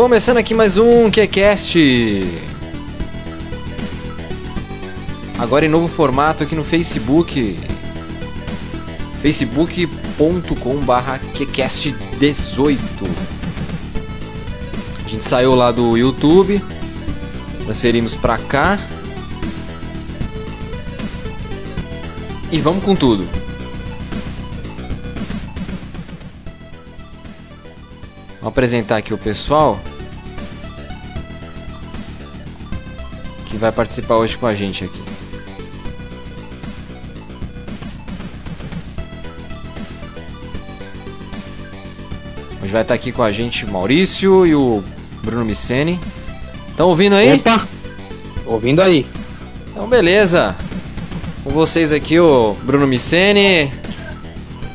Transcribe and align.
Começando 0.00 0.38
aqui 0.38 0.54
mais 0.54 0.78
um 0.78 1.10
QCast. 1.10 1.78
Agora 5.38 5.66
em 5.66 5.68
novo 5.68 5.88
formato 5.88 6.42
aqui 6.42 6.54
no 6.54 6.64
Facebook. 6.64 7.54
facebook.com/barra 9.20 11.20
QCast18. 11.34 12.78
A 15.04 15.08
gente 15.10 15.22
saiu 15.22 15.54
lá 15.54 15.70
do 15.70 15.98
YouTube, 15.98 16.64
transferimos 17.64 18.16
pra 18.16 18.38
cá. 18.38 18.78
E 22.50 22.58
vamos 22.58 22.82
com 22.82 22.96
tudo. 22.96 23.28
Vou 28.40 28.48
apresentar 28.48 28.96
aqui 28.96 29.12
o 29.12 29.18
pessoal 29.18 29.78
vai 33.60 33.70
participar 33.70 34.16
hoje 34.16 34.38
com 34.38 34.46
a 34.46 34.54
gente 34.54 34.84
aqui. 34.84 35.02
Hoje 42.62 42.72
vai 42.72 42.82
estar 42.82 42.94
aqui 42.94 43.12
com 43.12 43.22
a 43.22 43.30
gente 43.30 43.66
o 43.66 43.70
Maurício 43.70 44.46
e 44.46 44.54
o 44.54 44.82
Bruno 45.22 45.44
Miceni. 45.44 46.00
Estão 46.70 46.88
ouvindo 46.88 47.14
aí? 47.14 47.34
Opa! 47.34 47.68
Ouvindo 48.46 48.80
aí. 48.80 49.06
Então 49.70 49.86
beleza. 49.86 50.56
Com 51.44 51.50
vocês 51.50 51.92
aqui 51.92 52.18
o 52.18 52.56
Bruno 52.62 52.86
Miceni 52.86 53.70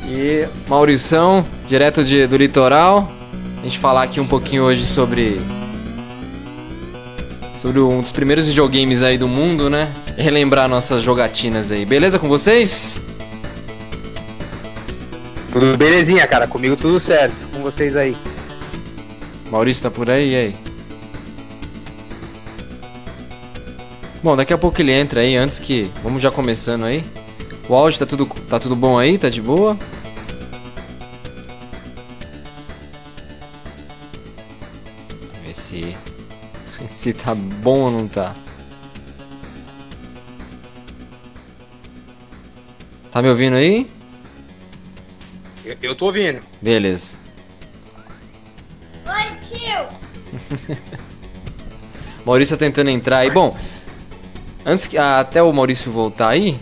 e 0.08 0.46
Maurição, 0.68 1.44
direto 1.68 2.04
de, 2.04 2.26
do 2.26 2.36
litoral. 2.36 3.10
A 3.58 3.62
gente 3.62 3.78
falar 3.78 4.04
aqui 4.04 4.20
um 4.20 4.26
pouquinho 4.26 4.62
hoje 4.62 4.86
sobre 4.86 5.40
sobre 7.56 7.80
um 7.80 8.00
dos 8.00 8.12
primeiros 8.12 8.46
videogames 8.46 9.02
aí 9.02 9.16
do 9.16 9.26
mundo, 9.26 9.70
né? 9.70 9.92
Relembrar 10.16 10.68
nossas 10.68 11.02
jogatinas 11.02 11.72
aí. 11.72 11.84
Beleza 11.84 12.18
com 12.18 12.28
vocês? 12.28 13.00
Tudo 15.52 15.76
belezinha, 15.76 16.26
cara. 16.26 16.46
Comigo 16.46 16.76
tudo 16.76 17.00
certo. 17.00 17.34
Com 17.52 17.62
vocês 17.62 17.96
aí. 17.96 18.14
Maurício 19.50 19.84
tá 19.84 19.90
por 19.90 20.10
aí, 20.10 20.30
e 20.30 20.36
aí? 20.36 20.56
Bom, 24.22 24.36
daqui 24.36 24.52
a 24.52 24.58
pouco 24.58 24.80
ele 24.80 24.92
entra 24.92 25.20
aí, 25.20 25.36
antes 25.36 25.58
que... 25.58 25.90
Vamos 26.02 26.22
já 26.22 26.30
começando 26.30 26.84
aí. 26.84 27.04
O 27.68 27.74
áudio 27.74 27.98
tá 28.00 28.06
tudo, 28.06 28.26
tá 28.26 28.58
tudo 28.58 28.76
bom 28.76 28.98
aí? 28.98 29.16
Tá 29.16 29.30
de 29.30 29.40
boa? 29.40 29.76
Se 37.06 37.12
tá 37.12 37.36
bom 37.36 37.82
ou 37.82 37.90
não 37.92 38.08
tá. 38.08 38.34
Tá 43.12 43.22
me 43.22 43.28
ouvindo 43.28 43.54
aí? 43.54 43.88
Eu, 45.64 45.76
eu 45.82 45.94
tô 45.94 46.06
ouvindo. 46.06 46.40
Beleza. 46.60 47.16
Oi, 49.06 49.36
tio! 49.48 49.86
Maurício 52.26 52.56
tá 52.56 52.64
tentando 52.64 52.90
entrar 52.90 53.18
aí. 53.18 53.30
Bom, 53.30 53.56
antes 54.64 54.88
que 54.88 54.98
até 54.98 55.40
o 55.40 55.52
Maurício 55.52 55.92
voltar 55.92 56.30
aí, 56.30 56.58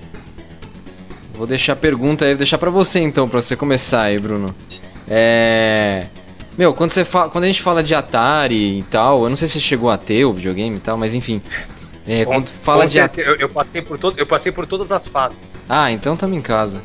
vou 1.33 1.47
deixar 1.47 1.72
a 1.72 1.77
pergunta 1.77 2.27
aí, 2.27 2.33
vou 2.33 2.38
deixar 2.38 2.59
pra 2.59 2.69
você 2.69 3.00
então, 3.00 3.27
pra 3.27 3.41
você 3.41 3.56
começar 3.56 4.03
aí, 4.03 4.19
Bruno. 4.19 4.54
É. 5.09 6.06
Meu, 6.56 6.72
quando, 6.72 6.91
você 6.91 7.04
fa... 7.04 7.28
quando 7.28 7.44
a 7.44 7.47
gente 7.48 7.60
fala 7.60 7.82
de 7.82 7.94
Atari 7.94 8.78
e 8.78 8.82
tal, 8.84 9.25
eu 9.25 9.31
não 9.31 9.37
sei 9.37 9.48
se 9.48 9.54
você 9.54 9.60
chegou 9.60 9.91
a 9.91 9.98
ter 9.98 10.25
o 10.25 10.32
videogame 10.32 10.76
e 10.76 10.81
tal, 10.81 10.97
mas 10.97 11.15
enfim. 11.15 11.42
É, 12.06 12.25
quando 12.25 12.48
fala 12.48 12.87
de 12.87 13.00
Atari. 13.00 13.26
eu, 13.26 13.37
eu 13.37 13.48
passei 13.48 13.82
por 13.82 13.98
todo, 13.98 14.19
eu 14.19 14.26
passei 14.26 14.53
por 14.53 14.66
todas 14.66 14.92
as 14.92 15.09
fases. 15.09 15.37
Ah, 15.69 15.91
então 15.91 16.16
tamo 16.16 16.34
em 16.34 16.42
casa. 16.42 16.82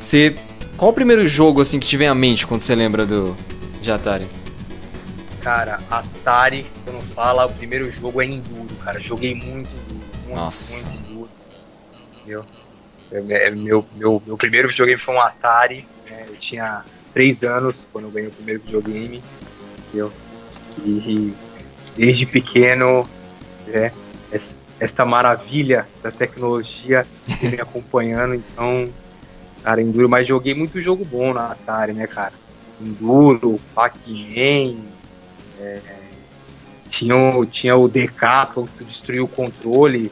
Você. 0.00 0.34
Qual 0.76 0.90
o 0.90 0.94
primeiro 0.94 1.26
jogo 1.28 1.60
assim 1.60 1.78
que 1.78 1.86
te 1.86 1.96
vem 1.96 2.08
à 2.08 2.14
mente 2.14 2.46
quando 2.46 2.60
você 2.60 2.74
lembra 2.74 3.04
do. 3.04 3.36
de 3.82 3.92
Atari? 3.92 4.26
Cara, 5.42 5.80
Atari, 5.90 6.66
quando 6.84 7.02
fala, 7.14 7.46
o 7.46 7.52
primeiro 7.52 7.90
jogo 7.90 8.22
é 8.22 8.26
Enduro, 8.26 8.74
cara. 8.76 9.00
Joguei 9.00 9.34
muito 9.34 9.68
Enduro. 9.68 10.00
Muito, 10.24 10.36
Nossa. 10.36 10.86
muito 10.86 11.10
Enduro. 11.10 11.28
Entendeu? 12.16 12.44
É, 13.12 13.48
é, 13.48 13.50
meu, 13.50 13.84
meu, 13.96 14.22
meu 14.24 14.36
primeiro 14.36 14.68
videogame 14.68 15.00
foi 15.00 15.14
um 15.14 15.20
Atari. 15.20 15.86
né? 16.08 16.26
Eu 16.28 16.36
tinha 16.36 16.84
três 17.12 17.42
anos 17.42 17.88
quando 17.92 18.04
eu 18.06 18.10
ganhei 18.10 18.28
o 18.28 18.32
primeiro 18.32 18.60
videogame. 18.60 19.22
Entendeu? 19.88 20.12
E 20.84 21.34
desde 21.96 22.26
pequeno, 22.26 23.08
es- 24.32 24.56
esta 24.78 25.04
maravilha 25.04 25.86
da 26.02 26.10
tecnologia 26.10 27.06
me 27.42 27.54
acompanhando. 27.60 28.34
Então, 28.34 28.88
cara, 29.62 29.82
Enduro, 29.82 30.08
mas 30.08 30.26
joguei 30.26 30.54
muito 30.54 30.80
jogo 30.80 31.04
bom 31.04 31.34
na 31.34 31.52
Atari, 31.52 31.92
né, 31.92 32.06
cara? 32.06 32.32
Enduro, 32.80 33.60
Pac-Man, 33.74 34.76
é, 35.60 35.80
tinha, 36.88 37.14
o- 37.16 37.44
tinha 37.44 37.76
o 37.76 37.88
que 37.88 38.84
destruiu 38.84 39.24
o 39.24 39.28
controle. 39.28 40.10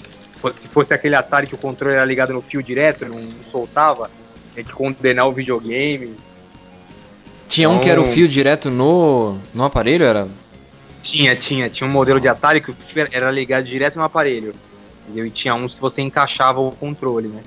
Se 0.57 0.69
fosse 0.69 0.93
aquele 0.95 1.15
Atari 1.15 1.47
que 1.47 1.55
o 1.55 1.59
controle 1.59 1.97
era 1.97 2.05
ligado 2.05 2.33
no 2.33 2.43
fio 2.43 2.63
direto, 2.63 3.07
não, 3.07 3.19
não 3.19 3.43
soltava, 3.51 4.11
tinha 4.53 4.63
que 4.65 4.73
condenar 4.73 5.27
o 5.27 5.33
videogame. 5.33 6.15
Tinha 7.59 7.71
um 7.71 7.79
que 7.79 7.89
era 7.91 8.01
o 8.01 8.05
Então- 8.05 8.13
fio 8.15 8.29
direto 8.29 8.71
no. 8.71 9.37
no 9.53 9.65
aparelho, 9.65 10.05
era? 10.05 10.29
Tinha, 11.03 11.35
tinha, 11.35 11.69
tinha 11.71 11.89
um 11.89 11.93
modelo 11.93 12.21
de 12.21 12.29
Atari 12.29 12.61
que 12.61 12.73
era- 13.13 13.31
ligado 13.31 13.65
direto 13.65 13.97
no 13.97 14.03
aparelho. 14.05 14.55
Entendeu? 15.05 15.27
E 15.27 15.31
tinha 15.31 15.55
uns 15.55 15.75
que 15.75 15.81
você 15.81 16.03
encaixava 16.03 16.61
o 16.61 16.71
controle, 16.73 17.29
né? 17.29 17.41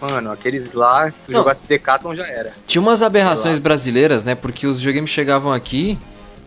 Mano, 0.00 0.30
aqueles 0.32 0.72
lá, 0.72 1.08
se 1.10 1.16
tu 1.26 1.32
Não. 1.32 1.40
jogasse 1.40 1.62
Decathlon 1.68 2.14
já 2.14 2.26
era. 2.26 2.52
Tinha 2.66 2.80
umas 2.80 3.02
aberrações 3.02 3.58
brasileiras, 3.58 4.24
né? 4.24 4.34
Porque 4.34 4.66
os 4.66 4.78
videogames 4.78 5.10
chegavam 5.10 5.52
aqui 5.52 5.98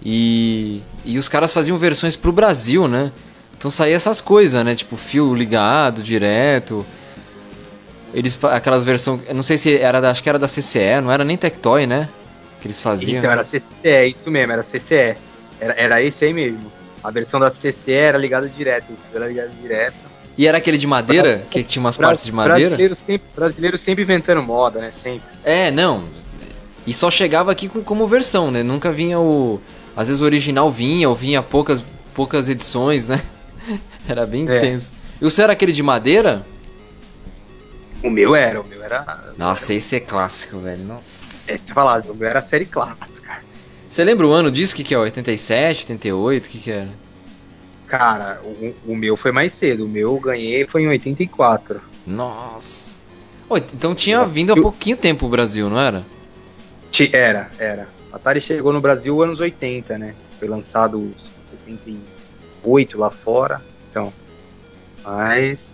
e. 0.04 0.82
E 1.06 1.20
os 1.20 1.28
caras 1.30 1.52
faziam 1.54 1.78
versões 1.78 2.16
pro 2.16 2.32
Brasil, 2.32 2.88
né? 2.88 3.12
Então 3.58 3.70
saía 3.70 3.96
essas 3.96 4.22
coisas, 4.22 4.64
né? 4.66 4.74
Tipo, 4.74 4.96
fio 4.98 5.36
ligado 5.36 6.02
direto. 6.02 6.86
Eles 8.14 8.38
aquelas 8.46 8.84
versões. 8.84 9.22
Não 9.34 9.44
sei 9.44 9.58
se 9.58 9.76
era 9.78 10.00
da. 10.00 10.12
Acho 10.12 10.24
que 10.24 10.30
era 10.30 10.40
da 10.40 10.48
CCE, 10.48 11.02
não 11.02 11.12
era 11.12 11.24
nem 11.24 11.36
Tectoy, 11.38 11.86
né? 11.86 12.08
Que 12.64 12.68
eles 12.68 12.80
faziam. 12.80 13.20
Então 13.20 13.30
era 13.30 13.44
CCE, 13.44 14.16
isso 14.18 14.32
mesmo, 14.32 14.54
era 14.54 14.64
CCE. 14.64 15.18
Era, 15.60 15.74
era 15.76 16.02
esse 16.02 16.24
aí 16.24 16.34
mesmo. 16.34 16.72
A 17.04 17.12
versão 17.12 17.38
da 17.38 17.52
CCE 17.52 17.92
era 17.92 18.18
ligada 18.18 18.48
direto, 18.48 18.86
era 19.14 19.28
ligado 19.28 19.52
direto. 19.62 19.96
E 20.38 20.48
era 20.48 20.58
aquele 20.60 20.78
de 20.78 20.88
madeira, 20.88 21.44
que 21.52 21.62
tinha 21.62 21.82
umas 21.84 21.98
partes 21.98 22.24
de 22.24 22.32
madeira? 22.32 22.70
Brasileiro 22.70 22.98
sempre, 23.06 23.28
brasileiro 23.36 23.80
sempre 23.84 24.04
inventando 24.04 24.42
moda, 24.42 24.80
né? 24.80 24.94
Sempre. 25.04 25.28
É, 25.44 25.70
não. 25.72 26.06
E 26.88 26.94
só 26.94 27.12
chegava 27.12 27.52
aqui 27.52 27.68
com- 27.68 27.84
como 27.84 28.08
versão, 28.08 28.50
né? 28.50 28.64
Nunca 28.64 28.94
vinha 28.94 29.20
o. 29.20 29.60
Às 29.94 30.08
vezes 30.08 30.22
o 30.22 30.26
original 30.26 30.72
vinha, 30.72 31.10
ou 31.10 31.14
vinha 31.16 31.44
poucas, 31.44 31.84
poucas 32.14 32.48
edições, 32.48 33.08
né? 33.10 33.22
Era 34.08 34.26
bem 34.26 34.50
É. 34.50 34.58
intenso. 34.58 34.90
E 35.22 35.26
o 35.26 35.30
seu 35.30 35.44
era 35.44 35.52
aquele 35.54 35.74
de 35.74 35.84
madeira? 35.84 36.46
O 38.04 38.10
meu 38.10 38.36
era, 38.36 38.60
o 38.60 38.68
meu 38.68 38.84
era. 38.84 39.34
Nossa, 39.38 39.74
esse 39.74 39.96
é 39.96 40.00
clássico, 40.00 40.60
velho. 40.60 40.84
Nossa. 40.84 41.52
É, 41.52 41.58
você 41.58 41.74
falar, 41.74 42.02
o 42.02 42.14
meu 42.14 42.28
era 42.28 42.42
série 42.42 42.66
clássica. 42.66 43.42
Você 43.90 44.04
lembra 44.04 44.28
o 44.28 44.32
ano 44.32 44.52
disso? 44.52 44.74
O 44.74 44.76
que, 44.76 44.84
que 44.84 44.94
é? 44.94 44.98
87, 44.98 45.84
88? 45.84 46.46
O 46.46 46.50
que, 46.50 46.60
que 46.60 46.72
era? 46.72 46.90
Cara, 47.88 48.42
o, 48.44 48.76
o 48.88 48.96
meu 48.96 49.16
foi 49.16 49.32
mais 49.32 49.54
cedo. 49.54 49.86
O 49.86 49.88
meu 49.88 50.16
eu 50.16 50.20
ganhei 50.20 50.66
foi 50.66 50.82
em 50.82 50.88
84. 50.88 51.80
Nossa. 52.06 52.98
Ô, 53.48 53.56
então 53.58 53.94
tinha 53.94 54.26
vindo 54.26 54.52
há 54.52 54.56
pouquinho 54.56 54.98
tempo 54.98 55.26
o 55.26 55.30
Brasil, 55.30 55.70
não 55.70 55.80
era? 55.80 56.04
Era, 57.12 57.50
era. 57.58 57.88
Atari 58.12 58.42
chegou 58.42 58.74
no 58.74 58.82
Brasil 58.82 59.22
anos 59.22 59.40
80, 59.40 59.98
né? 59.98 60.16
Foi 60.40 60.48
lançado 60.48 61.00
em 61.00 61.14
78 61.68 62.98
lá 62.98 63.10
fora. 63.10 63.62
Então. 63.90 64.12
Mas. 65.04 65.73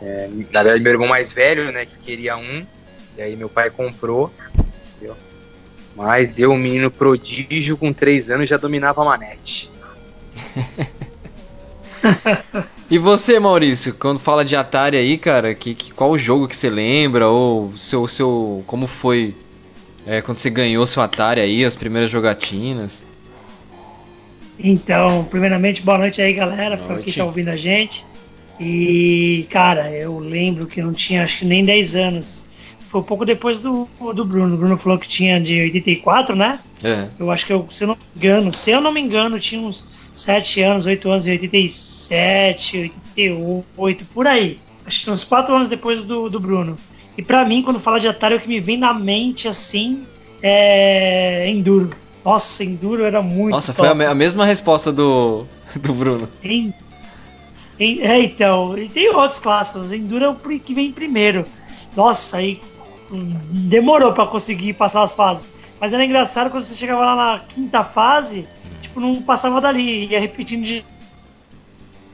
É, 0.00 0.28
na 0.52 0.62
verdade, 0.62 0.82
meu 0.82 0.92
irmão 0.92 1.08
mais 1.08 1.32
velho, 1.32 1.72
né? 1.72 1.84
Que 1.84 1.98
queria 1.98 2.36
um. 2.36 2.64
E 3.16 3.22
aí 3.22 3.36
meu 3.36 3.48
pai 3.48 3.70
comprou. 3.70 4.32
Entendeu? 4.96 5.16
Mas 5.96 6.38
eu, 6.38 6.54
menino 6.56 6.90
prodígio, 6.90 7.76
com 7.76 7.92
3 7.92 8.30
anos, 8.30 8.48
já 8.48 8.56
dominava 8.56 9.02
a 9.02 9.04
manete. 9.04 9.70
E 12.90 12.96
você, 12.96 13.38
Maurício, 13.38 13.92
quando 13.92 14.18
fala 14.18 14.42
de 14.42 14.56
Atari 14.56 14.96
aí, 14.96 15.18
cara, 15.18 15.54
que, 15.54 15.74
que, 15.74 15.92
qual 15.92 16.10
o 16.10 16.16
jogo 16.16 16.48
que 16.48 16.56
você 16.56 16.70
lembra? 16.70 17.28
Ou 17.28 17.70
seu, 17.72 18.06
seu. 18.06 18.64
Como 18.66 18.86
foi 18.86 19.34
é, 20.06 20.22
quando 20.22 20.38
você 20.38 20.48
ganhou 20.48 20.86
seu 20.86 21.02
Atari 21.02 21.38
aí, 21.38 21.66
as 21.66 21.76
primeiras 21.76 22.10
jogatinas? 22.10 23.04
Então, 24.58 25.22
primeiramente, 25.24 25.82
boa 25.82 25.98
noite 25.98 26.22
aí, 26.22 26.32
galera, 26.32 26.78
noite. 26.78 27.04
quem 27.04 27.12
tá 27.12 27.24
ouvindo 27.26 27.48
a 27.48 27.56
gente. 27.56 28.02
E, 28.60 29.46
cara, 29.50 29.90
eu 29.90 30.18
lembro 30.18 30.66
que 30.66 30.80
não 30.82 30.92
tinha, 30.92 31.24
acho 31.24 31.40
que 31.40 31.44
nem 31.44 31.64
10 31.64 31.96
anos. 31.96 32.44
foi 32.78 33.00
um 33.00 33.04
pouco 33.04 33.24
depois 33.24 33.60
do, 33.60 33.88
do 34.14 34.24
Bruno. 34.24 34.54
O 34.54 34.58
Bruno 34.58 34.78
falou 34.78 34.98
que 34.98 35.08
tinha 35.08 35.40
de 35.40 35.60
84, 35.60 36.34
né? 36.34 36.58
É. 36.82 37.06
Eu 37.18 37.30
acho 37.30 37.46
que 37.46 37.52
eu, 37.52 37.66
se 37.70 37.84
eu 37.84 37.88
não 37.88 37.94
me 37.96 38.02
engano, 38.16 38.54
se 38.54 38.70
eu 38.70 38.80
não 38.80 38.92
me 38.92 39.00
engano, 39.00 39.38
tinha 39.38 39.60
uns 39.60 39.84
7 40.14 40.62
anos, 40.62 40.86
8 40.86 41.10
anos, 41.10 41.28
em 41.28 41.32
87, 41.32 42.78
88, 43.16 44.04
por 44.06 44.26
aí. 44.26 44.58
Acho 44.86 45.04
que 45.04 45.10
uns 45.10 45.24
4 45.24 45.54
anos 45.54 45.68
depois 45.68 46.02
do, 46.02 46.28
do 46.28 46.40
Bruno. 46.40 46.76
E 47.16 47.22
pra 47.22 47.44
mim, 47.44 47.62
quando 47.62 47.78
fala 47.78 47.98
de 48.00 48.08
Atari, 48.08 48.34
o 48.36 48.40
que 48.40 48.48
me 48.48 48.58
vem 48.60 48.76
na 48.78 48.94
mente 48.94 49.46
assim 49.48 50.02
é 50.42 51.48
Enduro. 51.48 51.90
Nossa, 52.24 52.64
Enduro 52.64 53.04
era 53.04 53.20
muito 53.22 53.50
Nossa, 53.54 53.72
foi 53.72 53.86
a, 53.86 53.90
top. 53.90 53.98
me- 53.98 54.06
a 54.06 54.14
mesma 54.14 54.44
resposta 54.44 54.92
do, 54.92 55.44
do 55.76 55.92
Bruno. 55.92 56.28
Em- 56.42 56.72
é, 57.78 58.20
então, 58.22 58.76
e 58.76 58.88
tem 58.88 59.08
outros 59.14 59.38
clássicos. 59.38 59.92
Enduro 59.92 60.24
é 60.24 60.28
o 60.28 60.34
que 60.58 60.74
vem 60.74 60.90
primeiro. 60.92 61.44
Nossa, 61.96 62.38
aí 62.38 62.60
hum, 63.10 63.32
demorou 63.50 64.12
pra 64.12 64.26
conseguir 64.26 64.72
passar 64.74 65.02
as 65.02 65.14
fases. 65.14 65.50
Mas 65.80 65.92
era 65.92 66.04
engraçado 66.04 66.50
quando 66.50 66.64
você 66.64 66.74
chegava 66.74 67.00
lá 67.02 67.14
na 67.16 67.38
quinta 67.40 67.84
fase, 67.84 68.46
tipo, 68.82 68.98
não 69.00 69.22
passava 69.22 69.60
dali, 69.60 70.06
ia 70.06 70.18
repetindo 70.18 70.64
de, 70.64 70.84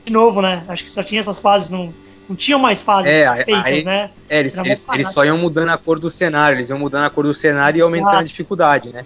de 0.05 0.13
novo, 0.13 0.41
né? 0.41 0.63
Acho 0.67 0.83
que 0.83 0.91
só 0.91 1.01
tinha 1.01 1.19
essas 1.19 1.39
fases, 1.41 1.71
não, 1.71 1.91
não 2.29 2.35
tinham 2.35 2.59
mais 2.59 2.83
fases 2.83 3.11
É, 3.11 3.43
feitas, 3.43 3.65
aí- 3.65 3.83
né? 3.83 4.11
É, 4.29 4.39
eles, 4.41 4.53
eles, 4.55 4.87
eles 4.93 5.09
só 5.11 5.25
iam 5.25 5.37
mudando 5.37 5.69
a 5.69 5.77
cor 5.79 5.99
do 5.99 6.11
cenário, 6.11 6.57
eles 6.57 6.69
iam 6.69 6.77
mudando 6.77 7.05
a 7.05 7.09
cor 7.09 7.23
do 7.23 7.33
cenário 7.33 7.79
e 7.79 7.81
aumentando 7.81 8.09
a 8.09 8.11
Exato. 8.17 8.27
dificuldade, 8.27 8.89
né? 8.89 9.03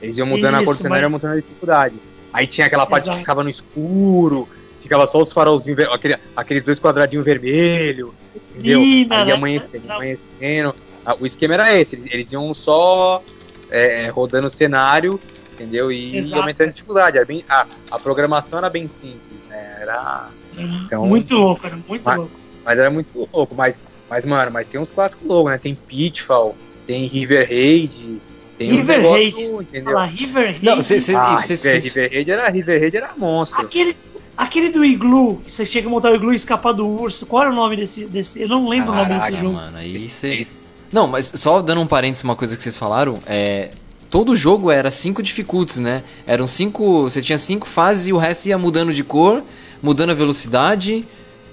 Eles 0.00 0.16
iam 0.16 0.26
mudando 0.26 0.54
a 0.54 0.58
cor 0.58 0.66
do 0.66 0.72
Isso, 0.72 0.82
cenário 0.82 1.02
e 1.02 1.08
mas- 1.10 1.12
aumentando 1.24 1.32
a 1.38 1.40
dificuldade. 1.42 1.94
Aí 2.32 2.46
tinha 2.46 2.66
aquela 2.66 2.86
parte 2.86 3.04
Exato. 3.04 3.16
que 3.18 3.22
ficava 3.22 3.42
no 3.44 3.50
escuro, 3.50 4.48
ficava 4.82 5.06
só 5.06 5.20
os 5.20 5.32
farolzinhos, 5.32 5.80
aquele, 5.92 6.16
aqueles 6.36 6.64
dois 6.64 6.78
quadradinhos 6.78 7.24
vermelhos, 7.24 8.10
entendeu? 8.52 8.80
Lina, 8.80 9.22
Aí 9.24 9.32
amanhecendo, 9.32 9.86
Não. 9.86 9.96
amanhecendo. 9.96 10.74
Ah, 11.04 11.16
O 11.18 11.26
esquema 11.26 11.54
era 11.54 11.78
esse, 11.80 11.96
eles, 11.96 12.06
eles 12.12 12.32
iam 12.32 12.52
só 12.54 13.22
é, 13.70 14.04
é, 14.04 14.08
rodando 14.08 14.46
o 14.46 14.50
cenário, 14.50 15.18
entendeu? 15.52 15.90
E 15.92 16.16
Exato. 16.16 16.40
aumentando 16.40 16.68
a 16.68 16.72
dificuldade. 16.72 17.16
Era 17.16 17.26
bem, 17.26 17.44
a, 17.48 17.66
a 17.90 17.98
programação 17.98 18.58
era 18.58 18.68
bem 18.70 18.86
simples, 18.88 19.20
né? 19.48 19.78
Era, 19.80 20.28
Então- 20.56 21.06
muito 21.06 21.34
louco, 21.36 21.66
era 21.66 21.76
muito 21.88 22.02
Mas- 22.04 22.16
louco. 22.18 22.32
mas 22.64 22.78
era 22.78 22.90
muito 22.90 23.28
louco. 23.32 23.54
Mas, 23.54 23.82
mas 24.08 24.24
mano, 24.24 24.50
mas 24.50 24.68
tem 24.68 24.80
uns 24.80 24.90
clássicos 24.90 25.26
loucos, 25.26 25.50
né? 25.52 25.58
Tem 25.58 25.74
Pitfall, 25.74 26.56
tem 26.86 27.06
River 27.06 27.46
Raid, 27.48 28.18
tem 28.58 28.72
uns 28.72 28.76
River 28.80 28.98
negócios, 28.98 29.34
Raid, 29.34 29.52
entendeu? 29.62 29.92
Fala, 29.92 30.06
River 30.06 30.44
Raid. 30.46 30.64
Não, 30.64 30.82
cê- 30.82 30.98
cê- 31.00 31.14
Ah, 31.14 31.38
cê- 31.42 31.54
River, 31.54 31.80
cê- 31.80 31.88
River 31.88 32.10
Raid 32.12 32.30
era 32.30 32.48
River 32.48 32.80
Raid 32.80 32.96
era 32.96 33.10
monstro. 33.16 33.60
Aquele, 33.62 33.96
aquele 34.38 34.70
do 34.70 34.84
iglu, 34.84 35.42
que 35.44 35.50
você 35.50 35.66
chega 35.66 35.88
a 35.88 35.90
montar 35.90 36.12
o 36.12 36.14
iglu 36.14 36.32
e 36.32 36.36
escapar 36.36 36.72
do 36.72 36.86
urso. 36.88 37.26
Qual 37.26 37.42
era 37.42 37.50
o 37.50 37.54
nome 37.54 37.76
desse. 37.76 38.04
desse 38.04 38.40
eu 38.40 38.48
não 38.48 38.68
lembro 38.68 38.92
o 38.92 38.94
nome 38.94 39.08
desse 39.08 39.20
Caraca, 39.20 39.36
jogo. 39.36 39.54
mano, 39.54 39.76
aí 39.76 40.08
você. 40.08 40.46
Não, 40.92 41.08
mas 41.08 41.32
só 41.34 41.60
dando 41.60 41.80
um 41.80 41.86
parênteses, 41.86 42.22
uma 42.22 42.36
coisa 42.36 42.56
que 42.56 42.62
vocês 42.62 42.76
falaram, 42.76 43.18
é. 43.26 43.70
Todo 44.08 44.34
jogo 44.34 44.70
era 44.70 44.90
cinco 44.90 45.22
dificulties, 45.22 45.80
né? 45.80 46.02
Eram 46.26 46.46
cinco. 46.48 47.02
Você 47.02 47.20
tinha 47.20 47.36
cinco 47.36 47.68
fases 47.68 48.06
e 48.06 48.12
o 48.12 48.16
resto 48.16 48.46
ia 48.46 48.56
mudando 48.56 48.94
de 48.94 49.04
cor, 49.04 49.42
mudando 49.82 50.10
a 50.10 50.14
velocidade. 50.14 51.04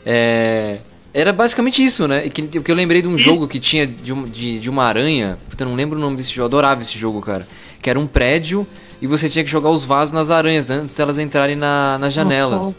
É. 0.06 0.78
Era 1.14 1.34
basicamente 1.34 1.84
isso, 1.84 2.08
né? 2.08 2.30
Que, 2.30 2.44
que 2.44 2.72
eu 2.72 2.76
lembrei 2.76 3.02
de 3.02 3.10
um 3.10 3.18
jogo 3.18 3.46
que 3.46 3.60
tinha 3.60 3.86
de, 3.86 4.14
de, 4.30 4.60
de 4.60 4.70
uma 4.70 4.86
aranha. 4.86 5.38
Puta, 5.50 5.66
eu 5.66 5.68
não 5.68 5.76
lembro 5.76 5.98
o 5.98 6.02
nome 6.02 6.16
desse 6.16 6.30
jogo. 6.30 6.44
Eu 6.44 6.46
adorava 6.46 6.82
esse 6.82 6.98
jogo, 6.98 7.22
cara. 7.22 7.46
Que 7.82 7.90
era 7.90 8.00
um 8.00 8.08
prédio 8.08 8.66
e 9.02 9.08
você 9.08 9.30
tinha 9.30 9.44
que 9.44 9.50
jogar 9.52 9.70
os 9.70 9.84
vasos 9.84 10.12
nas 10.14 10.32
aranhas 10.32 10.70
antes 10.70 10.96
delas 10.96 11.18
entrarem 11.20 11.56
na, 11.56 11.98
nas 12.00 12.14
janelas. 12.14 12.76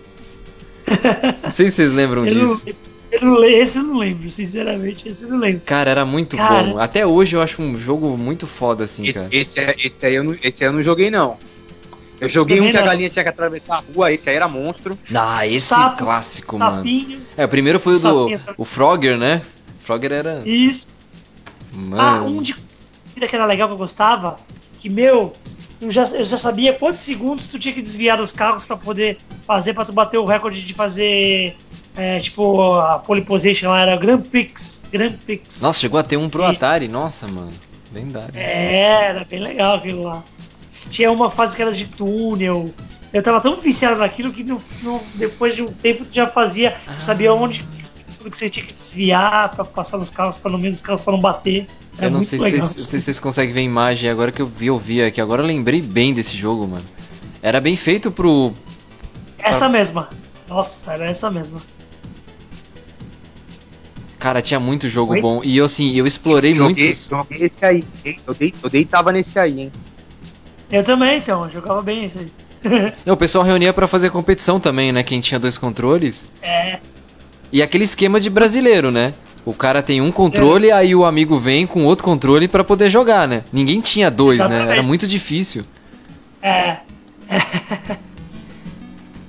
Não 1.42 1.50
sei 1.50 1.68
se 1.68 1.76
vocês 1.76 1.92
lembram 1.92 2.26
Eu 2.26 2.34
não, 2.34 2.46
disso. 2.46 2.64
eu 3.10 3.20
não 3.22 3.44
esse 3.44 3.78
eu 3.78 3.82
não 3.84 3.96
lembro, 3.98 4.30
sinceramente, 4.30 5.08
esse 5.08 5.24
eu 5.24 5.30
não 5.30 5.38
lembro. 5.38 5.60
Cara, 5.64 5.90
era 5.90 6.04
muito 6.04 6.36
Cara. 6.36 6.62
bom. 6.64 6.78
Até 6.78 7.06
hoje 7.06 7.36
eu 7.36 7.42
acho 7.42 7.60
um 7.62 7.76
jogo 7.78 8.16
muito 8.16 8.46
foda, 8.46 8.84
assim, 8.84 9.12
cara. 9.12 9.28
Esse, 9.30 9.58
esse, 9.60 9.86
esse 9.88 10.06
aí 10.06 10.14
eu 10.14 10.24
não, 10.24 10.32
esse 10.32 10.64
aí 10.64 10.68
eu 10.70 10.72
não 10.72 10.82
joguei, 10.82 11.10
não. 11.10 11.36
Eu 12.18 12.28
joguei 12.30 12.56
Também 12.56 12.70
um 12.70 12.72
que 12.72 12.78
a 12.78 12.80
não. 12.80 12.88
galinha 12.88 13.10
tinha 13.10 13.22
que 13.22 13.28
atravessar 13.28 13.76
a 13.76 13.82
rua, 13.94 14.10
esse 14.12 14.30
aí 14.30 14.36
era 14.36 14.48
monstro. 14.48 14.98
Ah, 15.14 15.46
esse 15.46 15.66
Sapo, 15.66 15.98
clássico, 15.98 16.58
mano. 16.58 16.76
Sapinho, 16.76 17.20
É, 17.36 17.44
o 17.44 17.48
primeiro 17.48 17.78
foi 17.78 17.94
o 17.94 17.98
do 17.98 18.28
o 18.56 18.64
Frogger, 18.64 19.18
né? 19.18 19.42
Frogger 19.80 20.12
era. 20.12 20.42
isso. 20.46 20.88
Ah, 21.98 22.20
Mano. 22.20 22.26
um 22.38 22.42
de 22.42 22.54
que 22.54 23.36
era 23.36 23.44
legal 23.44 23.68
que 23.68 23.74
eu 23.74 23.78
gostava, 23.78 24.36
que, 24.80 24.88
meu, 24.88 25.32
eu 25.80 25.90
já, 25.90 26.02
eu 26.04 26.24
já 26.24 26.38
sabia 26.38 26.72
quantos 26.72 27.00
segundos 27.00 27.48
tu 27.48 27.58
tinha 27.58 27.74
que 27.74 27.82
desviar 27.82 28.16
dos 28.18 28.32
carros 28.32 28.64
pra 28.64 28.76
poder 28.76 29.18
fazer, 29.46 29.74
pra 29.74 29.84
tu 29.84 29.92
bater 29.92 30.18
o 30.18 30.24
recorde 30.24 30.64
de 30.64 30.72
fazer, 30.74 31.56
é, 31.96 32.18
tipo, 32.18 32.72
a 32.74 32.98
pole 32.98 33.22
position 33.22 33.68
lá, 33.70 33.80
era 33.82 33.96
Grand 33.96 34.20
Prix, 34.22 34.82
Grand 34.90 35.12
Prix. 35.12 35.60
Nossa, 35.60 35.78
chegou 35.80 35.98
a 35.98 36.02
ter 36.02 36.16
um 36.16 36.28
pro 36.28 36.42
E- 36.42 36.46
Atari. 36.46 36.88
Nossa, 36.88 37.26
mano. 37.28 37.52
Lendário. 37.92 38.30
É, 38.34 39.08
era 39.08 39.24
bem 39.24 39.40
legal 39.40 39.76
aquilo 39.76 40.02
lá. 40.02 40.22
Tinha 40.90 41.10
uma 41.10 41.30
fase 41.30 41.56
que 41.56 41.62
era 41.62 41.72
de 41.72 41.86
túnel. 41.88 42.70
Eu 43.12 43.22
tava 43.22 43.40
tão 43.40 43.58
viciado 43.60 43.98
naquilo 43.98 44.30
que 44.32 44.44
depois 45.14 45.56
de 45.56 45.62
um 45.62 45.66
tempo 45.68 46.04
tu 46.04 46.14
já 46.14 46.26
fazia, 46.26 46.76
sabia 47.00 47.32
onde 47.32 47.64
tudo 48.26 48.32
que 48.32 48.38
você 48.38 48.50
tinha 48.50 48.66
que 48.66 48.72
desviar 48.72 49.54
pra 49.54 49.64
passar 49.64 49.98
nos 49.98 50.10
carros, 50.10 50.36
pra 50.36 50.50
no 50.50 50.58
meio 50.58 50.72
dos 50.72 50.82
carros 50.82 51.00
pra 51.00 51.12
não 51.12 51.20
bater. 51.20 51.66
Era 51.96 52.06
eu 52.06 52.10
não 52.10 52.18
muito 52.18 52.28
sei 52.28 52.60
se 52.60 52.80
se 52.80 53.00
vocês 53.00 53.20
conseguem 53.20 53.54
ver 53.54 53.60
a 53.60 53.62
imagem 53.62 54.10
agora 54.10 54.32
que 54.32 54.42
eu 54.42 54.46
vi, 54.46 54.66
eu 54.66 54.78
vi 54.78 55.02
aqui. 55.02 55.20
Agora 55.20 55.42
eu 55.42 55.46
lembrei 55.46 55.80
bem 55.80 56.12
desse 56.12 56.36
jogo, 56.36 56.66
mano. 56.66 56.84
Era 57.40 57.60
bem 57.60 57.76
feito 57.76 58.10
pro. 58.10 58.52
Essa 59.38 59.68
mesma. 59.68 60.08
Nossa, 60.48 60.92
era 60.92 61.06
essa 61.06 61.30
mesma. 61.30 61.60
Cara, 64.18 64.42
tinha 64.42 64.58
muito 64.58 64.88
jogo 64.88 65.12
Oi? 65.12 65.20
bom. 65.20 65.40
E 65.44 65.56
eu, 65.56 65.64
assim, 65.66 65.94
eu 65.94 66.06
explorei 66.06 66.52
muitos. 66.54 67.06
joguei 67.08 67.46
esse 67.46 67.64
aí. 67.64 67.84
Eu, 68.26 68.34
dei, 68.34 68.52
eu 68.60 68.68
deitava 68.68 69.12
nesse 69.12 69.38
aí, 69.38 69.60
hein? 69.60 69.72
Eu 70.72 70.82
também, 70.82 71.18
então, 71.18 71.44
eu 71.44 71.50
jogava 71.50 71.80
bem 71.80 72.04
isso 72.04 72.18
aí. 72.18 72.32
É, 73.06 73.12
O 73.12 73.16
pessoal 73.16 73.44
reunia 73.44 73.72
pra 73.72 73.86
fazer 73.86 74.10
competição 74.10 74.58
também, 74.58 74.90
né? 74.90 75.04
Quem 75.04 75.20
tinha 75.20 75.38
dois 75.38 75.56
controles. 75.56 76.26
É, 76.42 76.80
E 77.56 77.62
aquele 77.62 77.84
esquema 77.84 78.20
de 78.20 78.28
brasileiro, 78.28 78.90
né? 78.90 79.14
O 79.42 79.54
cara 79.54 79.80
tem 79.80 80.02
um 80.02 80.12
controle, 80.12 80.70
aí 80.70 80.94
o 80.94 81.06
amigo 81.06 81.38
vem 81.38 81.66
com 81.66 81.86
outro 81.86 82.04
controle 82.04 82.46
pra 82.46 82.62
poder 82.62 82.90
jogar, 82.90 83.26
né? 83.26 83.44
Ninguém 83.50 83.80
tinha 83.80 84.10
dois, 84.10 84.40
né? 84.40 84.44
Exatamente. 84.44 84.72
Era 84.72 84.82
muito 84.82 85.06
difícil. 85.06 85.64
é. 86.42 86.76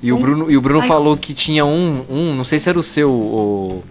E 0.03 0.11
o 0.11 0.17
Bruno, 0.17 0.51
e 0.51 0.57
o 0.57 0.61
Bruno 0.61 0.81
Ai. 0.81 0.87
falou 0.89 1.15
que 1.15 1.33
tinha 1.33 1.65
um, 1.65 2.03
um, 2.09 2.35
não 2.35 2.43
sei 2.43 2.59
se 2.59 2.67
era 2.67 2.77
o 2.77 2.83
seu, 2.83 3.09
o, 3.09 3.83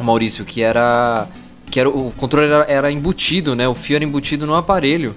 o 0.00 0.02
Maurício, 0.02 0.46
que 0.46 0.62
era 0.62 1.28
que 1.70 1.78
era 1.78 1.90
o 1.90 2.10
controle 2.16 2.50
era, 2.50 2.64
era 2.64 2.90
embutido, 2.90 3.54
né? 3.54 3.68
O 3.68 3.74
fio 3.74 3.96
era 3.96 4.04
embutido 4.04 4.46
no 4.46 4.54
aparelho. 4.54 5.14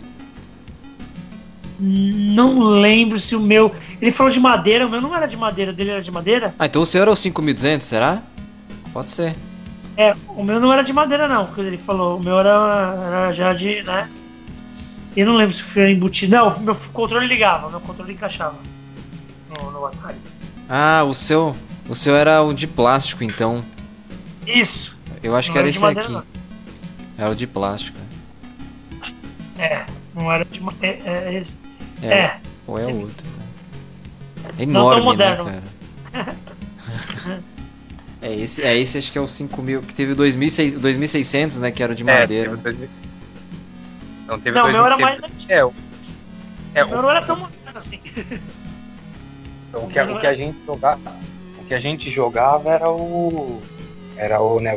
Não 1.79 2.59
lembro 2.59 3.17
se 3.17 3.35
o 3.35 3.41
meu. 3.41 3.71
Ele 3.99 4.11
falou 4.11 4.31
de 4.31 4.39
madeira, 4.39 4.85
o 4.85 4.89
meu 4.89 5.01
não 5.01 5.15
era 5.15 5.25
de 5.25 5.37
madeira, 5.37 5.73
dele 5.73 5.91
era 5.91 6.01
de 6.01 6.11
madeira? 6.11 6.53
Ah, 6.59 6.67
então 6.67 6.81
o 6.81 6.85
seu 6.85 7.01
era 7.01 7.09
o 7.11 7.15
5200, 7.15 7.87
será? 7.87 8.21
Pode 8.93 9.09
ser. 9.09 9.35
É, 9.97 10.15
o 10.29 10.43
meu 10.43 10.59
não 10.59 10.71
era 10.71 10.83
de 10.83 10.93
madeira, 10.93 11.27
não, 11.27 11.47
que 11.47 11.59
ele 11.61 11.77
falou. 11.77 12.17
O 12.17 12.23
meu 12.23 12.39
era, 12.39 12.95
era 13.05 13.31
já 13.31 13.53
de, 13.53 13.83
né? 13.83 14.09
Eu 15.15 15.25
não 15.25 15.35
lembro 15.35 15.53
se 15.53 15.79
era 15.79 15.91
embutido. 15.91 16.31
Não, 16.31 16.49
o 16.49 16.59
meu 16.61 16.75
controle 16.93 17.27
ligava, 17.27 17.67
o 17.67 17.69
meu 17.69 17.81
controle 17.81 18.13
encaixava 18.13 18.55
no, 19.49 19.71
no 19.71 19.85
Atari. 19.85 20.15
Ah, 20.69 21.03
o 21.05 21.13
seu, 21.13 21.55
o 21.89 21.93
seu 21.95 22.15
era 22.15 22.41
o 22.41 22.53
de 22.53 22.67
plástico, 22.67 23.23
então. 23.23 23.63
Isso. 24.47 24.95
Eu 25.21 25.35
acho 25.35 25.49
Não 25.49 25.53
que 25.53 25.59
era 25.59 25.67
era 25.67 25.69
esse 25.69 25.81
madeira, 25.81 26.19
aqui. 26.19 26.27
Era 27.17 27.29
o 27.31 27.35
de 27.35 27.45
plástico. 27.47 27.97
É, 29.57 29.85
não 30.15 30.31
era 30.31 30.45
de 30.45 30.59
madeira. 30.61 30.97
É, 31.05 31.33
é 31.35 31.39
esse. 31.39 31.59
É. 32.01 32.07
É. 32.07 32.39
Ou 32.65 32.77
é 32.77 32.81
sim. 32.81 33.01
outro. 33.01 33.25
É 34.57 34.65
Não 34.65 34.73
tão 34.73 34.93
enorme, 34.93 35.01
moderno. 35.03 35.43
né, 35.43 35.61
cara? 36.11 36.35
é, 38.21 38.35
esse, 38.35 38.61
é, 38.61 38.77
esse 38.77 38.97
acho 38.97 39.11
que 39.11 39.17
é 39.17 39.21
o 39.21 39.27
5000, 39.27 39.81
que 39.81 39.93
teve 39.93 40.11
o 40.11 40.15
2600, 40.15 40.77
o 40.77 40.79
2600, 40.81 41.59
né, 41.59 41.71
que 41.71 41.81
era 41.81 41.95
de 41.95 42.03
madeira. 42.03 42.51
É, 42.51 42.55
teve 42.55 42.61
dois 42.61 42.77
mil- 42.77 42.89
Não, 44.27 44.39
teve 44.39 44.55
Não, 44.57 44.61
o 44.61 44.71
dois 44.71 44.75
meu 44.75 44.85
era 44.85 44.95
teve- 44.97 45.03
mais. 45.21 45.21
É, 45.49 45.65
o, 45.65 45.73
é, 46.75 46.83
O 46.83 46.89
meu 46.89 47.01
não 47.01 47.09
era 47.09 47.21
tão 47.23 47.35
moderno 47.37 47.77
assim. 47.77 47.99
o, 49.73 49.87
que, 49.87 49.99
a- 49.99 50.05
o 50.05 50.19
que 50.19 50.27
a 50.27 50.33
gente 50.33 50.57
jogava. 50.65 51.15
O 51.59 51.63
que 51.65 51.73
a 51.73 51.79
gente 51.79 52.09
jogava 52.09 52.69
era 52.69 52.89
o. 52.89 53.61
Era 54.17 54.41
o, 54.41 54.59
né? 54.59 54.75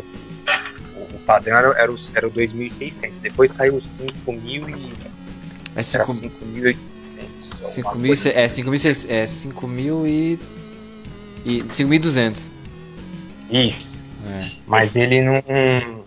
O, 0.96 1.00
o 1.16 1.18
padrão 1.26 1.56
era, 1.56 1.68
era, 1.78 1.92
o, 1.92 1.96
era 2.14 2.26
o 2.26 2.30
2600. 2.30 3.18
Depois 3.18 3.50
saiu 3.50 3.76
o 3.76 3.82
5000 3.82 4.68
e. 4.70 4.92
É 5.76 5.80
Era 5.80 5.82
5 5.82 6.06
5800. 6.12 6.80
5 7.74 7.88
alguma 7.88 8.02
mil, 8.02 8.08
coisa 8.10 8.28
é, 8.30 8.44
assim. 8.44 8.62
5 8.62 8.70
mil, 8.70 8.80
é 9.08 9.26
5 9.26 9.66
mil 9.68 10.06
e... 10.06 10.38
e 11.44 11.62
5.200. 11.64 12.50
Isso. 13.58 14.04
É. 14.26 14.46
Mas 14.66 14.96
ele 14.96 15.20
não. 15.22 15.34
É, 15.36 16.02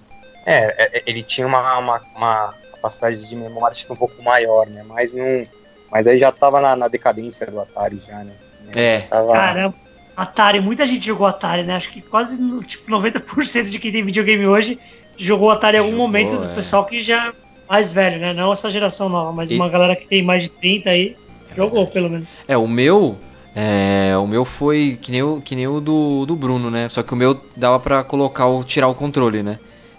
é, 0.45 1.03
ele 1.05 1.23
tinha 1.23 1.45
uma, 1.47 1.77
uma, 1.77 2.01
uma 2.15 2.53
capacidade 2.73 3.27
de 3.27 3.35
memória 3.35 3.71
acho 3.71 3.85
que 3.85 3.93
um 3.93 3.95
pouco 3.97 4.21
maior, 4.23 4.67
né? 4.67 4.83
Mas 4.87 5.13
não. 5.13 5.45
Mas 5.91 6.05
aí 6.07 6.17
já 6.17 6.31
tava 6.31 6.59
na, 6.59 6.75
na 6.75 6.87
decadência 6.87 7.47
do 7.47 7.59
Atari 7.61 7.99
já, 8.05 8.17
né? 8.23 8.33
É. 8.75 8.99
Tava... 9.01 9.31
Caramba. 9.33 9.75
Atari, 10.15 10.59
muita 10.59 10.85
gente 10.85 11.05
jogou 11.05 11.27
Atari, 11.27 11.63
né? 11.63 11.75
Acho 11.75 11.91
que 11.91 12.01
quase 12.01 12.39
no- 12.41 12.61
tipo, 12.63 12.89
90% 12.91 13.69
de 13.69 13.79
quem 13.79 13.91
tem 13.91 14.03
videogame 14.03 14.45
hoje 14.47 14.79
jogou 15.15 15.49
Atari 15.51 15.77
em 15.77 15.79
algum 15.79 15.91
Jogou, 15.91 16.07
momento, 16.07 16.37
do 16.37 16.45
é. 16.51 16.55
pessoal 16.55 16.85
que 16.85 16.99
já 17.01 17.27
é 17.27 17.31
mais 17.69 17.93
velho, 17.93 18.19
né? 18.19 18.33
Não 18.33 18.51
essa 18.51 18.69
geração 18.71 19.09
nova, 19.09 19.31
mas 19.31 19.49
E- 19.51 19.55
uma 19.55 19.69
galera 19.69 19.95
que 19.95 20.05
tem 20.07 20.21
mais 20.23 20.43
de 20.43 20.49
30 20.49 20.89
aí, 20.89 21.15
jogou 21.55 21.85
pelo 21.87 22.09
menos. 22.09 22.27
É, 22.47 22.57
o 22.57 22.67
meu. 22.67 23.17
É, 23.59 24.15
o 24.17 24.27
meu 24.27 24.45
foi 24.45 24.99
que 25.01 25.11
nem 25.11 25.23
o, 25.23 25.41
que 25.43 25.55
nem 25.55 25.67
o 25.67 25.79
do, 25.81 26.27
do 26.27 26.35
Bruno, 26.35 26.69
né? 26.69 26.87
Só 26.89 27.01
que 27.01 27.11
o 27.11 27.15
meu 27.15 27.41
dava 27.55 27.79
pra 27.79 28.03
colocar 28.03 28.45
o, 28.45 28.63
tirar 28.63 28.87
o 28.87 28.93
controle, 28.93 29.41
né? 29.41 29.57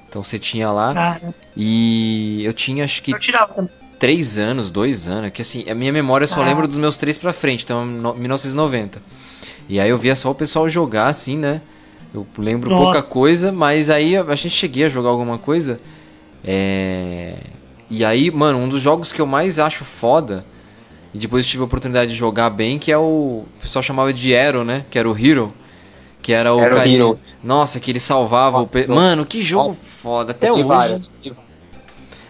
Então 0.09 0.23
você 0.23 0.38
tinha 0.38 0.71
lá. 0.71 0.95
Cara, 0.95 1.35
E 1.57 2.41
eu 2.45 2.53
tinha 2.53 2.85
acho 2.85 3.03
que 3.03 3.12
eu 3.12 3.19
tirava 3.19 3.53
também. 3.55 3.71
três 3.99 4.38
anos, 4.38 4.71
dois 4.71 5.09
anos, 5.09 5.31
que 5.33 5.43
assim, 5.43 5.69
a 5.69 5.75
minha 5.75 5.93
memória 5.93 6.23
eu 6.25 6.29
só 6.29 6.41
Ah. 6.41 6.45
lembro 6.45 6.69
dos 6.69 6.77
meus 6.79 6.97
três 6.97 7.19
pra 7.19 7.33
frente, 7.33 7.65
então 7.65 7.85
no- 7.85 8.15
1990. 8.15 9.03
E 9.69 9.81
aí 9.81 9.91
eu 9.91 9.99
via 9.99 10.15
só 10.15 10.31
o 10.31 10.35
pessoal 10.37 10.69
jogar 10.69 11.09
assim, 11.09 11.37
né? 11.37 11.61
Eu 12.15 12.25
lembro 12.38 12.71
Nossa. 12.71 12.83
pouca 12.85 13.03
coisa, 13.03 13.50
mas 13.50 13.91
aí 13.91 14.17
a 14.17 14.35
gente 14.37 14.50
cheguei 14.50 14.85
a 14.85 14.88
jogar 14.88 15.09
alguma 15.09 15.37
coisa. 15.37 15.81
É... 16.45 17.35
E 17.91 18.05
aí, 18.05 18.31
mano, 18.31 18.59
um 18.59 18.69
dos 18.69 18.81
jogos 18.81 19.12
que 19.12 19.21
eu 19.21 19.27
mais 19.27 19.59
acho 19.59 19.85
foda, 19.85 20.45
e 21.15 21.19
depois 21.19 21.47
tive 21.47 21.62
a 21.62 21.67
oportunidade 21.67 22.11
de 22.12 22.17
jogar 22.17 22.50
bem, 22.50 22.79
que 22.79 22.93
é 22.93 22.99
o. 22.99 23.45
O 23.47 23.49
pessoal 23.61 23.83
chamava 23.83 24.12
de 24.12 24.33
Hero, 24.33 24.65
né? 24.65 24.85
Que 24.91 24.99
era 24.99 25.09
o 25.11 25.17
Hero. 25.19 25.53
Que 26.21 26.33
era 26.33 26.53
o 26.55 26.61
Era 26.61 26.77
o 26.77 26.83
Hero. 26.83 27.19
Nossa, 27.43 27.81
que 27.81 27.91
ele 27.91 28.00
salvava 28.00 28.59
o. 28.61 28.67
Pe... 28.67 28.87
Mano, 28.87 29.25
que 29.25 29.43
jogo 29.43 29.77
foda. 29.87 30.33
Até 30.33 30.53
hoje. 30.53 30.65
várias. 30.65 31.11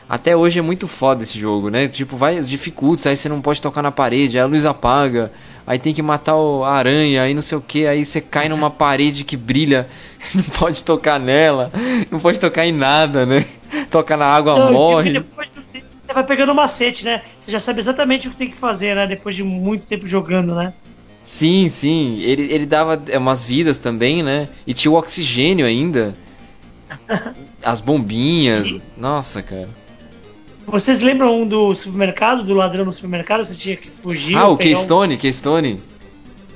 Até 0.08 0.34
hoje 0.34 0.58
é 0.58 0.62
muito 0.62 0.88
foda 0.88 1.22
esse 1.22 1.38
jogo, 1.38 1.68
né? 1.68 1.86
Tipo, 1.86 2.16
vai 2.16 2.40
dificultos, 2.40 3.06
aí 3.06 3.14
você 3.14 3.28
não 3.28 3.42
pode 3.42 3.60
tocar 3.60 3.82
na 3.82 3.90
parede, 3.92 4.38
aí 4.38 4.42
a 4.42 4.46
luz 4.46 4.64
apaga, 4.64 5.30
aí 5.66 5.78
tem 5.78 5.92
que 5.92 6.00
matar 6.00 6.34
o- 6.36 6.64
a 6.64 6.70
aranha, 6.72 7.22
aí 7.24 7.34
não 7.34 7.42
sei 7.42 7.58
o 7.58 7.60
que, 7.60 7.86
aí 7.86 8.02
você 8.06 8.18
cai 8.22 8.48
numa 8.48 8.70
parede 8.70 9.22
que 9.22 9.36
brilha, 9.36 9.86
não 10.34 10.42
pode 10.44 10.82
tocar 10.82 11.20
nela, 11.20 11.70
não 12.10 12.18
pode 12.18 12.40
tocar 12.40 12.64
em 12.66 12.72
nada, 12.72 13.26
né? 13.26 13.44
Toca 13.90 14.16
na 14.16 14.24
água, 14.24 14.58
Não, 14.58 14.72
morre. 14.72 15.12
Depois 15.12 15.48
você 16.08 16.14
vai 16.14 16.24
pegando 16.24 16.54
macete, 16.54 17.04
né? 17.04 17.20
Você 17.38 17.52
já 17.52 17.60
sabe 17.60 17.80
exatamente 17.80 18.28
o 18.28 18.30
que 18.30 18.36
tem 18.38 18.50
que 18.50 18.56
fazer, 18.56 18.96
né? 18.96 19.06
Depois 19.06 19.36
de 19.36 19.44
muito 19.44 19.86
tempo 19.86 20.06
jogando, 20.06 20.54
né? 20.54 20.72
Sim, 21.22 21.68
sim, 21.68 22.18
ele, 22.22 22.50
ele 22.50 22.64
dava 22.64 23.02
é, 23.08 23.18
umas 23.18 23.44
vidas 23.44 23.78
também, 23.78 24.22
né? 24.22 24.48
E 24.66 24.72
tinha 24.72 24.90
o 24.90 24.94
oxigênio 24.94 25.66
ainda. 25.66 26.14
As 27.62 27.82
bombinhas. 27.82 28.74
Nossa, 28.96 29.42
cara. 29.42 29.68
Vocês 30.66 31.00
lembram 31.00 31.42
um 31.42 31.46
do 31.46 31.74
supermercado, 31.74 32.42
do 32.42 32.54
ladrão 32.54 32.86
no 32.86 32.92
supermercado? 32.92 33.44
Você 33.44 33.54
tinha 33.54 33.76
que 33.76 33.90
fugir. 33.90 34.36
Ah, 34.36 34.48
o 34.48 34.56
pegar 34.56 34.70
um- 34.70 34.74
Keystone, 34.74 35.16
Keystone. 35.18 35.82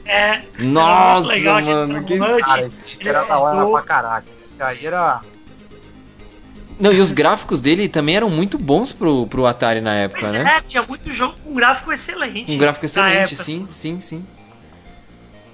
É. 0.07 0.41
Nossa, 0.59 1.27
legal, 1.29 1.63
mano. 1.63 2.05
Que... 2.05 2.19
Cara, 2.19 2.71
Ele 2.99 3.09
era 3.09 3.25
da 3.25 3.39
hora 3.39 3.67
pra 3.71 3.83
caraca. 3.83 4.27
Isso 4.43 4.63
aí 4.63 4.87
era. 4.87 5.21
Não, 6.81 6.93
e 6.93 7.01
os 7.01 7.13
gráficos 7.13 7.61
dele 7.61 7.89
também 7.89 8.17
eram 8.17 8.29
muito 8.31 8.59
bons 8.59 8.93
pro, 8.93 9.27
pro 9.27 9.47
Atari 9.47 9.81
na 9.81 9.95
época, 9.95 10.21
Mas 10.23 10.31
né? 10.31 10.57
é, 10.59 10.61
tinha 10.69 10.83
muito 10.83 11.13
jogo 11.13 11.35
com 11.45 11.55
gráfico 11.55 11.93
excelente. 11.93 12.53
Um 12.55 12.59
gráfico 12.59 12.85
excelente, 12.87 13.17
época, 13.35 13.37
sim, 13.43 13.69
sim, 13.71 14.01
sim. 14.01 14.25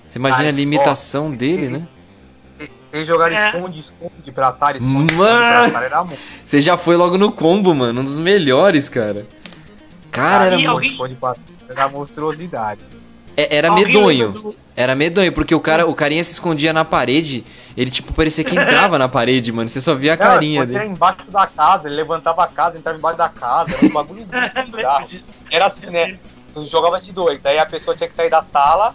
Você 0.06 0.18
imagina 0.18 0.44
Ah, 0.44 0.48
a 0.48 0.52
limitação 0.52 1.30
dele, 1.30 1.68
né? 1.68 1.86
Vocês 2.90 3.06
jogaram 3.06 3.36
É. 3.36 3.46
esconde-esconde 3.50 4.32
pra 4.32 4.48
Atari, 4.48 4.78
esconde-esconde 4.78 5.14
Mano. 5.14 5.38
pra 5.38 5.64
Atari 5.66 5.84
era 5.84 6.04
muito. 6.04 6.20
Você 6.46 6.60
já 6.62 6.78
foi 6.78 6.96
logo 6.96 7.18
no 7.18 7.30
combo, 7.30 7.74
mano. 7.74 8.00
Um 8.00 8.04
dos 8.04 8.16
melhores, 8.16 8.88
cara. 8.88 9.26
Cara, 10.10 10.46
era, 10.46 10.56
Aí, 10.56 10.64
mu- 10.64 10.70
alguém- 10.70 10.90
Esconde 10.92 11.14
pra 11.16 11.34
era 11.68 11.88
monstruosidade. 11.88 12.80
É- 13.42 13.56
era 13.56 13.68
Alguém 13.70 13.86
medonho. 13.86 14.26
lembra 14.26 14.42
do- 14.42 14.56
Era 14.76 14.94
medonho, 14.94 15.32
porque 15.32 15.54
o 15.54 15.60
cara, 15.60 15.86
o 15.88 15.94
carinha 15.94 16.22
se 16.22 16.32
escondia 16.32 16.72
na 16.72 16.84
parede. 16.84 17.44
Ele, 17.76 17.90
tipo, 17.90 18.12
parecia 18.12 18.44
que 18.44 18.54
entrava 18.56 18.96
na 18.98 19.08
parede, 19.08 19.50
mano. 19.52 19.68
Você 19.68 19.80
só 19.80 19.94
via 19.94 20.12
a 20.14 20.16
carinha 20.16 20.60
Não, 20.64 20.70
ele 20.70 20.78
dele. 20.78 20.90
embaixo 20.92 21.28
da 21.30 21.46
casa, 21.46 21.88
ele 21.88 21.96
levantava 21.96 22.44
a 22.44 22.46
casa, 22.46 22.78
entrava 22.78 22.96
embaixo 22.98 23.18
da 23.18 23.28
casa, 23.28 23.74
era 23.76 23.86
um 23.86 23.90
bagulho 23.90 24.24
bizarro. 24.74 25.06
disso. 25.06 25.34
Era 25.50 25.66
assim, 25.66 25.86
né? 25.86 26.16
Tu 26.54 26.64
jogava 26.66 27.00
de 27.00 27.10
dois, 27.12 27.44
aí 27.44 27.58
a 27.58 27.66
pessoa 27.66 27.96
tinha 27.96 28.08
que 28.08 28.14
sair 28.14 28.30
da 28.30 28.42
sala, 28.42 28.94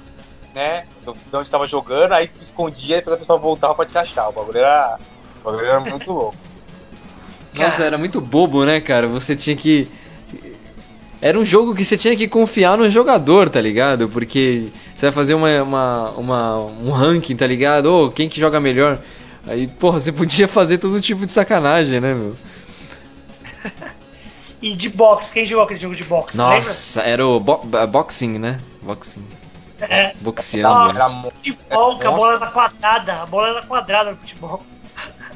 né? 0.56 0.86
De 1.06 1.36
onde 1.38 1.50
tava 1.50 1.68
jogando, 1.68 2.14
aí 2.14 2.28
tu 2.28 2.42
escondia 2.42 2.96
e 2.96 3.00
depois 3.00 3.16
a 3.16 3.20
pessoa 3.20 3.38
voltava 3.40 3.76
pra 3.76 3.86
te 3.86 3.98
achar. 3.98 4.30
O 4.30 4.32
bagulho 4.32 4.58
era. 4.60 4.98
O 5.42 5.46
bagulho 5.52 5.66
era 5.66 5.80
muito 5.82 6.12
louco. 6.12 6.36
Nossa, 7.54 7.84
era 7.84 7.98
muito 7.98 8.20
bobo, 8.20 8.66
né, 8.66 8.80
cara? 8.82 9.08
Você 9.08 9.36
tinha 9.36 9.56
que. 9.56 9.88
Era 11.25 11.39
um 11.39 11.46
jogo 11.46 11.74
que 11.74 11.86
você 11.86 11.96
tinha 11.96 12.18
que 12.18 12.27
confiar 12.27 12.77
no 12.77 12.89
jogador, 12.89 13.50
tá 13.50 13.62
ligado? 13.62 14.10
Porque 14.10 14.65
você 14.94 15.06
vai 15.06 15.13
fazer 15.13 15.34
uma, 15.36 15.63
uma, 15.63 16.10
uma- 16.18 16.58
um 16.60 16.92
ranking, 16.92 17.34
tá 17.38 17.48
ligado? 17.48 17.86
Ô, 17.86 18.12
quem 18.12 18.27
que 18.27 18.42
joga 18.42 18.60
melhor? 18.60 19.00
Aí, 19.48 19.68
porra, 19.68 20.01
você 20.01 20.12
podia 20.12 20.50
fazer 20.50 20.80
todo 20.80 21.00
tipo 21.00 21.25
de 21.25 21.32
sacanagem, 21.32 22.01
né, 22.01 22.13
meu? 22.13 22.36
E 24.62 24.74
de 24.75 24.89
boxe, 24.89 25.34
quem 25.34 25.46
jogou 25.46 25.65
aquele 25.65 25.80
jogo 25.80 25.94
de 25.94 26.06
boxe? 26.06 26.38
Nossa, 26.38 27.01
era 27.01 27.25
o 27.27 27.38
bo 27.39 27.58
bo- 27.58 27.88
boxing, 27.88 28.39
né? 28.39 28.60
Boxing. 28.82 29.22
lembra? 29.80 29.96
É. 29.96 30.13
Boxeando. 30.22 30.86
Nossa. 30.86 31.10
né? 31.10 31.15
Muito. 31.15 31.34
Futebol, 31.36 32.00
que 32.00 32.08
a 32.08 32.12
bola 32.12 32.34
era 32.36 32.46
quadrada. 32.48 33.13
A 33.13 33.25
bola 33.25 33.48
era 33.50 33.62
quadrada 33.65 34.12
no 34.12 34.15
futebol. 34.18 34.63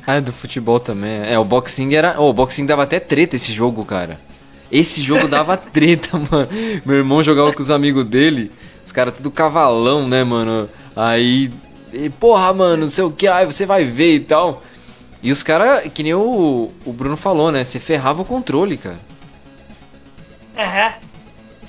Ah, 0.06 0.22
do 0.22 0.32
futebol 0.32 0.80
também. 0.80 1.30
É, 1.30 1.38
o 1.38 1.44
boxing 1.44 1.94
era. 1.94 2.16
Oh, 2.18 2.30
o 2.30 2.34
boxing 2.34 2.66
dava 2.66 2.84
até 2.84 3.02
treta 3.02 3.36
esse 3.36 3.52
jogo, 3.52 3.84
cara. 3.84 4.18
Esse 4.72 5.02
jogo 5.02 5.28
dava 5.28 5.56
treta, 5.58 6.18
mano. 6.18 6.48
Meu 6.86 6.98
irmão 6.98 7.24
jogava 7.24 7.54
com 7.54 7.62
os 7.62 7.72
amigos 7.72 8.04
dele. 8.04 8.52
Os 8.86 8.92
caras 8.92 9.14
tudo 9.16 9.30
cavalão, 9.32 10.08
né, 10.08 10.24
mano? 10.24 10.70
Aí. 10.96 11.52
e, 11.94 12.10
porra, 12.10 12.54
mano, 12.54 12.82
não 12.84 12.90
sei 12.90 13.04
o 13.04 13.12
que, 13.12 13.28
aí 13.28 13.46
você 13.46 13.66
vai 13.66 13.86
ver 13.86 14.16
e 14.16 14.20
tal. 14.22 14.62
E 15.24 15.32
os 15.32 15.42
caras, 15.44 15.92
que 15.92 16.04
nem 16.04 16.14
o, 16.14 16.72
o 16.86 16.94
Bruno 16.94 17.18
falou, 17.18 17.52
né? 17.52 17.64
Você 17.64 17.80
ferrava 17.80 18.22
o 18.22 18.26
controle, 18.26 18.78
cara. 18.78 19.00
É. 20.56 20.94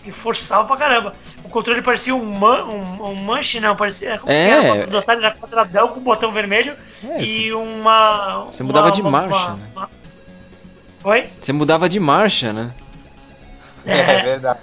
E 0.05 0.13
forçava 0.13 0.67
pra 0.67 0.77
caramba. 0.77 1.15
O 1.45 1.49
controle 1.49 1.83
parecia 1.83 2.15
um, 2.15 2.25
man, 2.39 2.65
um, 2.65 3.05
um 3.11 3.15
manche, 3.15 3.59
não, 3.61 3.75
parecia. 3.77 4.19
Como 4.19 4.31
É. 4.33 4.51
era? 4.81 4.87
Do 4.87 4.99
Atari 4.99 5.19
era 5.25 5.35
quadradão 5.35 5.89
com 5.89 6.01
o 6.01 6.03
botão 6.03 6.33
vermelho 6.33 6.75
É, 7.03 7.23
e 7.23 7.53
uma. 7.53 8.45
você 8.51 8.63
mudava 8.63 8.87
uma- 8.87 8.93
de 8.93 9.03
marcha, 9.03 9.39
uma- 9.49 9.57
né? 9.57 9.63
uma- 9.75 9.91
Oi? 11.05 11.27
Você 11.41 11.53
mudava 11.53 11.89
de 11.89 12.01
marcha, 12.01 12.53
né? 12.53 12.71
É, 13.87 14.23
verdade. 14.23 14.59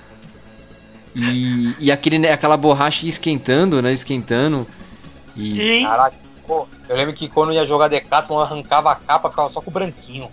E, 1.16 1.76
e 1.80 1.92
aquele, 1.92 2.28
aquela 2.28 2.58
borracha 2.58 3.06
esquentando, 3.06 3.82
né? 3.82 3.92
Esquentando. 3.94 4.68
E. 5.36 5.56
Sim. 5.56 5.84
Caraca, 5.84 6.16
pô, 6.46 6.68
eu 6.90 6.96
lembro 6.96 7.14
que 7.14 7.30
quando 7.30 7.54
ia 7.54 7.66
jogar 7.66 7.88
Decathlon, 7.88 8.38
eu 8.40 8.44
arrancava 8.44 8.92
a 8.92 8.96
capa, 8.96 9.30
ficava 9.30 9.50
só 9.50 9.62
com 9.62 9.70
o 9.70 9.74
branquinho. 9.74 10.30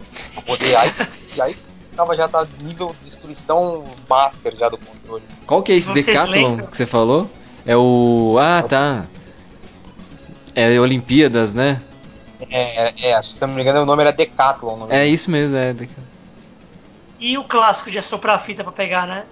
Poder. 0.47 0.75
Aí, 0.77 0.93
e 1.37 1.41
aí 1.41 1.57
tava 1.97 2.17
já 2.17 2.27
tá 2.27 2.47
nível 2.62 2.95
de 2.99 3.05
destruição 3.05 3.85
master 4.09 4.57
já 4.57 4.69
do 4.69 4.79
controle. 4.79 5.23
Qual 5.47 5.62
que 5.62 5.73
é 5.73 5.77
esse 5.77 5.89
Vocês 5.93 6.07
Decathlon 6.07 6.33
lembram? 6.49 6.67
que 6.67 6.77
você 6.77 6.87
falou? 6.87 7.31
É 7.65 7.77
o. 7.77 8.37
Ah, 8.41 8.62
tá. 8.62 9.05
É 10.55 10.79
Olimpíadas, 10.81 11.55
né? 11.55 11.81
É, 12.51 12.93
é, 13.11 13.23
se 13.23 13.43
eu 13.43 13.49
não 13.49 13.55
me 13.55 13.62
engano 13.62 13.83
o 13.83 13.87
nome 13.87 14.03
era 14.03 14.12
Decathlon. 14.12 14.77
nome 14.77 14.93
É 14.95 15.07
isso 15.07 15.31
mesmo, 15.31 15.57
é. 15.57 15.73
Deca- 15.73 16.12
E 17.23 17.38
o 17.38 17.45
clássico 17.45 17.88
de 17.88 18.00
assoprar 18.00 18.35
a 18.35 18.38
fita 18.41 18.64
pra 18.64 18.73
pegar, 18.73 19.07
né? 19.07 19.23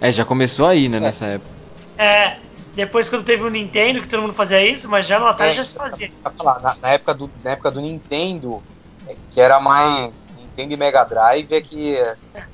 É, 0.00 0.08
já 0.12 0.24
começou 0.24 0.66
aí, 0.66 0.88
né, 0.88 1.00
nessa 1.00 1.26
época. 1.26 1.50
É. 1.98 2.36
Depois 2.76 3.10
quando 3.10 3.24
teve 3.24 3.42
o 3.42 3.50
Nintendo, 3.50 4.00
que 4.00 4.06
todo 4.06 4.22
mundo 4.22 4.34
fazia 4.34 4.64
isso, 4.64 4.88
mas 4.88 5.04
já 5.04 5.18
no 5.18 5.26
Atari 5.26 5.50
É. 5.50 5.54
já 5.54 5.64
se 5.64 5.74
fazia. 5.76 6.12
Pra 6.22 6.30
falar, 6.30 6.60
na, 6.60 6.76
na 6.80 6.88
época 6.90 7.12
do, 7.12 7.28
na 7.42 7.50
época 7.50 7.72
do 7.72 7.80
Nintendo, 7.80 8.62
é, 9.08 9.16
que 9.32 9.40
era 9.40 9.58
mais 9.58 10.30
Nintendo 10.38 10.74
e 10.74 10.76
Mega 10.76 11.02
Drive, 11.02 11.52
é 11.52 11.60
que 11.60 11.96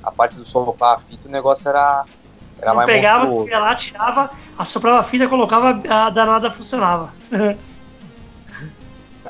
a 0.02 0.10
parte 0.10 0.36
do 0.36 0.46
sopar 0.46 0.96
a 0.96 0.98
fita, 1.00 1.28
o 1.28 1.30
negócio 1.30 1.68
era, 1.68 2.04
era 2.58 2.70
Não 2.70 2.76
mais 2.76 2.86
pegava, 2.86 3.24
monstruoso. 3.24 3.50
ia 3.50 3.58
lá, 3.58 3.74
tirava, 3.74 4.30
assoprava 4.58 5.00
a 5.00 5.04
fita, 5.04 5.28
colocava, 5.28 5.78
a 5.90 6.08
danada 6.08 6.50
funcionava. 6.50 7.12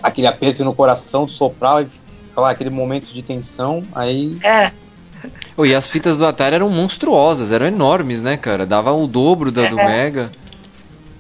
Aquele 0.01 0.29
aperto 0.29 0.65
no 0.65 0.73
coração, 0.75 1.27
soprar, 1.27 1.83
e 1.83 1.87
ficava 1.87 2.51
aquele 2.51 2.71
momento 2.71 3.13
de 3.13 3.23
tensão, 3.23 3.83
aí 3.95 4.39
é, 4.43 4.71
Oh, 5.57 5.65
e 5.67 5.75
as 5.75 5.89
fitas 5.91 6.17
do 6.17 6.25
Atari 6.27 6.55
eram 6.57 6.71
monstruosas, 6.71 7.53
eram 7.53 7.67
enormes, 7.67 8.23
né, 8.23 8.37
cara? 8.37 8.65
Dava 8.65 8.93
o 8.93 9.07
dobro 9.07 9.51
da 9.53 9.67
do 9.67 9.79
É. 9.79 9.85
Mega. 9.87 10.31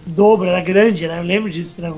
dobro, 0.07 0.49
era 0.49 0.61
grande, 0.61 1.07
né? 1.07 1.19
Eu 1.19 1.23
lembro 1.25 1.51
disso, 1.51 1.81
né? 1.81 1.93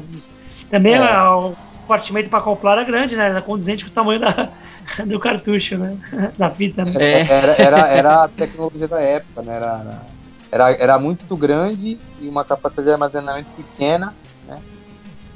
Também 0.71 0.95
É. 0.95 0.97
era 0.97 1.37
o 1.37 1.55
compartimento 1.83 2.29
para 2.29 2.39
acoplar 2.39 2.79
era 2.79 2.85
grande, 2.87 3.17
né? 3.17 3.29
Era 3.29 3.43
condizente 3.43 3.85
com 3.85 3.91
o 3.91 3.95
tamanho 3.95 4.21
da, 4.21 4.49
do 5.07 5.19
cartucho, 5.21 5.77
né? 5.79 5.97
Da 6.39 6.51
fita, 6.51 6.85
né? 6.85 6.93
É. 6.99 7.21
era, 7.23 7.53
era, 7.63 7.89
era 7.89 8.25
a 8.25 8.29
tecnologia 8.29 8.89
da 8.89 9.01
época, 9.01 9.43
né? 9.43 9.57
Era, 9.57 10.03
era, 10.51 10.71
era 10.73 10.99
muito 10.99 11.37
grande 11.37 11.99
e 12.21 12.29
uma 12.29 12.45
capacidade 12.45 12.87
de 12.89 12.93
armazenamento 12.93 13.49
pequena, 13.57 14.15
né? 14.47 14.59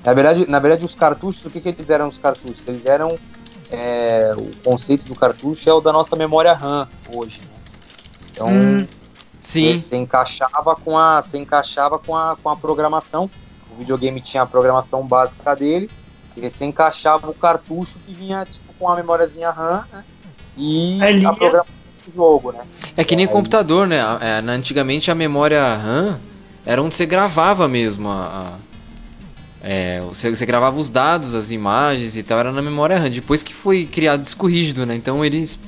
Na 0.04 0.12
verdade, 0.14 0.48
na 0.48 0.58
verdade 0.58 0.84
os 0.84 0.94
cartuchos, 0.94 1.44
o 1.44 1.50
que, 1.50 1.60
que 1.60 1.68
eles 1.68 1.88
eram 1.90 2.08
os 2.08 2.18
cartuchos? 2.18 2.62
Eles 2.66 2.84
eram 2.86 3.16
é, 3.70 4.34
o 4.36 4.54
conceito 4.62 5.04
do 5.06 5.14
cartucho 5.14 5.68
é 5.68 5.72
o 5.72 5.80
da 5.80 5.92
nossa 5.92 6.14
memória 6.16 6.52
RAM 6.52 6.88
hoje. 7.12 7.40
Né? 7.40 7.46
Então 8.32 8.48
Hum. 8.48 8.86
Sim. 9.40 9.78
você 9.78 9.96
encaixava 9.96 10.74
com 10.76 10.98
a, 10.98 11.22
você 11.22 11.38
encaixava 11.38 11.98
com 11.98 12.16
a, 12.16 12.36
com 12.42 12.48
a 12.50 12.56
programação. 12.56 13.30
O 13.70 13.78
videogame 13.78 14.20
tinha 14.20 14.42
a 14.42 14.46
programação 14.46 15.06
básica 15.06 15.54
dele. 15.54 15.88
Porque 16.34 16.50
você 16.50 16.64
encaixava 16.64 17.30
o 17.30 17.34
cartucho 17.34 17.98
que 18.04 18.12
vinha 18.12 18.44
tipo, 18.44 18.72
com 18.78 18.88
a 18.90 18.96
memóriazinha 18.96 19.50
RAM, 19.50 19.84
né? 19.92 20.04
E 20.56 20.98
Aí 21.02 21.18
lia. 21.18 21.28
a 21.30 21.34
programação 21.34 21.74
do 22.06 22.12
jogo, 22.12 22.52
né? 22.52 22.60
É 22.96 23.04
que 23.04 23.16
nem 23.16 23.24
Aí- 23.26 23.32
computador, 23.32 23.86
né? 23.86 24.00
A- 24.02 24.18
é, 24.20 24.40
na- 24.42 24.52
antigamente 24.52 25.10
a 25.10 25.14
memória 25.14 25.62
RAM 25.76 26.18
era 26.64 26.82
onde 26.82 26.94
você 26.94 27.06
gravava 27.06 27.66
mesmo 27.68 28.08
a. 28.10 28.12
a- 28.24 28.65
é, 29.68 30.00
você, 30.00 30.30
você 30.30 30.46
gravava 30.46 30.78
os 30.78 30.88
dados, 30.88 31.34
as 31.34 31.50
imagens 31.50 32.16
e 32.16 32.22
tal, 32.22 32.38
era 32.38 32.52
na 32.52 32.62
memória 32.62 32.96
RAM. 32.96 33.10
Depois 33.10 33.42
que 33.42 33.52
foi 33.52 33.84
criado 33.84 34.20
o 34.20 34.22
disco 34.22 34.46
rígido, 34.46 34.86
né? 34.86 34.94
Então 34.94 35.24
eles. 35.24 35.58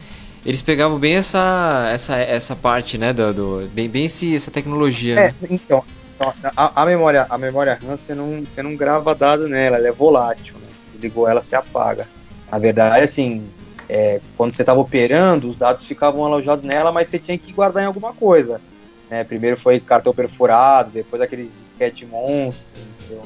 Eles 0.47 0.63
pegavam 0.63 0.99
bem 0.99 1.17
essa, 1.17 1.91
essa, 1.93 2.17
essa 2.17 2.55
parte, 2.55 2.97
né? 2.97 3.13
Do, 3.13 3.35
do- 3.35 3.69
bem, 3.75 3.89
bem 3.89 4.05
esse, 4.05 4.35
essa 4.35 4.53
tecnologia. 4.53 5.15
É, 5.15 5.17
né? 5.17 5.35
então, 5.51 5.85
então, 6.15 6.33
a, 6.57 6.83
a 6.83 6.87
memória, 6.87 7.27
a 7.29 7.37
memória 7.37 7.77
RAM 7.83 7.97
você 7.97 8.15
não, 8.15 8.45
você 8.45 8.63
não 8.63 8.77
grava 8.77 9.15
dado 9.17 9.49
nela, 9.49 9.77
ela 9.77 9.89
é 9.89 9.93
volátil, 9.93 10.55
né? 10.55 10.69
Você 10.93 10.99
ligou 11.03 11.29
ela, 11.29 11.43
você 11.43 11.57
apaga. 11.57 12.07
Na 12.51 12.59
verdade, 12.59 13.05
assim, 13.05 13.49
é, 13.89 14.21
quando 14.37 14.55
você 14.55 14.63
estava 14.63 14.79
operando, 14.81 15.49
os 15.49 15.57
dados 15.57 15.85
ficavam 15.85 16.25
alojados 16.25 16.65
nela, 16.65 16.93
mas 16.93 17.09
você 17.09 17.19
tinha 17.19 17.37
que 17.37 17.53
guardar 17.53 17.83
em 17.83 17.87
alguma 17.87 18.13
coisa. 18.13 18.61
Né? 19.11 19.25
Primeiro 19.25 19.57
foi 19.57 19.81
cartão 19.81 20.15
perfurado, 20.15 20.91
depois 20.93 21.21
aqueles 21.21 21.53
disquete 21.53 22.07
monstro, 22.07 22.63
entendeu? 23.01 23.23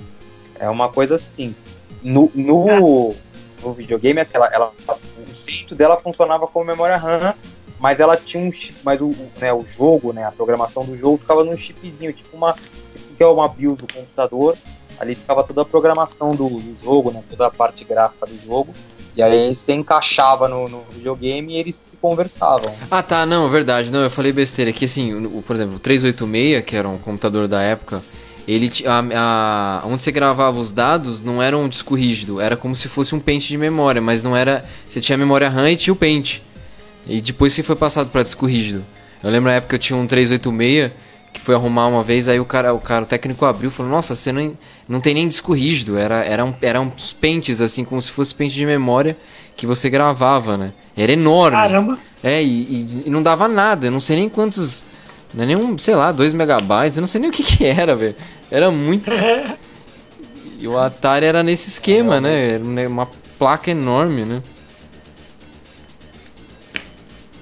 É 0.62 0.71
uma 0.71 0.88
coisa 0.88 1.16
assim. 1.16 1.54
No, 2.02 2.31
no, 2.35 3.14
no 3.62 3.73
videogame, 3.73 4.21
assim, 4.21 4.37
ela, 4.37 4.47
ela, 4.52 4.73
o 4.88 5.35
centro 5.35 5.75
dela 5.76 5.97
funcionava 6.00 6.47
como 6.47 6.64
memória 6.64 6.97
RAM, 6.97 7.35
mas 7.78 8.00
ela 8.00 8.16
tinha 8.16 8.42
um 8.42 8.50
chip, 8.50 8.76
mas 8.85 9.00
o, 9.00 9.14
né, 9.40 9.52
o 9.52 9.64
jogo, 9.69 10.12
né, 10.12 10.25
a 10.25 10.33
programação 10.33 10.85
do 10.85 10.97
jogo 10.97 11.16
ficava 11.19 11.45
num 11.45 11.57
chipzinho, 11.57 12.12
tipo 12.12 12.37
uma, 12.37 12.52
tipo 12.54 13.14
que 13.16 13.23
é 13.23 13.26
uma 13.26 13.49
BIOS 13.49 13.78
do 13.78 13.87
computador, 13.92 14.57
ali 14.99 15.14
ficava 15.14 15.42
toda 15.45 15.62
a 15.62 15.64
programação 15.64 16.35
do, 16.35 16.49
do 16.49 16.76
jogo, 16.83 17.11
né, 17.12 17.23
toda 17.28 17.47
a 17.47 17.50
parte 17.50 17.85
gráfica 17.85 18.26
do 18.26 18.37
jogo, 18.45 18.73
e 19.16 19.23
aí 19.23 19.54
você 19.54 19.73
encaixava 19.73 20.49
no, 20.49 20.69
no 20.69 20.83
videogame 20.90 21.52
e 21.54 21.57
eles 21.59 21.75
se 21.75 21.97
conversavam. 22.00 22.73
Ah, 22.90 23.02
tá, 23.02 23.26
não, 23.26 23.49
verdade. 23.50 23.92
Não, 23.92 24.02
eu 24.02 24.11
falei 24.11 24.33
besteira. 24.33 24.73
Que 24.73 24.87
assim, 24.87 25.12
o- 25.26 25.42
por 25.42 25.54
exemplo, 25.54 25.76
o 25.76 25.78
386, 25.78 26.64
que 26.64 26.75
era 26.75 26.88
um 26.88 26.97
computador 26.97 27.47
da 27.47 27.61
época, 27.62 28.02
ele 28.46 28.70
a, 28.87 29.80
a- 29.82 29.87
onde 29.87 30.02
você 30.02 30.11
gravava 30.12 30.58
os 30.58 30.72
dados 30.72 31.22
não 31.22 31.42
era 31.42 31.56
um 31.56 31.68
disco 31.68 31.94
rígido, 31.94 32.40
era 32.40 32.56
como 32.56 32.75
se 32.75 32.88
fosse 32.88 33.14
um 33.14 33.20
pente 33.20 33.49
de 33.49 33.56
memória, 33.58 34.00
mas 34.00 34.22
não 34.22 34.37
era. 34.37 34.64
Você 34.88 35.00
tinha 35.00 35.14
a 35.14 35.18
memória 35.18 35.49
RAM 35.49 35.70
e 35.70 35.76
tinha 35.76 35.92
o 35.92 35.96
pente. 35.96 36.42
E 37.06 37.20
depois 37.20 37.54
que 37.54 37.62
foi 37.62 37.76
passado 37.76 38.11
para 38.11 38.22
disco 38.22 38.46
rígido. 38.46 38.84
Eu 39.22 39.30
lembro 39.30 39.50
na 39.50 39.56
época 39.56 39.70
que 39.70 39.75
eu 39.76 39.78
tinha 39.78 39.96
um 39.96 40.06
386 40.06 40.92
que 41.32 41.40
foi 41.40 41.54
arrumar 41.54 41.87
uma 41.87 42.02
vez, 42.02 42.28
aí 42.28 42.38
o 42.38 42.44
cara, 42.44 42.75
o 42.75 42.78
cara, 42.78 43.04
o 43.04 43.06
técnico 43.06 43.44
abriu 43.46 43.70
e 43.70 43.72
falou: 43.72 43.90
"Nossa, 43.90 44.14
você 44.14 44.30
não, 44.32 44.52
não 44.88 45.00
tem 45.00 45.14
nem 45.14 45.26
disco 45.26 45.54
rígido, 45.54 45.96
era 45.96 46.16
era 46.25 46.44
um, 46.44 46.52
era 46.61 46.78
uns 46.80 47.12
pentes 47.14 47.61
assim, 47.62 47.84
como 47.84 48.02
se 48.02 48.11
fosse 48.12 48.34
pente 48.34 48.54
de 48.54 48.66
memória 48.66 49.16
que 49.56 49.66
você 49.66 49.88
gravava, 49.88 50.58
né? 50.58 50.72
Era 50.96 51.12
enorme. 51.12 51.56
Caramba. 51.56 51.99
É, 52.22 52.42
e, 52.42 52.46
e- 52.46 53.02
e 53.06 53.11
não 53.11 53.22
dava 53.22 53.49
nada, 53.49 53.87
eu 53.87 53.90
não 53.90 54.00
sei 54.00 54.16
nem 54.16 54.28
quantos. 54.28 54.84
Não 55.32 55.44
é 55.44 55.46
nem 55.46 55.56
um, 55.56 55.78
sei 55.78 55.94
lá, 55.94 56.12
2 56.12 56.34
megabytes, 56.34 56.99
eu 56.99 57.00
não 57.00 57.08
sei 57.08 57.20
nem 57.22 57.30
o 57.30 57.32
que 57.32 57.42
que 57.42 57.64
era, 57.64 57.96
velho. 57.96 58.14
Era 58.52 58.71
muito. 58.71 59.11
E 60.61 60.68
o 60.68 60.78
Atari 60.78 61.26
era 61.26 61.42
nesse 61.42 61.71
esquema, 61.71 62.21
né? 62.21 62.50
Era 62.50 62.62
um 62.62 62.87
uma 62.87 63.09
placa 63.37 63.73
enorme, 63.73 64.25
né? 64.25 64.40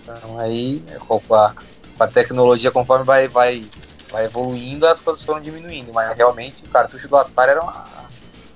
Então 0.02 0.38
aí, 0.38 0.82
com 1.06 1.34
a, 1.34 1.54
com 1.98 2.02
a 2.02 2.08
tecnologia, 2.08 2.70
conforme 2.70 3.04
vai, 3.04 3.28
vai, 3.28 3.62
vai 4.10 4.24
evoluindo, 4.24 4.86
as 4.86 5.02
coisas 5.02 5.22
foram 5.22 5.38
diminuindo. 5.38 5.92
Mas 5.92 6.16
realmente 6.16 6.64
o 6.64 6.68
cartucho 6.70 7.06
do 7.08 7.16
Atari 7.16 7.50
era 7.50 7.62
uma, 7.62 7.84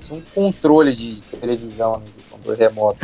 tinha 0.01 0.19
um 0.19 0.23
controle 0.35 0.95
de 0.95 1.21
televisão, 1.39 1.99
né, 1.99 2.07
controle 2.31 2.59
remoto. 2.59 3.01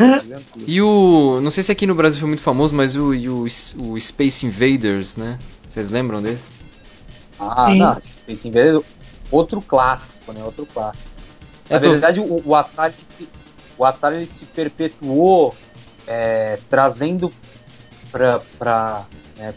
E 0.66 0.80
o. 0.80 1.40
Não 1.42 1.50
sei 1.50 1.62
se 1.62 1.70
aqui 1.70 1.86
no 1.86 1.94
Brasil 1.94 2.20
foi 2.20 2.28
muito 2.28 2.42
famoso, 2.42 2.74
mas 2.74 2.96
o, 2.96 3.12
e 3.12 3.28
o, 3.28 3.44
o 3.44 4.00
Space 4.00 4.46
Invaders, 4.46 5.18
né? 5.18 5.38
Vocês 5.68 5.90
lembram 5.90 6.22
desse? 6.22 6.52
Ah, 7.38 7.66
Sim. 7.66 7.78
não, 7.78 8.00
Space 8.00 8.48
Invaders, 8.48 8.82
outro 9.30 9.60
clássico, 9.60 10.32
né? 10.32 10.42
Outro 10.44 10.66
clássico. 10.66 11.10
Na 11.68 11.78
tô- 11.80 11.90
verdade, 11.90 12.20
o, 12.20 12.42
o 12.44 12.54
Atari, 12.54 12.94
o 13.78 13.84
Atari 13.84 14.16
ele 14.16 14.26
se 14.26 14.44
perpetuou 14.46 15.54
é, 16.06 16.58
trazendo 16.68 17.32
para 18.10 19.04
né, 19.36 19.54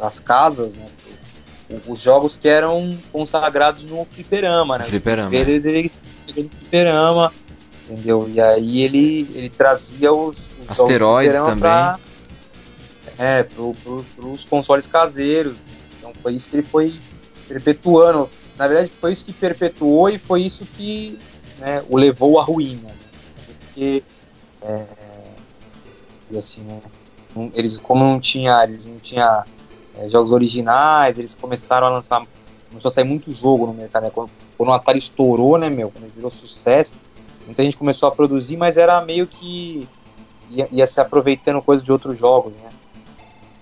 as 0.00 0.18
casas 0.18 0.74
né, 0.74 0.86
pro- 1.68 1.92
os 1.92 2.00
jogos 2.00 2.36
que 2.36 2.48
eram 2.48 2.98
consagrados 3.12 3.82
no 3.84 4.04
fliperama, 4.04 4.78
né? 4.78 4.84
Fliperama. 4.84 5.34
Ele 5.34 5.52
ele 5.52 5.92
no 6.44 6.48
fliperama, 6.50 7.32
entendeu? 7.88 8.28
E 8.32 8.40
aí 8.40 8.82
ele, 8.82 9.30
ele 9.34 9.48
trazia 9.48 10.12
os, 10.12 10.36
os 10.36 10.68
Asteroides 10.68 11.36
fliperama 11.36 11.60
pra- 11.60 11.98
é, 13.18 13.42
pro, 13.44 13.74
pro, 13.82 14.04
pros 14.16 14.44
consoles 14.44 14.86
caseiros. 14.86 15.56
Então 15.98 16.12
foi 16.22 16.34
isso 16.34 16.48
que 16.50 16.56
ele 16.56 16.66
foi 16.66 16.94
perpetuando. 17.48 18.28
Na 18.60 18.68
verdade, 18.68 18.92
foi 19.00 19.14
isso 19.14 19.24
que 19.24 19.32
perpetuou 19.32 20.10
e 20.10 20.18
foi 20.18 20.42
isso 20.42 20.66
que 20.66 21.18
né, 21.58 21.82
o 21.88 21.96
levou 21.96 22.38
à 22.38 22.42
ruína. 22.42 22.88
né? 22.88 22.94
Porque, 23.46 24.04
é, 24.60 24.84
e 26.30 26.36
assim, 26.36 26.60
né, 26.64 26.78
eles, 27.54 27.78
como 27.78 28.04
não 28.04 28.20
tinha, 28.20 28.62
eles 28.64 28.84
não 28.84 28.98
tinha 28.98 29.46
é, 29.96 30.10
jogos 30.10 30.30
originais, 30.30 31.18
eles 31.18 31.34
começaram 31.34 31.86
a 31.86 31.90
lançar, 31.90 32.22
começou 32.68 32.90
a 32.90 32.92
sair 32.92 33.04
muito 33.04 33.32
jogo 33.32 33.66
no 33.66 33.72
mercado. 33.72 34.02
Né? 34.02 34.10
Quando, 34.10 34.30
quando 34.58 34.68
o 34.68 34.72
Atari 34.74 34.98
estourou, 34.98 35.56
né, 35.56 35.70
meu, 35.70 35.90
quando 35.90 36.04
ele 36.04 36.12
virou 36.14 36.30
sucesso, 36.30 36.92
muita 37.46 37.64
gente 37.64 37.78
começou 37.78 38.10
a 38.10 38.12
produzir, 38.12 38.58
mas 38.58 38.76
era 38.76 39.00
meio 39.00 39.26
que 39.26 39.88
ia, 40.50 40.68
ia 40.70 40.86
se 40.86 41.00
aproveitando 41.00 41.62
coisas 41.62 41.82
de 41.82 41.90
outros 41.90 42.18
jogos, 42.18 42.52
né? 42.52 42.68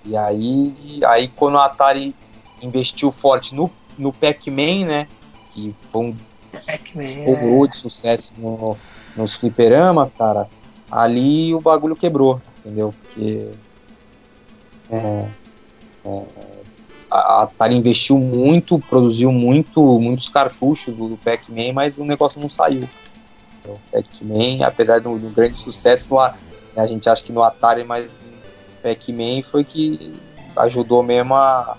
E 0.04 0.16
aí, 0.16 1.00
aí 1.06 1.28
quando 1.28 1.54
o 1.54 1.60
Atari 1.60 2.12
investiu 2.60 3.12
forte 3.12 3.54
no, 3.54 3.70
no 3.98 4.12
Pac-Man, 4.12 4.86
né? 4.86 5.08
Que 5.52 5.74
foi 5.90 6.06
um 6.06 6.16
horror 7.26 7.68
de 7.68 7.76
sucesso 7.76 8.32
no, 8.38 8.76
nos 9.16 9.34
fliperama, 9.34 10.10
cara, 10.16 10.48
ali 10.90 11.54
o 11.54 11.60
bagulho 11.60 11.96
quebrou, 11.96 12.40
entendeu? 12.64 12.94
Porque 13.02 13.48
é, 14.90 15.24
é, 16.04 16.22
a 17.10 17.42
Atari 17.42 17.74
investiu 17.76 18.18
muito, 18.18 18.78
produziu 18.78 19.30
muito, 19.32 19.80
muitos 20.00 20.28
cartuchos 20.28 20.94
do, 20.94 21.08
do 21.08 21.16
Pac-Man, 21.16 21.72
mas 21.74 21.98
o 21.98 22.04
negócio 22.04 22.40
não 22.40 22.48
saiu. 22.50 22.88
Então, 23.60 23.74
O 23.74 23.80
Pac-Man, 23.90 24.64
apesar 24.66 25.00
do, 25.00 25.18
do 25.18 25.30
grande 25.30 25.56
sucesso, 25.58 26.06
no 26.10 26.18
A- 26.20 26.34
a 26.76 26.86
gente 26.86 27.08
acha 27.08 27.22
que 27.24 27.32
no 27.32 27.42
Atari, 27.42 27.82
mas 27.84 28.10
Pac-Man 28.82 29.42
foi 29.42 29.64
que 29.64 30.14
ajudou 30.56 31.02
mesmo 31.02 31.34
a, 31.34 31.76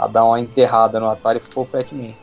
a 0.00 0.06
dar 0.06 0.24
uma 0.24 0.40
enterrada 0.40 0.98
no 0.98 1.10
Atari, 1.10 1.40
foi 1.50 1.62
o 1.62 1.66
Pac-Man. 1.66 2.14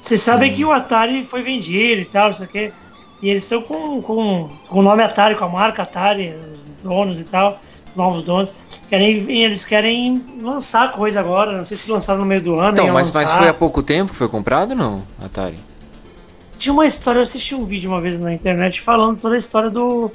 Vocês 0.00 0.22
sabem 0.22 0.54
que 0.54 0.64
o 0.64 0.72
Atari 0.72 1.26
foi 1.26 1.42
vendido 1.42 2.00
e 2.00 2.04
tal, 2.06 2.30
isso 2.30 2.42
aqui. 2.42 2.72
E 3.20 3.28
eles 3.28 3.42
estão 3.42 3.60
com, 3.60 4.00
com, 4.00 4.48
com 4.68 4.78
o 4.78 4.82
nome 4.82 5.02
Atari, 5.02 5.34
com 5.34 5.44
a 5.44 5.48
marca 5.48 5.82
Atari, 5.82 6.32
os 6.32 6.82
donos 6.82 7.20
e 7.20 7.24
tal, 7.24 7.60
novos 7.94 8.22
donos. 8.22 8.50
Querem, 8.88 9.30
eles 9.30 9.66
querem 9.66 10.24
lançar 10.40 10.92
coisa 10.92 11.20
agora, 11.20 11.58
não 11.58 11.64
sei 11.64 11.76
se 11.76 11.90
lançaram 11.90 12.20
no 12.20 12.26
meio 12.26 12.40
do 12.40 12.58
ano. 12.58 12.72
Então, 12.72 12.90
mas, 12.90 13.14
mas 13.14 13.30
foi 13.32 13.48
há 13.48 13.54
pouco 13.54 13.82
tempo 13.82 14.12
que 14.12 14.16
foi 14.16 14.28
comprado 14.28 14.74
não, 14.74 15.02
Atari? 15.22 15.58
Tinha 16.56 16.72
uma 16.72 16.86
história, 16.86 17.18
eu 17.18 17.22
assisti 17.22 17.54
um 17.54 17.66
vídeo 17.66 17.90
uma 17.90 18.00
vez 18.00 18.18
na 18.18 18.32
internet 18.32 18.80
falando 18.80 19.20
toda 19.20 19.34
a 19.34 19.38
história 19.38 19.68
do, 19.68 20.10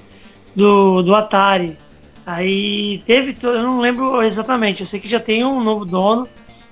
do, 0.55 1.03
do 1.03 1.13
Atari. 1.13 1.77
Aí 2.25 3.03
teve, 3.05 3.35
eu 3.43 3.61
não 3.61 3.79
lembro 3.79 4.23
exatamente, 4.23 4.79
eu 4.79 4.87
sei 4.87 4.99
que 4.99 5.07
já 5.07 5.19
tem 5.19 5.45
um 5.45 5.61
novo 5.63 5.85
dono. 5.85 6.27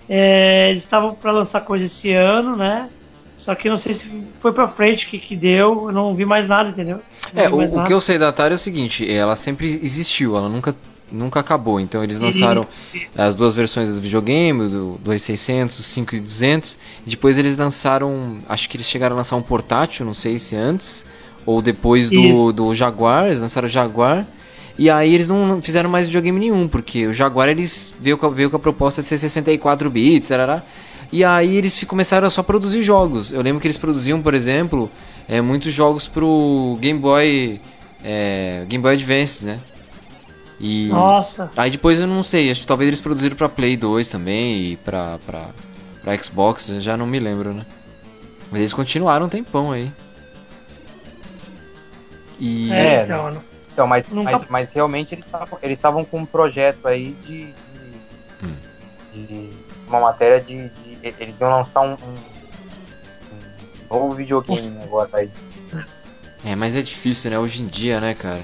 É, 0.09 0.69
eles 0.69 0.83
estavam 0.83 1.13
para 1.13 1.31
lançar 1.31 1.61
coisa 1.61 1.85
esse 1.85 2.13
ano, 2.13 2.55
né? 2.55 2.89
Só 3.37 3.55
que 3.55 3.69
não 3.69 3.77
sei 3.77 3.93
se 3.93 4.21
foi 4.37 4.51
pra 4.51 4.67
frente 4.67 5.07
o 5.07 5.09
que, 5.09 5.17
que 5.17 5.35
deu, 5.35 5.87
eu 5.87 5.91
não 5.91 6.13
vi 6.13 6.25
mais 6.25 6.47
nada, 6.47 6.69
entendeu? 6.69 6.99
Não 7.33 7.43
É, 7.43 7.49
o, 7.49 7.57
mais 7.57 7.71
o 7.71 7.75
nada. 7.75 7.87
que 7.87 7.93
eu 7.93 7.99
sei 8.01 8.19
da 8.19 8.29
Atari 8.29 8.51
é 8.53 8.55
o 8.55 8.59
seguinte, 8.59 9.09
ela 9.11 9.35
sempre 9.35 9.79
existiu, 9.81 10.37
ela 10.37 10.47
nunca, 10.47 10.75
nunca 11.11 11.39
acabou. 11.39 11.79
Então 11.79 12.03
eles 12.03 12.17
Sim. 12.17 12.25
lançaram 12.25 12.67
as 13.17 13.35
duas 13.35 13.55
versões 13.55 13.95
do 13.95 14.01
videogame, 14.01 14.67
do 14.67 14.99
2600, 15.03 15.79
o 15.79 15.83
5200, 15.83 16.77
e 17.07 17.09
depois 17.09 17.37
eles 17.39 17.57
lançaram, 17.57 18.37
acho 18.47 18.69
que 18.69 18.77
eles 18.77 18.85
chegaram 18.87 19.15
a 19.15 19.17
lançar 19.17 19.37
um 19.37 19.41
portátil, 19.41 20.05
não 20.05 20.13
sei 20.13 20.37
se 20.37 20.55
antes 20.55 21.05
ou 21.45 21.61
depois 21.61 22.09
do, 22.11 22.19
Isso. 22.21 22.53
do 22.53 22.75
Jaguar, 22.75 23.25
eles 23.25 23.41
lançaram 23.41 23.65
o 23.65 23.69
Jaguar. 23.69 24.27
E 24.77 24.89
aí 24.89 25.13
eles 25.13 25.29
não 25.29 25.61
fizeram 25.61 25.89
mais 25.89 26.05
videogame 26.07 26.39
nenhum, 26.39 26.67
porque 26.67 27.05
o 27.07 27.13
Jaguar 27.13 27.49
eles 27.49 27.93
veio 27.99 28.17
com, 28.17 28.25
a- 28.25 28.29
veio 28.29 28.49
com 28.49 28.55
a 28.55 28.59
proposta 28.59 29.01
de 29.01 29.07
ser 29.07 29.17
64 29.17 29.89
bits, 29.89 30.27
tarará. 30.29 30.61
E 31.11 31.23
aí 31.23 31.55
eles 31.57 31.83
começaram 31.83 32.25
a 32.25 32.29
só 32.29 32.41
produzir 32.41 32.81
jogos. 32.83 33.31
Eu 33.33 33.41
lembro 33.41 33.59
que 33.61 33.67
eles 33.67 33.77
produziam, 33.77 34.21
por 34.21 34.33
exemplo, 34.33 34.89
é, 35.27 35.41
muitos 35.41 35.73
jogos 35.73 36.07
pro 36.07 36.77
Game 36.79 36.97
Boy, 36.99 37.59
é, 38.03 38.63
Game 38.67 38.81
Boy 38.81 38.93
Advance, 38.95 39.43
né? 39.45 39.59
E 40.59 40.87
Nossa, 40.89 41.49
aí 41.57 41.69
depois 41.71 41.99
eu 41.99 42.07
não 42.07 42.21
sei, 42.23 42.49
acho 42.51 42.61
que 42.61 42.67
talvez 42.67 42.87
eles 42.87 43.01
produziram 43.01 43.35
pra 43.35 43.49
Play 43.49 43.75
2 43.75 44.07
também 44.09 44.71
e 44.71 44.77
pra, 44.77 45.17
pra, 45.25 45.47
pra 46.03 46.17
Xbox, 46.17 46.67
já 46.79 46.95
não 46.95 47.07
me 47.07 47.19
lembro, 47.19 47.53
né? 47.53 47.65
Mas 48.51 48.61
eles 48.61 48.73
continuaram 48.73 49.25
um 49.25 49.29
tempão 49.29 49.71
aí. 49.71 49.91
E. 52.39 52.71
É, 52.71 53.05
não- 53.07 53.50
Então, 53.73 53.87
mas, 53.87 54.07
Nunca- 54.09 54.31
mas, 54.31 54.45
mas 54.49 54.73
realmente 54.73 55.15
eles 55.15 55.25
estavam 55.25 55.59
eles 55.61 55.77
estavam 55.77 56.03
com 56.05 56.19
um 56.19 56.25
projeto 56.25 56.87
aí 56.87 57.11
de, 57.25 57.45
de, 57.45 57.53
Hum. 58.43 58.55
de 59.13 59.49
uma 59.87 59.99
matéria 60.01 60.41
de, 60.41 60.69
de- 60.69 61.15
Eles 61.19 61.39
iam 61.41 61.49
lançar 61.49 61.81
um, 61.81 61.93
um, 61.93 62.15
um 63.91 63.97
novo 63.99 64.11
videogame 64.15 64.77
agora 64.83 65.09
aí. 65.13 65.29
É, 66.45 66.55
mas 66.55 66.75
é 66.75 66.81
difícil, 66.81 67.31
né? 67.31 67.39
Hoje 67.39 67.61
em 67.61 67.67
dia, 67.67 67.99
né, 67.99 68.13
cara? 68.13 68.41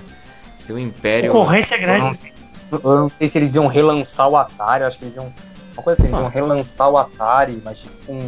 Tem 0.66 0.76
um 0.76 0.80
império. 0.80 1.32
concorrência 1.32 1.76
é 1.76 1.84
Eu 1.84 1.88
não, 1.88 2.00
grande. 2.00 2.18
sei, 2.20 2.34
eu 2.72 2.80
não 3.00 3.10
sei 3.10 3.28
se 3.28 3.38
eles 3.38 3.56
iam 3.56 3.68
relançar 3.68 4.28
o 4.28 4.36
Atari, 4.36 4.82
eu 4.84 4.88
acho 4.88 5.00
que 5.00 5.06
eles 5.06 5.16
iam. 5.16 5.34
Uma 5.74 5.84
coisa 5.84 6.02
assim, 6.02 6.10
eles 6.12 6.20
Ah. 6.20 6.24
iam 6.24 6.30
relançar 6.30 6.90
o 6.90 6.98
Atari, 6.98 7.62
mas 7.64 7.80
tipo 7.80 7.94
com 8.06 8.20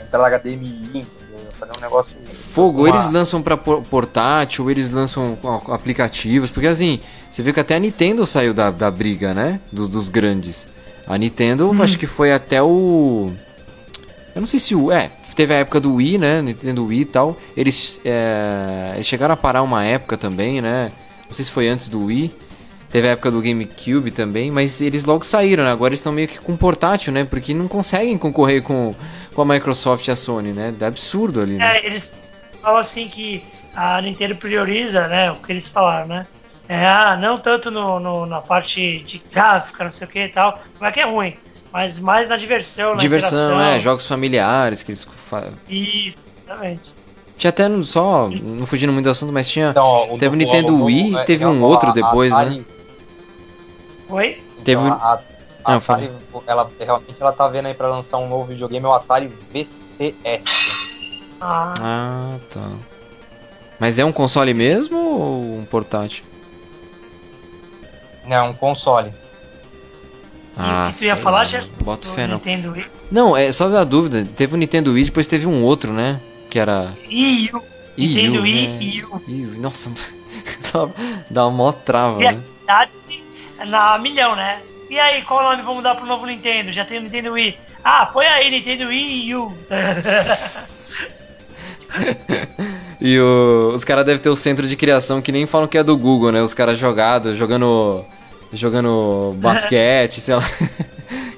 entrada 0.00 0.26
HDMI, 0.38 1.06
Fazer 1.60 1.72
um 1.78 1.80
negócio. 1.82 2.16
Fogo, 2.32 2.80
uma- 2.80 2.88
eles 2.88 3.12
lançam 3.12 3.42
pra 3.42 3.56
por- 3.56 3.82
portátil, 3.82 4.70
eles 4.70 4.90
lançam 4.90 5.36
aplicativos, 5.68 6.50
porque 6.50 6.66
assim, 6.66 6.98
você 7.30 7.42
vê 7.42 7.52
que 7.52 7.60
até 7.60 7.76
a 7.76 7.78
Nintendo 7.78 8.24
saiu 8.26 8.54
da, 8.54 8.70
da 8.70 8.90
briga, 8.90 9.34
né? 9.34 9.60
Dos, 9.70 9.88
dos 9.88 10.08
grandes. 10.08 10.68
A 11.06 11.18
Nintendo, 11.18 11.70
Hum. 11.70 11.82
acho 11.82 11.98
que 11.98 12.06
foi 12.06 12.32
até 12.32 12.62
o. 12.62 13.30
Eu 14.34 14.40
não 14.40 14.46
sei 14.46 14.58
se 14.58 14.74
o. 14.74 14.90
É, 14.90 15.10
teve 15.36 15.52
a 15.52 15.58
época 15.58 15.80
do 15.80 15.94
Wii, 15.96 16.18
né? 16.18 16.40
Nintendo 16.40 16.86
Wii 16.86 17.00
e 17.00 17.04
tal. 17.04 17.36
Eles, 17.56 18.00
é, 18.04 18.92
eles 18.94 19.06
chegaram 19.06 19.34
a 19.34 19.36
parar 19.36 19.62
uma 19.62 19.84
época 19.84 20.16
também, 20.16 20.60
né? 20.62 20.90
Não 21.28 21.34
sei 21.34 21.44
se 21.44 21.50
foi 21.50 21.68
antes 21.68 21.88
do 21.88 22.06
Wii. 22.06 22.32
Teve 22.90 23.06
a 23.06 23.10
época 23.12 23.30
do 23.30 23.40
GameCube 23.40 24.10
também, 24.10 24.50
mas 24.50 24.80
eles 24.80 25.04
logo 25.04 25.24
saíram, 25.24 25.62
né? 25.62 25.70
Agora 25.70 25.90
eles 25.90 26.00
estão 26.00 26.12
meio 26.12 26.26
que 26.26 26.40
com 26.40 26.56
portátil, 26.56 27.12
né? 27.12 27.24
Porque 27.24 27.54
não 27.54 27.68
conseguem 27.68 28.18
concorrer 28.18 28.62
com, 28.62 28.92
com 29.34 29.42
a 29.42 29.44
Microsoft 29.44 30.06
e 30.06 30.10
a 30.10 30.16
Sony, 30.16 30.52
né? 30.52 30.74
É 30.80 30.84
absurdo 30.86 31.40
ali, 31.40 31.54
né? 31.56 31.78
É, 31.78 31.86
eles 31.86 32.04
falam 32.60 32.78
assim 32.80 33.08
que 33.08 33.42
a 33.74 34.00
Nintendo 34.00 34.34
prioriza, 34.36 35.06
né? 35.08 35.30
O 35.30 35.36
que 35.36 35.52
eles 35.52 35.68
falaram, 35.68 36.06
né? 36.08 36.26
É, 36.68 36.86
ah, 36.86 37.16
não 37.20 37.38
tanto 37.38 37.70
no, 37.70 37.98
no- 37.98 38.26
na 38.26 38.40
parte 38.40 39.00
de 39.00 39.20
gráfica, 39.32 39.82
não 39.84 39.90
sei 39.92 40.06
o 40.06 40.10
que 40.10 40.24
e 40.24 40.28
tal. 40.28 40.60
Não 40.80 40.86
é 40.86 40.92
que 40.92 41.00
é 41.00 41.04
ruim, 41.04 41.34
mas 41.72 42.00
mais 42.00 42.28
na 42.28 42.36
diversão, 42.36 42.90
na 42.94 43.00
Diversão, 43.00 43.60
é, 43.60 43.80
jogos 43.80 44.06
familiares 44.06 44.82
que 44.82 44.92
eles 44.92 45.04
fa- 45.04 45.48
E, 45.68 46.14
exatamente. 46.44 46.82
Tinha 47.36 47.48
até 47.48 47.66
no- 47.68 47.82
só, 47.82 48.28
não 48.28 48.66
fugindo 48.66 48.92
muito 48.92 49.04
do 49.06 49.10
assunto, 49.10 49.32
mas 49.32 49.48
tinha. 49.48 49.70
Então, 49.70 49.84
ó, 49.84 50.06
Teve 50.18 50.34
o 50.34 50.38
Nintendo 50.38 50.84
Wii 50.84 51.12
e 51.12 51.16
é, 51.18 51.24
teve 51.24 51.44
um 51.46 51.62
outro 51.62 51.92
depois, 51.92 52.32
né? 52.36 52.60
Oi? 54.08 54.42
Teve 54.64 54.80
Então, 54.82 54.86
um- 54.86 54.92
a, 54.92 55.20
a, 55.64 55.74
a 55.74 55.76
Atari, 55.76 56.10
ela 56.46 56.70
realmente 56.78 57.16
ela 57.20 57.32
tá 57.32 57.48
vendo 57.48 57.66
aí 57.66 57.74
pra 57.74 57.88
lançar 57.88 58.18
um 58.18 58.28
novo 58.28 58.46
videogame, 58.46 58.84
é 58.84 58.88
o 58.88 58.92
Atari 58.92 59.30
VCS. 59.52 60.44
Ah, 61.40 61.74
Ah, 61.80 62.36
tá. 62.52 62.68
Mas 63.78 63.98
é 63.98 64.04
um 64.04 64.12
console 64.12 64.52
mesmo 64.52 64.98
ou 64.98 65.58
um 65.58 65.64
portátil? 65.64 66.22
Não, 68.26 68.50
um 68.50 68.52
console. 68.54 69.12
Ah, 70.56 70.90
que 70.92 70.98
tu 70.98 71.04
ia 71.04 71.16
falar, 71.16 71.38
lá, 71.38 71.44
já? 71.44 71.60
não 71.62 71.68
Boto 71.82 72.06
do 72.08 72.14
fé 72.14 72.26
não. 72.26 72.34
Nintendo 72.34 72.72
Wii. 72.72 72.86
Não, 73.10 73.36
é 73.36 73.50
só 73.52 73.74
a 73.74 73.84
dúvida. 73.84 74.24
Teve 74.36 74.54
o 74.54 74.58
Nintendo 74.58 74.92
Wii, 74.92 75.06
depois 75.06 75.26
teve 75.26 75.46
um 75.46 75.62
outro, 75.64 75.92
né? 75.92 76.20
Que 76.50 76.58
era. 76.58 76.92
E 77.08 77.48
o 77.52 77.62
Nintendo 77.96 78.42
Wii 78.42 78.68
né? 78.68 78.78
e 78.82 79.04
o 79.04 79.22
Ih, 79.26 79.58
Nossa, 79.58 79.90
dá- 81.30 81.46
uma 81.46 81.50
mó 81.50 81.72
trava, 81.72 82.22
E 82.22 82.30
né? 82.32 82.42
na 83.66 83.98
milhão, 83.98 84.36
né? 84.36 84.60
E 84.90 84.98
aí, 84.98 85.22
qual 85.22 85.42
nome 85.42 85.62
vamos 85.62 85.82
dar 85.84 85.94
pro 85.94 86.04
novo 86.04 86.26
Nintendo? 86.26 86.72
Já 86.72 86.84
tem 86.84 86.98
o 86.98 87.02
Nintendo 87.02 87.32
Wii. 87.32 87.56
Ah, 87.84 88.06
põe 88.06 88.26
aí, 88.26 88.50
Nintendo 88.50 88.88
Wii 88.88 89.34
U. 89.36 89.56
E 93.00 93.18
o- 93.18 93.72
os 93.74 93.82
caras 93.82 94.04
devem 94.04 94.20
ter 94.20 94.28
o 94.28 94.36
centro 94.36 94.66
de 94.68 94.76
criação 94.76 95.22
que 95.22 95.32
nem 95.32 95.46
falam 95.46 95.66
que 95.66 95.78
é 95.78 95.82
do 95.82 95.96
Google, 95.96 96.30
né? 96.30 96.42
Os 96.42 96.52
caras 96.52 96.78
jogados, 96.78 97.34
jogando. 97.36 98.04
jogando 98.52 99.34
basquete, 99.40 100.20
sei 100.20 100.34
lá. 100.34 100.44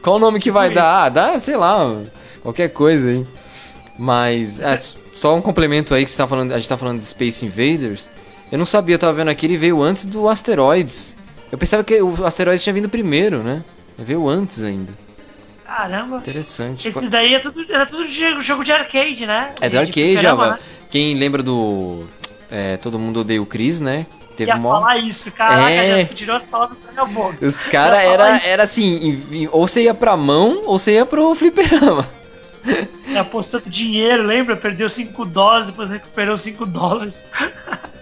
Qual 0.03 0.17
o 0.17 0.19
nome 0.19 0.41
que 0.41 0.51
vai 0.51 0.71
dar? 0.71 1.05
Ah, 1.05 1.09
dá, 1.09 1.39
sei 1.39 1.57
lá, 1.57 1.97
qualquer 2.43 2.71
coisa 2.71 3.11
aí. 3.11 3.25
Mas, 3.97 4.59
é, 4.59 4.77
só 5.15 5.37
um 5.37 5.41
complemento 5.41 5.95
aí 5.95 6.05
que 6.05 6.11
você 6.11 6.17
tá 6.17 6.27
falando, 6.27 6.51
a 6.53 6.57
gente 6.57 6.69
tá 6.69 6.77
falando 6.77 6.99
de 6.99 7.07
Space 7.07 7.47
Invaders. 7.47 8.11
Eu 8.51 8.59
não 8.59 8.67
sabia, 8.67 8.97
eu 8.97 8.99
tava 8.99 9.13
vendo 9.13 9.29
aqui, 9.29 9.47
ele 9.47 9.57
veio 9.57 9.81
antes 9.81 10.05
do 10.05 10.29
Asteroids. 10.29 11.15
Eu 11.53 11.59
pensava 11.59 11.85
que 11.85 12.01
o 12.03 12.25
Asteroids 12.27 12.63
tinha 12.65 12.73
vindo 12.73 12.89
primeiro, 12.89 13.43
né? 13.43 13.63
Veio 13.99 14.27
antes 14.29 14.63
ainda. 14.65 14.93
Caramba. 15.67 16.17
Interessante. 16.17 16.89
Esse 16.89 17.09
daí 17.09 17.35
é 17.35 17.39
tudo, 17.39 17.65
era 17.71 17.87
tudo 17.87 18.05
jogo 18.43 18.65
de 18.65 18.73
arcade, 18.73 19.27
né? 19.27 19.53
É 19.61 19.69
do 19.69 19.85
De- 19.85 19.91
de 19.93 20.01
arcade, 20.03 20.23
já. 20.23 20.35
né? 20.35 20.59
Quem 20.91 21.15
lembra 21.17 21.43
do. 21.43 22.05
é, 22.51 22.77
Todo 22.79 22.99
mundo 22.99 23.21
odeia 23.21 23.41
o 23.41 23.47
Chris, 23.47 23.81
né? 23.81 24.07
Teve 24.37 24.51
Ia 24.51 24.57
mó- 24.57 24.81
falar 24.81 24.97
isso, 24.97 25.31
caraca, 25.33 25.71
É. 25.71 26.05
tirou 26.07 26.35
as 26.37 26.43
palavras 26.43 26.79
da 26.87 26.93
minha 27.05 27.05
boca. 27.15 27.45
Os 27.47 27.65
caras 27.65 28.01
era, 28.01 28.37
isso. 28.37 28.47
era 28.49 28.63
assim, 28.63 29.47
ou 29.53 29.69
você 29.69 29.83
ia 29.83 29.93
pra 29.95 30.17
mão, 30.17 30.63
ou 30.65 30.79
você 30.79 30.93
ia 30.95 31.05
pro 31.07 31.35
fliperama. 31.35 32.09
Apostando 33.19 33.69
dinheiro, 33.69 34.23
lembra? 34.23 34.57
Perdeu 34.57 34.89
5 34.89 35.27
dólares, 35.27 35.67
depois 35.67 35.91
recuperou 35.91 36.39
5 36.39 36.65
dólares. 36.65 37.27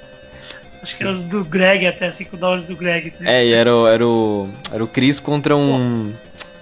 Acho 0.83 0.97
que 0.97 1.03
era 1.03 1.13
os 1.13 1.23
do 1.23 1.45
Greg 1.45 1.87
até, 1.87 2.11
5 2.11 2.37
dólares 2.37 2.67
do 2.67 2.75
Greg. 2.77 3.13
É, 3.21 3.45
e 3.47 3.53
era, 3.53 3.75
o- 3.75 3.87
era 3.87 4.07
o. 4.07 4.49
Era 4.73 4.83
o 4.83 4.87
Chris 4.87 5.21
contra 5.21 5.55
um. 5.57 6.13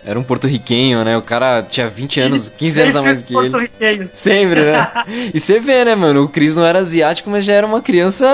Era 0.04 0.18
um 0.18 0.22
porto-riquenho, 0.22 1.04
né? 1.04 1.16
O 1.18 1.22
cara 1.22 1.62
tinha 1.62 1.87
20 1.88 2.18
anos, 2.20 2.48
15 2.48 2.81
anos 2.81 2.96
a 2.96 3.02
mais 3.02 3.22
que 3.22 3.35
ele. 3.37 4.09
Sempre, 4.14 4.62
né? 4.64 4.88
E 5.35 5.38
você 5.38 5.61
vê, 5.61 5.85
né, 5.85 5.94
mano? 5.94 6.24
O 6.24 6.28
Chris 6.28 6.57
não 6.57 6.64
era 6.64 6.78
asiático, 6.78 7.28
mas 7.31 7.44
já 7.44 7.52
era 7.52 7.66
uma 7.66 7.83
criança. 7.83 8.26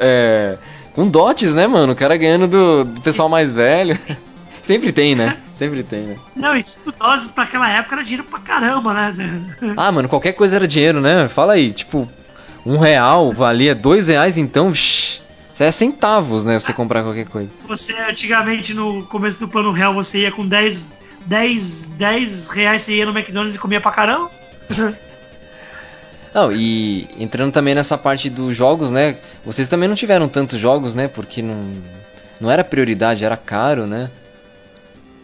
É, 0.00 0.56
com 0.94 1.06
dotes, 1.06 1.54
né, 1.54 1.66
mano? 1.66 1.92
O 1.92 1.96
cara 1.96 2.16
ganhando 2.16 2.48
do, 2.48 2.84
do 2.84 3.00
pessoal 3.02 3.28
mais 3.28 3.52
velho. 3.52 3.98
Sempre 4.62 4.90
tem, 4.92 5.14
né? 5.14 5.36
Sempre 5.54 5.82
tem, 5.82 6.00
né? 6.02 6.16
Não, 6.36 6.56
e 6.56 6.62
5 6.64 6.92
dólares 6.98 7.28
pra 7.28 7.44
aquela 7.44 7.70
época 7.70 7.94
era 7.96 8.04
dinheiro 8.04 8.24
pra 8.28 8.38
caramba, 8.40 8.92
né? 8.94 9.14
Ah, 9.76 9.90
mano, 9.92 10.08
qualquer 10.08 10.32
coisa 10.32 10.56
era 10.56 10.66
dinheiro, 10.68 11.00
né? 11.00 11.28
Fala 11.28 11.54
aí, 11.54 11.72
tipo, 11.72 12.08
um 12.66 12.76
real 12.78 13.32
valia 13.32 13.74
dois 13.74 14.08
reais, 14.08 14.36
então, 14.36 14.70
vixi, 14.70 15.20
isso 15.58 15.64
é 15.64 15.72
centavos, 15.72 16.44
né? 16.44 16.60
Você 16.60 16.72
comprar 16.72 17.02
qualquer 17.02 17.26
coisa. 17.26 17.50
Você, 17.66 17.92
antigamente, 17.92 18.74
no 18.74 19.04
começo 19.06 19.40
do 19.40 19.48
plano 19.48 19.72
real, 19.72 19.92
você 19.92 20.20
ia 20.20 20.30
com 20.30 20.46
10, 20.46 20.92
10, 21.26 21.88
10 21.88 22.50
reais, 22.50 22.82
você 22.82 22.94
ia 22.94 23.04
no 23.04 23.10
McDonald's 23.10 23.56
e 23.56 23.58
comia 23.58 23.80
pra 23.80 23.90
caramba. 23.90 24.30
Não, 26.32 26.52
e 26.52 27.08
entrando 27.18 27.52
também 27.52 27.74
nessa 27.74 27.98
parte 27.98 28.30
dos 28.30 28.56
jogos, 28.56 28.92
né? 28.92 29.16
Vocês 29.44 29.68
também 29.68 29.88
não 29.88 29.96
tiveram 29.96 30.28
tantos 30.28 30.60
jogos, 30.60 30.94
né? 30.94 31.08
Porque 31.08 31.40
não, 31.40 31.72
não 32.38 32.50
era 32.50 32.62
prioridade, 32.62 33.24
era 33.24 33.36
caro, 33.36 33.86
né? 33.86 34.10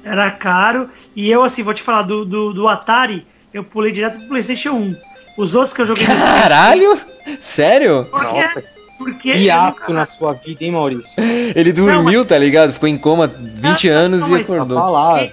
Era 0.03 0.31
caro. 0.31 0.89
E 1.15 1.31
eu, 1.31 1.45
assim, 1.45 1.63
vou 1.63 1.75
te 1.75 1.83
falar, 1.83 2.03
do, 2.03 2.25
do, 2.25 2.53
do 2.55 2.67
Atari, 2.67 3.25
eu 3.53 3.63
pulei 3.63 3.93
direto 3.93 4.19
pro 4.19 4.29
PlayStation 4.29 4.73
1. 4.73 4.97
Os 5.37 5.55
outros 5.55 5.75
que 5.75 5.83
eu 5.83 5.87
joguei 5.87 6.07
Caralho? 6.07 6.99
Sério? 7.41 8.09
Por 8.11 8.21
quê? 8.21 8.41
Nossa, 8.43 8.74
Porque 8.99 9.35
hiato 9.35 9.81
nunca- 9.81 9.93
na 9.93 10.07
sua 10.07 10.33
vida, 10.33 10.65
hein, 10.65 10.73
Maurício? 10.73 11.13
Ele 11.55 11.73
dormiu, 11.73 12.25
tá 12.25 12.39
ligado? 12.39 12.73
Ficou 12.73 12.89
em 12.89 12.97
coma 12.99 13.27
20 13.27 13.89
Não, 13.91 13.97
anos 13.97 14.21
não, 14.21 14.29
e 14.29 14.31
mas- 14.33 14.41
acordou. 14.43 14.79
Falar. 14.79 15.29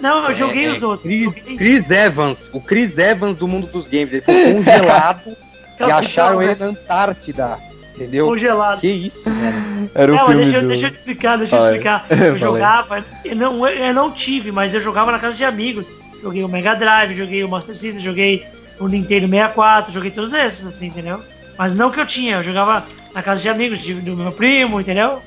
Não, 0.00 0.26
eu 0.28 0.34
joguei 0.34 0.66
É, 0.66 0.70
os 0.70 0.82
outros. 0.82 1.02
Chris, 1.04 1.24
Joguei- 1.24 1.56
Chris 1.56 1.90
Evans, 1.90 2.50
o 2.52 2.60
Chris 2.60 2.98
Evans 2.98 3.36
do 3.36 3.48
mundo 3.48 3.66
dos 3.66 3.88
games. 3.88 4.12
Ele 4.12 4.20
foi 4.22 4.52
congelado 4.54 5.36
e 5.80 5.82
acharam 5.90 6.42
ele 6.42 6.54
na 6.54 6.66
Antártida. 6.66 7.58
Entendeu? 7.94 8.26
Congelado. 8.26 8.80
Que 8.80 8.88
isso, 8.88 9.30
velho. 9.30 9.90
Era 9.94 10.12
o 10.12 10.16
não, 10.16 10.26
mas 10.26 10.28
filme 10.28 10.44
deixa, 10.44 10.58
eu- 10.58 10.62
do... 10.62 10.68
deixa 10.68 10.86
eu 10.86 10.90
te 10.90 10.96
explicar, 10.96 11.38
deixa 11.38 11.56
eu 11.56 11.60
explicar. 11.60 12.06
Eu 12.12 12.36
jogava, 12.38 13.02
eu 13.24 13.34
não, 13.36 13.66
eu 13.66 13.94
não 13.94 14.10
tive, 14.10 14.52
mas 14.52 14.74
eu 14.74 14.82
jogava 14.82 15.10
na 15.10 15.18
casa 15.18 15.34
de 15.38 15.44
amigos. 15.46 15.90
Joguei 16.20 16.44
o 16.44 16.48
Mega 16.48 16.74
Drive, 16.74 17.14
joguei 17.14 17.42
o 17.42 17.48
Master 17.48 17.74
System, 17.74 18.02
joguei 18.02 18.44
o 18.78 18.86
Nintendo 18.88 19.26
64, 19.28 19.92
joguei 19.92 20.10
todos 20.10 20.34
esses, 20.34 20.66
assim, 20.66 20.88
entendeu? 20.88 21.20
Mas 21.58 21.74
não 21.74 21.90
que 21.90 22.00
eu 22.00 22.06
tinha, 22.06 22.36
eu 22.36 22.42
jogava 22.42 22.84
na 23.14 23.22
casa 23.22 23.42
de 23.42 23.48
amigos 23.48 23.78
de- 23.78 23.94
do 23.94 24.16
meu 24.16 24.32
primo, 24.32 24.80
entendeu? 24.80 25.20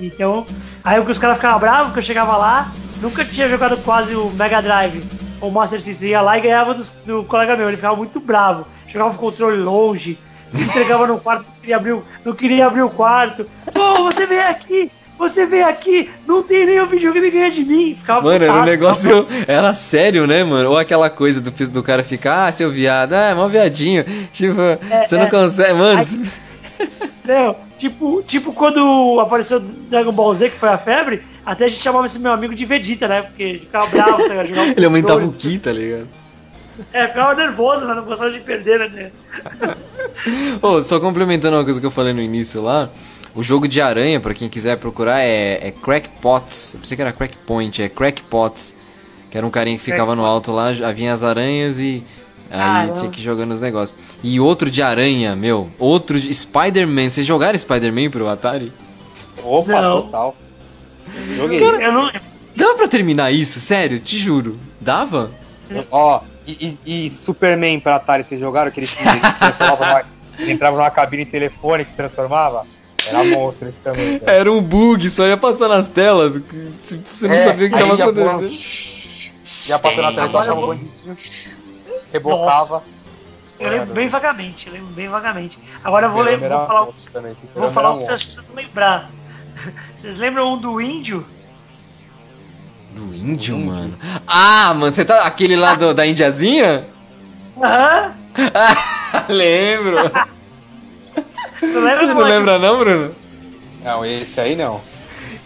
Então, 0.00 0.46
aí 0.82 0.98
os 0.98 1.18
caras 1.18 1.36
ficavam 1.36 1.60
bravos, 1.60 1.92
que 1.92 1.98
eu 1.98 2.02
chegava 2.02 2.36
lá, 2.36 2.70
nunca 3.00 3.24
tinha 3.24 3.48
jogado 3.48 3.76
quase 3.78 4.14
o 4.16 4.30
Mega 4.30 4.60
Drive 4.60 5.02
ou 5.40 5.50
Master 5.50 5.80
System, 5.80 6.10
ia 6.10 6.20
lá 6.20 6.36
e 6.38 6.40
ganhava 6.40 6.74
dos- 6.74 6.98
do, 7.04 7.22
colega 7.24 7.56
meu, 7.56 7.68
ele 7.68 7.76
ficava 7.76 7.96
muito 7.96 8.18
bravo, 8.18 8.66
jogava 8.88 9.14
o 9.14 9.18
controle 9.18 9.58
longe, 9.58 10.18
se 10.52 10.62
entregava 10.64 11.06
no 11.06 11.18
quarto, 11.20 11.44
não 11.46 11.54
queria 11.60 11.76
abrir, 11.76 11.98
não 12.24 12.32
queria 12.34 12.66
abrir 12.66 12.82
o 12.82 12.90
quarto. 12.90 13.46
Pô, 13.72 14.04
você 14.04 14.26
vem 14.26 14.40
aqui, 14.40 14.90
você 15.18 15.46
vem 15.46 15.62
aqui, 15.62 16.10
não 16.26 16.42
tem 16.42 16.66
nenhum 16.66 16.86
videogame 16.86 17.30
ganha 17.30 17.50
de 17.50 17.64
mim. 17.64 17.94
Ficava 17.94 18.22
Mano, 18.22 18.44
era 18.44 18.52
um 18.52 18.64
negócio. 18.64 19.26
Era 19.46 19.72
sério, 19.74 20.26
né, 20.26 20.42
mano? 20.44 20.70
Ou 20.70 20.78
aquela 20.78 21.08
coisa 21.08 21.40
do, 21.40 21.50
do 21.50 21.82
cara 21.82 22.02
ficar, 22.02 22.46
ah, 22.46 22.52
seu 22.52 22.70
viado, 22.70 23.12
ah, 23.12 23.30
é 23.30 23.34
mó 23.34 23.46
viadinho. 23.46 24.04
Tipo, 24.32 24.54
você 25.06 25.16
não 25.16 25.24
é. 25.24 25.30
consegue. 25.30 25.74
Mano, 25.74 26.00
Aí- 26.00 26.88
Não, 27.24 27.56
tipo, 27.78 28.22
tipo 28.26 28.52
quando 28.52 29.18
apareceu 29.20 29.60
Dragon 29.60 30.12
Ball 30.12 30.34
Z, 30.34 30.50
que 30.50 30.58
foi 30.58 30.68
a 30.68 30.78
febre, 30.78 31.22
até 31.44 31.64
a 31.64 31.68
gente 31.68 31.80
chamava 31.80 32.06
esse 32.06 32.18
meu 32.18 32.32
amigo 32.32 32.54
de 32.54 32.64
Vegeta, 32.64 33.08
né? 33.08 33.22
Porque 33.22 33.42
ele 33.42 33.58
ficava 33.60 33.86
bravo, 33.86 34.28
tá 34.28 34.42
ligado? 34.42 34.72
Ele 34.76 34.86
aumentava 34.86 35.24
o. 35.24 35.32
Ki, 35.32 35.58
tá 35.58 35.72
ligado? 35.72 36.08
É, 36.92 37.06
ficava 37.06 37.34
nervoso, 37.34 37.86
mas 37.86 37.96
não 37.96 38.04
gostava 38.04 38.32
de 38.32 38.40
perder, 38.40 38.90
né? 38.90 39.10
Ô, 40.60 40.82
só 40.82 40.98
complementando 40.98 41.56
uma 41.56 41.64
coisa 41.64 41.78
que 41.80 41.86
eu 41.86 41.90
falei 41.90 42.12
no 42.12 42.20
início 42.20 42.60
lá. 42.62 42.90
O 43.34 43.42
jogo 43.42 43.66
de 43.66 43.80
aranha, 43.80 44.20
pra 44.20 44.32
quem 44.32 44.48
quiser 44.48 44.76
procurar, 44.78 45.20
é, 45.20 45.68
é 45.68 45.70
Crackpots. 45.72 46.74
Eu 46.74 46.80
pensei 46.80 46.96
que 46.96 47.02
era 47.02 47.12
Crackpoint, 47.12 47.82
é 47.82 47.88
Crackpots. 47.88 48.74
Que 49.30 49.36
era 49.38 49.46
um 49.46 49.50
carinha 49.50 49.76
que 49.76 49.82
ficava 49.82 50.14
no 50.14 50.24
alto 50.24 50.52
lá, 50.52 50.70
vinha 50.94 51.12
as 51.12 51.24
aranhas 51.24 51.80
e 51.80 52.04
aí 52.48 52.58
Caramba. 52.60 52.92
tinha 52.94 53.10
que 53.10 53.20
ir 53.20 53.24
jogando 53.24 53.50
os 53.50 53.60
negócios. 53.60 53.98
E 54.22 54.38
outro 54.38 54.70
de 54.70 54.80
aranha, 54.80 55.34
meu, 55.34 55.68
outro 55.78 56.20
de 56.20 56.32
Spider-Man. 56.32 57.10
Vocês 57.10 57.26
jogaram 57.26 57.58
Spider-Man 57.58 58.10
pro 58.10 58.28
Atari? 58.28 58.72
Opa, 59.42 59.82
Não. 59.82 60.02
total. 60.02 60.36
Joguei. 61.36 61.60
Eu 61.60 61.92
não. 61.92 62.12
Dava 62.54 62.74
pra 62.76 62.86
terminar 62.86 63.32
isso? 63.32 63.58
Sério, 63.58 63.98
te 63.98 64.16
juro. 64.16 64.56
Dava? 64.80 65.32
Ó, 65.90 66.20
e, 66.46 66.78
e- 66.86 67.06
e 67.06 67.10
Superman 67.10 67.80
pra 67.80 67.96
Atari, 67.96 68.22
vocês 68.22 68.40
jogaram? 68.40 68.68
Aquele 68.68 68.86
que 68.86 68.96
ele 69.02 69.20
transformava 69.40 69.86
numa, 69.86 70.04
ele 70.38 70.52
entrava 70.52 70.76
numa 70.76 70.90
cabine 70.92 71.26
telefônica 71.26 71.88
e 71.88 71.90
se 71.90 71.96
transformava? 71.96 72.64
Era 73.06 73.24
monstro 73.24 73.68
esse 73.68 73.80
também. 73.80 74.18
cara. 74.18 74.32
Era 74.32 74.52
um 74.52 74.60
bug, 74.62 75.08
só 75.10 75.26
ia 75.26 75.36
passar 75.36 75.68
nas 75.68 75.88
telas. 75.88 76.38
que 76.38 76.72
Você 77.10 77.28
não 77.28 77.34
É, 77.34 77.44
sabia 77.44 77.66
o 77.66 77.70
que 77.70 77.78
tava 77.78 77.94
acontecendo. 77.94 78.50
Ia 79.68 79.78
passando 79.78 80.02
na 80.02 80.12
tela, 80.12 80.28
tocava 80.28 80.50
eu 80.50 80.56
um 80.64 80.66
bandidinho, 80.68 81.16
rebocava. 82.12 82.82
Eu 83.60 83.70
lembro 83.70 83.94
bem 83.94 84.08
vagamente, 84.08 84.66
eu 84.66 84.72
lembro 84.74 84.88
bem 84.88 85.08
vagamente. 85.08 85.58
Agora 85.82 86.06
eu 86.06 86.10
vou, 86.10 86.24
vou 86.24 86.48
falar, 86.66 86.82
um- 86.82 86.92
também. 87.12 87.34
vou 87.54 87.70
falar 87.70 87.92
um 87.92 87.98
que 87.98 88.04
eu 88.04 88.10
acho 88.14 88.24
que 88.24 88.32
vocês 88.32 88.46
vão 88.46 88.56
lembrar. 88.56 89.10
Vocês 89.96 90.18
lembram 90.18 90.54
um 90.54 90.58
do 90.58 90.80
índio? 90.80 91.24
Do 92.90 93.14
índio, 93.14 93.56
mano. 93.56 93.96
Ah, 94.26 94.74
mano, 94.74 94.90
você 94.92 95.04
tá. 95.04 95.22
Aquele 95.24 95.54
lá 95.54 95.74
do- 95.76 95.94
da 95.94 96.04
Indiazinha? 96.04 96.84
Aham. 97.62 98.12
Lembro. 99.28 99.98
Não 101.72 101.80
lembra, 101.82 101.96
Você 102.00 102.06
não 102.06 102.14
moleque? 102.14 102.32
lembra, 102.38 102.58
não, 102.58 102.78
Bruno? 102.78 103.10
Não, 103.84 104.04
esse 104.04 104.40
aí 104.40 104.56
não. 104.56 104.80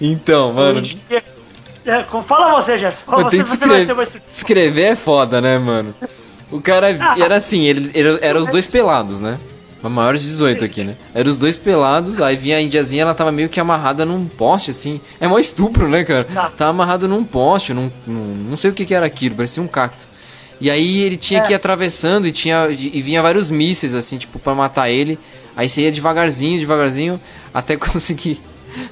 Então, 0.00 0.52
mano. 0.52 0.82
É, 1.84 2.02
como- 2.02 2.22
Fala 2.22 2.52
você, 2.60 2.78
Gerson. 2.78 3.10
Fala 3.10 3.24
você, 3.24 3.42
você 3.42 3.66
vai 3.66 3.84
ser 3.84 3.92
escrever. 3.92 3.94
mais. 3.96 4.08
Escrever 4.32 4.82
é 4.92 4.96
foda, 4.96 5.40
né, 5.40 5.58
mano? 5.58 5.94
O 6.50 6.60
cara 6.60 6.88
era 7.18 7.36
assim, 7.36 7.62
ele, 7.64 7.90
ele 7.94 8.18
era 8.20 8.40
os 8.40 8.48
dois 8.48 8.66
pelados, 8.66 9.20
né? 9.20 9.38
Mas 9.82 9.92
maiores 9.92 10.20
de 10.22 10.26
18 10.28 10.64
aqui, 10.64 10.82
né? 10.82 10.94
Eram 11.14 11.30
os 11.30 11.38
dois 11.38 11.56
pelados, 11.58 12.20
aí 12.20 12.36
vinha 12.36 12.56
a 12.56 12.60
indiazinha, 12.60 13.02
ela 13.02 13.14
tava 13.14 13.30
meio 13.30 13.48
que 13.48 13.60
amarrada 13.60 14.04
num 14.04 14.26
poste, 14.26 14.72
assim. 14.72 15.00
É 15.20 15.28
mó 15.28 15.38
estupro, 15.38 15.88
né, 15.88 16.02
cara? 16.04 16.24
Tá. 16.24 16.50
Tava 16.50 16.70
amarrado 16.70 17.06
num 17.06 17.22
poste, 17.22 17.72
num, 17.72 17.88
num- 18.06 18.46
não 18.50 18.56
sei 18.56 18.70
o 18.70 18.74
que 18.74 18.84
que 18.84 18.92
era 18.92 19.06
aquilo, 19.06 19.36
parecia 19.36 19.62
um 19.62 19.68
cacto. 19.68 20.04
E 20.60 20.68
aí 20.68 21.02
ele 21.02 21.16
tinha 21.16 21.40
que 21.42 21.52
ir 21.52 21.54
atravessando 21.54 22.26
e 22.26 22.32
tinha 22.32 22.66
e 22.68 23.00
vinha 23.00 23.22
vários 23.22 23.48
mísseis, 23.52 23.94
assim, 23.94 24.18
tipo, 24.18 24.40
pra 24.40 24.52
matar 24.54 24.90
ele. 24.90 25.16
Aí 25.58 25.68
você 25.68 25.80
ia 25.80 25.90
devagarzinho, 25.90 26.60
devagarzinho, 26.60 27.20
até 27.52 27.74
conseguir 27.76 28.40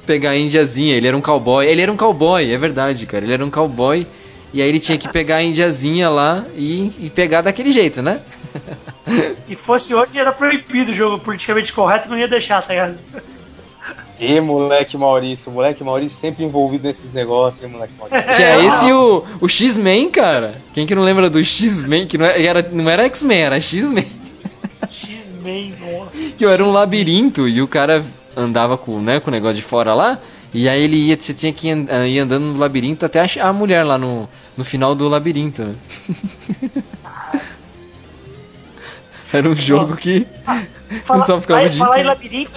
pegar 0.05 0.31
a 0.31 0.37
indiazinha. 0.37 0.95
Ele 0.95 1.07
era 1.07 1.15
um 1.15 1.21
cowboy. 1.21 1.65
Ele 1.65 1.81
era 1.81 1.89
um 1.89 1.95
cowboy, 1.95 2.51
é 2.51 2.57
verdade, 2.57 3.05
cara. 3.05 3.23
Ele 3.23 3.33
era 3.33 3.45
um 3.45 3.49
cowboy. 3.49 4.05
E 4.53 4.61
aí 4.61 4.67
ele 4.67 4.79
tinha 4.79 4.97
que 4.97 5.07
pegar 5.07 5.37
a 5.37 5.43
indiazinha 5.43 6.09
lá 6.09 6.43
e, 6.57 6.91
e 6.99 7.09
pegar 7.09 7.41
daquele 7.41 7.71
jeito, 7.71 8.01
né? 8.01 8.19
Se 9.47 9.55
fosse 9.63 9.95
hoje, 9.95 10.19
era 10.19 10.33
proibido 10.33 10.91
o 10.91 10.93
jogo 10.93 11.19
politicamente 11.19 11.71
correto, 11.71 12.09
não 12.09 12.17
ia 12.17 12.27
deixar, 12.27 12.61
tá 12.61 12.73
ligado? 12.73 12.97
E 14.19 14.41
moleque 14.41 14.97
Maurício, 14.97 15.51
moleque 15.51 15.83
Maurício 15.83 16.17
sempre 16.17 16.43
envolvido 16.43 16.85
nesses 16.85 17.13
negócios, 17.13 17.63
hein, 17.63 17.69
moleque 17.69 17.93
Maurício. 17.97 18.33
Tinha 18.33 18.47
É, 18.47 18.65
esse 18.65 18.91
o, 18.91 19.23
o 19.39 19.47
X-Men, 19.47 20.09
cara. 20.09 20.59
Quem 20.73 20.85
que 20.85 20.95
não 20.95 21.03
lembra 21.03 21.29
do 21.29 21.41
X-Men? 21.41 22.07
Que 22.07 22.17
não 22.17 22.25
era, 22.25 22.67
não 22.71 22.89
era 22.89 23.05
X-Men, 23.05 23.39
era 23.39 23.61
X-Men. 23.61 24.16
Que 26.37 26.45
era 26.45 26.63
um 26.63 26.71
labirinto 26.71 27.47
e 27.47 27.61
o 27.61 27.67
cara 27.67 28.03
andava 28.35 28.77
com, 28.77 28.99
né, 29.01 29.19
com 29.19 29.29
o 29.29 29.33
negócio 29.33 29.55
de 29.57 29.61
fora 29.61 29.93
lá. 29.93 30.17
E 30.53 30.67
aí 30.69 30.81
ele 30.81 30.95
ia, 30.95 31.19
você 31.19 31.33
tinha 31.33 31.51
que 31.51 31.67
ir 31.67 31.71
and- 31.71 32.07
ir 32.07 32.19
andando 32.19 32.43
no 32.45 32.57
labirinto 32.57 33.05
até 33.05 33.19
achar 33.19 33.47
a 33.47 33.53
mulher 33.53 33.83
lá 33.83 33.97
no, 33.97 34.27
no 34.55 34.63
final 34.63 34.95
do 34.95 35.07
labirinto. 35.09 35.61
né? 35.63 35.75
Era 39.31 39.49
um 39.49 39.55
jogo 39.55 39.95
que 39.97 40.25
Fala, 41.05 41.25
só 41.25 41.39
ficava 41.41 41.61
vai- 41.61 41.69
dia 41.69 41.79
falar 41.79 41.99
em 41.99 42.03
labirinto, 42.03 42.51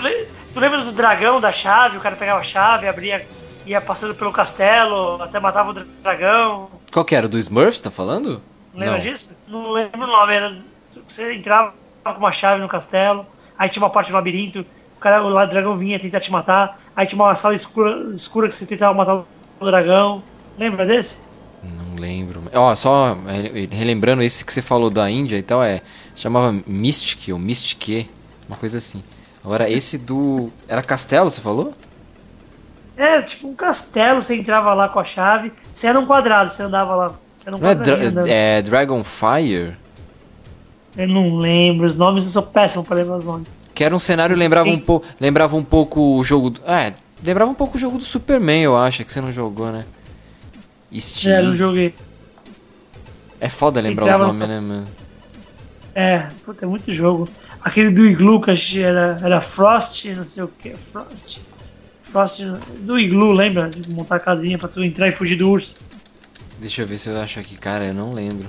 tu 0.54 0.60
lembra 0.60 0.84
do 0.84 0.92
dragão 0.92 1.40
da 1.40 1.50
chave? 1.50 1.96
O 1.96 2.00
cara 2.00 2.14
pegava 2.14 2.40
a 2.40 2.44
chave, 2.44 2.86
abria, 2.86 3.26
ia 3.66 3.80
passando 3.80 4.14
pelo 4.14 4.32
castelo, 4.32 5.20
até 5.20 5.40
matava 5.40 5.70
o 5.70 5.72
dra- 5.72 5.84
dragão. 6.02 6.70
Qual 6.92 7.04
que 7.04 7.14
era? 7.14 7.26
Do 7.28 7.38
Smurfs, 7.38 7.80
tá 7.80 7.90
falando? 7.90 8.40
Não 8.72 8.80
lembra 8.80 8.94
Não. 8.94 9.00
disso? 9.00 9.36
Não 9.48 9.72
lembro 9.72 10.02
o 10.04 10.06
nome. 10.06 10.32
Era, 10.32 10.56
você 11.08 11.34
entrava 11.34 11.74
com 12.04 12.10
uma 12.12 12.30
chave 12.32 12.60
no 12.62 12.68
castelo, 12.68 13.26
aí 13.60 13.68
tinha 13.68 13.82
uma 13.84 13.90
parte 13.90 14.10
do 14.10 14.14
labirinto, 14.14 14.60
o 14.96 15.00
cara, 15.00 15.22
o 15.22 15.46
dragão 15.46 15.76
vinha 15.76 16.00
tentar 16.00 16.18
te 16.18 16.32
matar, 16.32 16.80
aí 16.96 17.06
tinha 17.06 17.22
uma 17.22 17.34
sala 17.34 17.54
escura, 17.54 18.10
escura 18.14 18.48
que 18.48 18.54
você 18.54 18.66
tentava 18.66 18.94
matar 18.94 19.22
o 19.60 19.64
dragão. 19.66 20.22
Lembra 20.58 20.86
desse? 20.86 21.26
Não 21.62 21.94
lembro. 22.00 22.42
Ó, 22.54 22.74
só 22.74 23.18
relembrando 23.70 24.22
esse 24.22 24.44
que 24.46 24.52
você 24.52 24.62
falou 24.62 24.88
da 24.88 25.10
Índia 25.10 25.36
e 25.36 25.42
tal, 25.42 25.62
é. 25.62 25.82
Chamava 26.16 26.54
Mystic 26.66 27.32
ou 27.32 27.38
Mystique, 27.38 28.08
uma 28.48 28.56
coisa 28.56 28.78
assim. 28.78 29.02
Agora 29.44 29.68
esse 29.68 29.98
do. 29.98 30.50
Era 30.66 30.82
castelo, 30.82 31.30
você 31.30 31.42
falou? 31.42 31.74
É, 32.96 33.20
tipo 33.20 33.46
um 33.46 33.54
castelo, 33.54 34.22
você 34.22 34.36
entrava 34.36 34.72
lá 34.72 34.88
com 34.88 35.00
a 35.00 35.04
chave, 35.04 35.52
você 35.70 35.86
era 35.86 35.98
um 36.00 36.06
quadrado, 36.06 36.50
você 36.50 36.62
andava 36.62 36.94
lá. 36.94 37.14
Você 37.36 37.48
era 37.48 37.56
um 37.56 37.60
Não 37.60 37.68
é, 37.68 37.74
Dra 37.74 37.94
andando. 37.96 38.26
é 38.26 38.62
Dragonfire? 38.62 39.76
Eu 40.96 41.08
não 41.08 41.36
lembro 41.38 41.86
os 41.86 41.96
nomes, 41.96 42.24
eu 42.24 42.30
sou 42.30 42.42
péssimo 42.42 42.84
pra 42.84 42.96
lembrar 42.96 43.16
os 43.18 43.24
nomes. 43.24 43.48
Que 43.74 43.84
era 43.84 43.94
um 43.94 43.98
cenário 43.98 44.34
Sim. 44.34 44.40
lembrava 44.40 44.68
um 44.68 44.78
pouco, 44.78 45.06
lembrava 45.20 45.56
um 45.56 45.64
pouco 45.64 46.18
o 46.18 46.24
jogo, 46.24 46.50
do, 46.50 46.60
é, 46.66 46.92
lembrava 47.24 47.50
um 47.50 47.54
pouco 47.54 47.76
o 47.76 47.80
jogo 47.80 47.96
do 47.96 48.04
Superman, 48.04 48.62
eu 48.62 48.76
acho, 48.76 49.04
que 49.04 49.12
você 49.12 49.20
não 49.20 49.32
jogou, 49.32 49.70
né? 49.70 49.84
Steam. 50.98 51.34
É, 51.36 51.42
não 51.42 51.56
joguei. 51.56 51.94
É 53.40 53.48
foda 53.48 53.80
lembrar 53.80 54.12
os 54.14 54.20
no- 54.20 54.26
nomes, 54.26 54.48
né, 54.48 54.60
mano? 54.60 54.84
É, 55.94 56.26
puta, 56.44 56.64
é 56.64 56.68
muito 56.68 56.92
jogo. 56.92 57.28
Aquele 57.62 57.90
do 57.90 58.06
Iglu 58.06 58.40
que 58.40 58.54
que 58.54 58.82
era, 58.82 59.18
era 59.22 59.40
Frost, 59.40 60.06
não 60.06 60.28
sei 60.28 60.42
o 60.42 60.48
que, 60.48 60.74
Frost. 60.92 61.38
Frost 62.04 62.40
do 62.80 62.98
Iglu, 62.98 63.32
lembra? 63.32 63.70
De 63.70 63.88
montar 63.92 64.16
a 64.16 64.20
casinha 64.20 64.58
pra 64.58 64.68
tu 64.68 64.82
entrar 64.82 65.08
e 65.08 65.12
fugir 65.12 65.36
do 65.36 65.48
urso. 65.48 65.74
Deixa 66.58 66.82
eu 66.82 66.86
ver 66.86 66.98
se 66.98 67.08
eu 67.08 67.18
acho 67.20 67.38
aqui, 67.40 67.56
cara, 67.56 67.86
eu 67.86 67.94
não 67.94 68.12
lembro. 68.12 68.48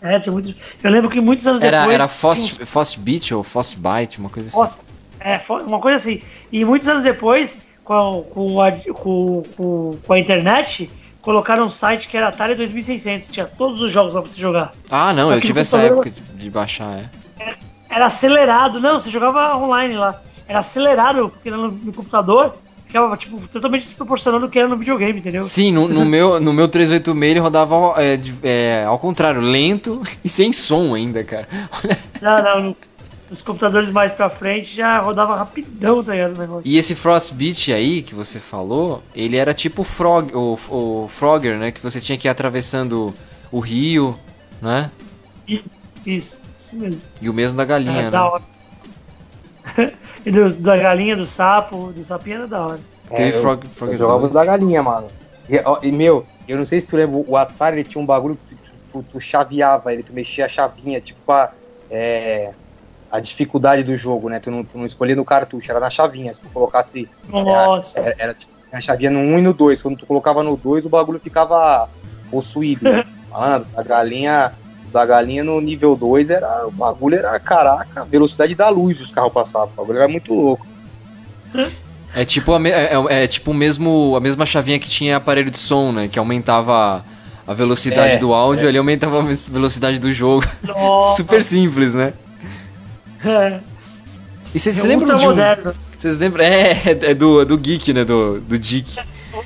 É, 0.00 0.20
tinha 0.20 0.32
muito. 0.32 0.54
Eu 0.82 0.90
lembro 0.90 1.10
que 1.10 1.20
muitos 1.20 1.46
anos 1.46 1.60
Era, 1.60 1.80
depois. 1.80 1.94
era 1.94 2.08
Frost, 2.08 2.64
Frost 2.64 2.98
Beat 2.98 3.32
ou 3.32 3.42
Frost 3.42 3.76
Bite, 3.76 4.18
uma 4.18 4.28
coisa 4.28 4.48
assim. 4.48 4.74
É, 5.20 5.40
uma 5.48 5.80
coisa 5.80 5.96
assim. 5.96 6.22
E 6.52 6.64
muitos 6.64 6.88
anos 6.88 7.02
depois, 7.04 7.62
com, 7.84 8.22
com, 8.30 8.60
a, 8.62 8.72
com, 8.72 9.42
com, 9.56 9.98
com 10.06 10.12
a 10.12 10.18
internet, 10.18 10.88
colocaram 11.20 11.66
um 11.66 11.70
site 11.70 12.08
que 12.08 12.16
era 12.16 12.28
Atari 12.28 12.54
2600. 12.54 13.28
Tinha 13.28 13.46
todos 13.46 13.82
os 13.82 13.90
jogos 13.90 14.14
lá 14.14 14.22
pra 14.22 14.30
você 14.30 14.40
jogar. 14.40 14.72
Ah, 14.90 15.12
não, 15.12 15.32
eu 15.32 15.40
tive 15.40 15.60
essa 15.60 15.78
época 15.78 16.10
de, 16.10 16.20
de 16.20 16.50
baixar, 16.50 16.98
é. 16.98 17.54
Era 17.90 18.06
acelerado. 18.06 18.80
Não, 18.80 19.00
você 19.00 19.10
jogava 19.10 19.56
online 19.56 19.96
lá. 19.96 20.20
Era 20.46 20.60
acelerado, 20.60 21.28
porque 21.30 21.50
no, 21.50 21.70
no 21.70 21.92
computador 21.92 22.54
ficava 22.88 23.16
tipo, 23.16 23.46
totalmente 23.48 23.84
desproporcional 23.84 24.40
do 24.40 24.48
que 24.48 24.58
era 24.58 24.66
no 24.66 24.76
videogame, 24.76 25.20
entendeu? 25.20 25.42
Sim, 25.42 25.72
no, 25.72 25.86
no 25.86 26.04
meu, 26.04 26.40
no 26.40 26.52
meu 26.52 26.66
386 26.66 27.30
ele 27.30 27.38
rodava 27.38 27.94
é, 28.02 28.18
é, 28.42 28.84
ao 28.84 28.98
contrário, 28.98 29.40
lento 29.40 30.02
e 30.24 30.28
sem 30.28 30.52
som 30.52 30.94
ainda, 30.94 31.22
cara. 31.22 31.46
Olha. 31.84 31.98
Não, 32.20 32.62
não, 32.62 32.76
nos 33.30 33.42
computadores 33.42 33.90
mais 33.90 34.12
pra 34.14 34.30
frente 34.30 34.74
já 34.74 35.00
rodava 35.00 35.36
rapidão, 35.36 36.02
tá 36.02 36.12
ligado? 36.12 36.34
O 36.34 36.38
negócio. 36.38 36.62
E 36.64 36.78
esse 36.78 36.94
Frostbeat 36.94 37.72
aí 37.72 38.00
que 38.00 38.14
você 38.14 38.40
falou, 38.40 39.02
ele 39.14 39.36
era 39.36 39.52
tipo 39.52 39.82
o 39.82 39.84
Frog, 39.84 40.32
o, 40.34 40.58
o 40.70 41.08
Frogger, 41.08 41.58
né? 41.58 41.70
Que 41.70 41.80
você 41.80 42.00
tinha 42.00 42.16
que 42.16 42.26
ir 42.26 42.30
atravessando 42.30 43.14
o 43.52 43.60
rio, 43.60 44.18
né? 44.62 44.90
Isso, 46.06 46.40
isso 46.56 46.78
mesmo. 46.78 47.00
E 47.20 47.28
o 47.28 47.34
mesmo 47.34 47.56
da 47.56 47.66
galinha, 47.66 47.92
Era 47.92 48.04
né? 48.04 48.10
da 48.10 48.30
hora. 48.30 48.42
e 50.24 50.30
do- 50.30 50.56
da 50.58 50.76
galinha, 50.76 51.16
do 51.16 51.26
sapo, 51.26 51.92
do 51.92 52.04
sapinho 52.04 52.36
era 52.38 52.46
da 52.46 52.66
hora. 52.66 52.80
Teve 53.14 53.36
eu- 53.36 53.40
Frog, 53.42 53.64
Os 53.66 53.72
Frogger 53.72 53.96
jogos 53.96 54.20
2. 54.30 54.32
da 54.34 54.44
galinha, 54.44 54.82
mano. 54.82 55.06
E, 55.48 55.60
ó, 55.64 55.78
e, 55.82 55.90
meu, 55.90 56.26
eu 56.46 56.58
não 56.58 56.66
sei 56.66 56.80
se 56.80 56.86
tu 56.86 56.96
lembra, 56.96 57.22
o 57.26 57.36
Atari 57.36 57.76
ele 57.78 57.84
tinha 57.88 58.02
um 58.02 58.06
bagulho 58.06 58.36
que 58.36 58.54
tu, 58.54 58.72
tu- 58.92 59.02
tu 59.12 59.20
chaveava 59.20 59.92
ele, 59.92 60.02
tu 60.02 60.12
mexia 60.12 60.44
a 60.44 60.48
chavinha, 60.48 61.00
tipo 61.00 61.20
a, 61.32 61.52
é, 61.90 62.52
a 63.10 63.18
dificuldade 63.20 63.82
do 63.82 63.96
jogo, 63.96 64.28
né? 64.28 64.38
Tu 64.38 64.50
não, 64.50 64.62
tu 64.62 64.76
não 64.76 64.84
escolhia 64.84 65.16
no 65.16 65.24
cartucho, 65.24 65.70
era 65.70 65.80
na 65.80 65.88
chavinha. 65.88 66.34
Se 66.34 66.40
tu 66.42 66.48
colocasse. 66.50 67.08
Nossa. 67.26 68.00
Era, 68.00 68.14
era 68.18 68.34
tipo, 68.34 68.52
a 68.70 68.80
chavinha 68.82 69.10
no 69.10 69.20
1 69.20 69.38
e 69.38 69.42
no 69.42 69.54
2. 69.54 69.80
Quando 69.80 69.96
tu 69.96 70.04
colocava 70.06 70.42
no 70.42 70.54
2, 70.56 70.84
o 70.84 70.90
bagulho 70.90 71.18
ficava 71.18 71.88
possuído. 72.30 72.84
né? 72.84 73.04
Mano, 73.32 73.66
a 73.74 73.82
galinha. 73.82 74.52
Da 74.98 75.06
galinha 75.06 75.44
no 75.44 75.60
nível 75.60 75.94
2 75.94 76.28
era. 76.28 76.66
O 76.66 76.72
bagulho 76.72 77.14
era, 77.14 77.38
caraca, 77.38 78.04
velocidade 78.04 78.56
da 78.56 78.68
luz 78.68 79.00
os 79.00 79.12
carros 79.12 79.32
passavam. 79.32 79.70
O 79.76 79.80
bagulho 79.80 79.98
era 79.98 80.08
muito 80.08 80.34
louco. 80.34 80.66
É 82.12 82.24
tipo, 82.24 82.52
a 82.52 82.60
é, 82.68 82.94
é- 82.94 83.22
é 83.22 83.26
tipo 83.28 83.52
o 83.52 83.54
mesmo, 83.54 84.14
a 84.16 84.20
mesma 84.20 84.44
chavinha 84.44 84.76
que 84.80 84.88
tinha 84.90 85.16
aparelho 85.16 85.52
de 85.52 85.58
som, 85.58 85.92
né? 85.92 86.08
Que 86.08 86.18
aumentava 86.18 87.04
a 87.46 87.54
velocidade 87.54 88.14
É, 88.14 88.18
do 88.18 88.34
áudio, 88.34 88.68
ele 88.68 88.76
aumentava 88.76 89.20
a 89.20 89.22
ve- 89.22 89.50
velocidade 89.52 90.00
do 90.00 90.12
jogo. 90.12 90.44
Nossa. 90.64 91.14
Super 91.22 91.42
simples, 91.44 91.94
né? 91.94 92.12
É, 93.24 93.60
E 94.52 94.58
vocês 94.58 94.78
é 94.78 94.82
lembram 94.82 95.16
de 95.16 95.24
um... 95.24 95.28
moderno. 95.28 95.72
Vocês 95.96 96.18
lembram? 96.18 96.44
É, 96.44 96.76
é 96.86 97.14
do, 97.14 97.40
é 97.42 97.44
do 97.44 97.56
Geek, 97.56 97.92
né? 97.92 98.04
Do, 98.04 98.40
do 98.40 98.58
Dick. 98.58 98.98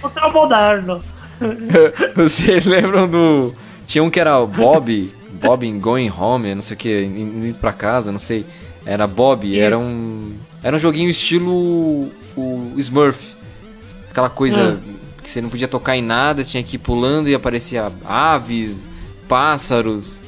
Ultra 0.02 0.30
moderno. 0.30 0.98
Vocês 2.16 2.64
lembram 2.64 3.06
do. 3.08 3.54
Tinha 3.86 4.02
um 4.04 4.08
que 4.10 4.20
era 4.20 4.38
o 4.38 4.46
Bob, 4.46 5.12
Bob 5.42 5.66
in 5.66 5.78
Going 5.78 6.10
Home, 6.10 6.54
não 6.54 6.62
sei 6.62 6.74
o 6.74 6.78
que, 6.78 7.02
indo 7.04 7.58
pra 7.58 7.72
casa, 7.72 8.12
não 8.12 8.18
sei. 8.18 8.44
Era 8.86 9.06
Bob, 9.06 9.58
era 9.58 9.78
um. 9.78 10.32
Era 10.62 10.76
um 10.76 10.78
joguinho 10.78 11.10
estilo 11.10 12.10
o 12.36 12.72
Smurf. 12.78 13.18
Aquela 14.10 14.30
coisa 14.30 14.78
que 15.22 15.30
você 15.30 15.40
não 15.40 15.48
podia 15.48 15.68
tocar 15.68 15.96
em 15.96 16.02
nada, 16.02 16.44
tinha 16.44 16.62
que 16.62 16.76
ir 16.76 16.78
pulando 16.78 17.28
e 17.28 17.34
aparecia 17.34 17.90
aves, 18.04 18.88
pássaros. 19.28 20.20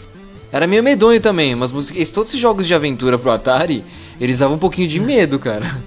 Era 0.52 0.66
meio 0.66 0.82
medonho 0.82 1.20
também, 1.20 1.54
mas 1.54 1.72
músicas, 1.72 2.12
todos 2.12 2.30
esses 2.30 2.40
jogos 2.40 2.66
de 2.66 2.74
aventura 2.74 3.18
pro 3.18 3.30
Atari, 3.30 3.84
eles 4.20 4.38
davam 4.38 4.56
um 4.56 4.58
pouquinho 4.58 4.86
de 4.86 5.00
medo, 5.00 5.38
cara. 5.38 5.78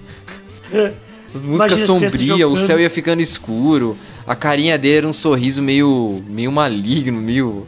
As 1.34 1.44
músicas 1.44 1.82
sombrias, 1.82 2.50
o 2.50 2.58
céu 2.58 2.80
ia 2.80 2.90
ficando 2.90 3.22
escuro, 3.22 3.98
a 4.26 4.36
carinha 4.36 4.78
dele 4.78 4.98
era 4.98 5.08
um 5.08 5.13
sorriso 5.13 5.62
meio, 5.62 6.22
meio 6.28 6.52
maligno, 6.52 7.22
meio. 7.22 7.66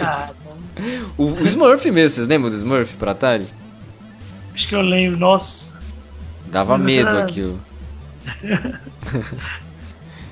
Ah, 0.00 0.30
o, 1.16 1.24
o 1.24 1.44
Smurf 1.44 1.90
mesmo, 1.90 2.10
vocês 2.16 2.26
lembram 2.28 2.50
do 2.50 2.56
Smurf 2.56 2.94
pro 2.96 3.10
Atari? 3.10 3.46
acho 4.54 4.68
que 4.68 4.74
eu 4.74 4.80
lembro. 4.82 5.18
Nossa, 5.18 5.78
Dava 6.46 6.76
Mas 6.78 6.86
medo 6.86 7.08
era- 7.10 7.22
aquilo. 7.22 7.60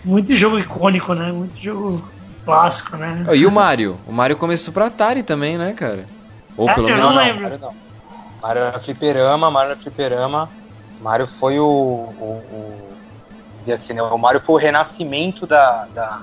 muito 0.04 0.34
jogo 0.36 0.58
icônico, 0.58 1.14
né? 1.14 1.32
Muito 1.32 1.56
jogo 1.60 2.02
clássico, 2.44 2.96
né? 2.96 3.24
Oh, 3.28 3.34
e 3.34 3.44
o 3.46 3.50
Mario? 3.50 3.98
O 4.06 4.12
Mario 4.12 4.36
começou 4.36 4.72
pro 4.72 4.84
Atari 4.84 5.22
também, 5.22 5.58
né, 5.58 5.72
cara? 5.72 6.06
Ou 6.56 6.68
É, 6.70 6.74
pelo 6.74 6.88
eu 6.88 6.96
menos. 6.96 7.14
não 7.14 7.16
lembro. 7.22 7.42
Mario 7.42 7.58
não. 7.58 7.74
Mario 8.42 8.62
era 8.62 8.78
fliperama, 8.80 9.50
Mario 9.50 9.70
era 9.72 9.80
fliperama. 9.80 10.48
Mario 11.02 11.26
foi 11.26 11.58
o. 11.58 11.64
o, 11.64 12.42
o 13.66 13.72
assim, 13.72 13.94
né? 13.94 14.02
O 14.02 14.16
Mario 14.18 14.40
foi 14.40 14.54
o 14.54 14.58
renascimento 14.58 15.44
da, 15.46 15.86
da, 15.94 16.22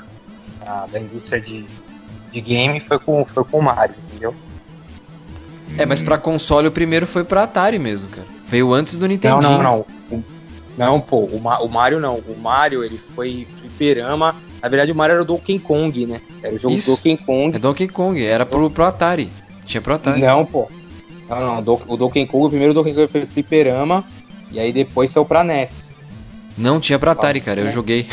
da, 0.63 0.85
da 0.87 0.99
indústria 0.99 1.41
de, 1.41 1.65
de 2.33 2.41
game, 2.41 2.79
foi 2.81 2.99
com, 2.99 3.23
foi 3.25 3.43
com 3.43 3.59
o 3.59 3.63
Mario, 3.63 3.95
entendeu? 4.09 4.33
É, 5.77 5.85
mas 5.85 6.01
pra 6.01 6.17
console 6.17 6.67
o 6.67 6.71
primeiro 6.71 7.07
foi 7.07 7.23
pro 7.23 7.39
Atari 7.39 7.79
mesmo, 7.79 8.09
cara. 8.09 8.27
Veio 8.47 8.73
antes 8.73 8.97
do 8.97 9.01
Não, 9.01 9.07
Nintendo. 9.07 9.41
não, 9.41 9.61
não. 9.63 9.85
O- 10.11 10.23
não, 10.77 10.99
pô, 10.99 11.17
o, 11.19 11.39
Ma- 11.39 11.59
o 11.59 11.67
Mario 11.69 11.99
não. 11.99 12.15
O 12.17 12.37
Mario, 12.39 12.83
ele 12.83 12.99
foi 13.15 13.47
fliperama. 13.59 14.35
Na 14.61 14.69
verdade, 14.69 14.91
o 14.91 14.95
Mario 14.95 15.13
era 15.13 15.21
o 15.21 15.25
Donkey 15.25 15.59
Kong, 15.59 16.05
né? 16.05 16.19
Era 16.41 16.55
o 16.55 16.57
jogo 16.57 16.75
Isso. 16.75 16.91
do 16.91 16.95
Donkey 16.97 17.17
Kong. 17.17 17.55
É 17.55 17.59
Donkey 17.59 17.87
Kong, 17.87 18.23
era 18.25 18.45
pro, 18.45 18.69
pro 18.69 18.83
Atari. 18.85 19.29
Tinha 19.65 19.81
pro 19.81 19.93
Atari. 19.95 20.21
Não, 20.21 20.45
pô. 20.45 20.67
Não, 21.29 21.39
não. 21.55 21.61
Do- 21.63 21.81
O 21.87 21.95
Donkey 21.97 22.25
Kong, 22.25 22.45
o 22.45 22.49
primeiro 22.49 22.73
Donkey 22.73 22.93
Kong 22.93 23.07
foi 23.07 23.25
fliperama. 23.25 24.03
E 24.51 24.59
aí 24.59 24.71
depois 24.73 25.09
saiu 25.11 25.25
pra 25.25 25.43
NES. 25.43 25.91
Não 26.57 26.79
tinha 26.79 26.97
pro 26.99 27.09
Atari, 27.09 27.41
cara. 27.41 27.61
Eu 27.61 27.71
joguei. 27.71 28.07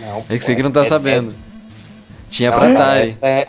Não, 0.00 0.24
É 0.28 0.36
que 0.38 0.44
você 0.44 0.54
que 0.54 0.62
não 0.62 0.70
tá 0.70 0.80
é- 0.82 0.84
sabendo. 0.84 1.34
Tinha 2.32 2.50
Não, 2.50 2.58
cara, 2.58 2.72
Atari. 2.72 3.18
é- 3.20 3.40
é- 3.42 3.48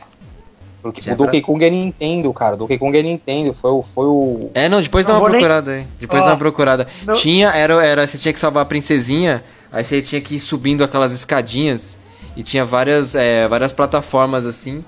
porque 0.82 1.00
Tinha 1.02 1.16
o 1.16 1.18
Donkey 1.18 1.40
Kong 1.42 1.64
é 1.64 1.70
Nintendo, 1.70 2.34
cara. 2.34 2.56
O 2.56 2.58
Donkey 2.58 2.78
Kong 2.78 2.98
é 2.98 3.02
Nintendo. 3.02 3.54
Foi 3.54 3.72
o. 3.72 3.82
Foi 3.82 4.06
o... 4.06 4.52
É, 4.54 4.68
não, 4.68 4.82
depois 4.82 5.06
dá 5.06 5.14
uma 5.14 5.20
vou 5.22 5.30
nem- 5.30 5.40
procurada 5.40 5.72
aí. 5.72 5.88
Depois 5.98 6.22
Ó, 6.22 6.26
dá 6.26 6.32
uma 6.34 6.38
procurada. 6.38 6.88
não- 7.06 7.14
Tinha, 7.14 7.48
era, 7.52 7.74
era, 7.86 8.06
você 8.06 8.18
tinha 8.18 8.34
que 8.34 8.40
salvar 8.40 8.64
a 8.64 8.66
princesinha, 8.66 9.42
aí 9.72 9.82
você 9.82 10.02
tinha 10.02 10.20
que 10.20 10.36
ir 10.36 10.40
subindo 10.40 10.84
aquelas 10.84 11.14
escadinhas 11.14 11.98
e 12.36 12.44
tinha 12.44 12.66
várias, 12.66 13.16
é, 13.16 13.48
várias 13.48 13.72
plataformas 13.72 14.46
assim. 14.46 14.84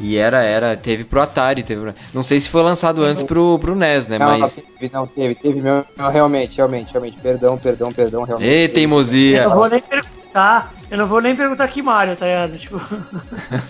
E 0.00 0.16
era, 0.16 0.42
era, 0.42 0.74
teve 0.76 1.04
pro 1.04 1.20
Atari, 1.20 1.62
teve, 1.62 1.82
pro- 1.82 1.94
não 2.14 2.22
sei 2.22 2.40
se 2.40 2.48
foi 2.48 2.62
lançado 2.62 3.02
antes 3.04 3.22
pro, 3.22 3.58
pro 3.58 3.74
NES, 3.74 4.08
né, 4.08 4.18
Não, 4.18 4.26
mas... 4.38 4.40
não, 4.40 4.48
teve, 4.78 4.90
não, 4.92 5.06
teve, 5.06 5.34
teve 5.34 5.60
mesmo. 5.60 5.84
Realmente, 6.12 6.56
realmente, 6.56 6.92
realmente. 6.92 7.18
Perdão, 7.18 7.56
perdão, 7.58 7.92
perdão, 7.92 8.22
realmente. 8.24 8.48
Ei, 8.48 8.62
teve. 8.68 8.74
teimosia! 8.74 9.42
Eu 9.44 9.48
não 9.50 9.56
vou 9.56 9.68
nem 9.70 9.80
perguntar. 9.80 10.72
Eu 10.90 10.98
não 10.98 11.06
vou 11.08 11.20
nem 11.20 11.34
perguntar 11.34 11.66
que 11.68 11.82
Mario, 11.82 12.14
tá 12.16 12.26
ligado? 12.26 12.56
Tipo, 12.58 12.80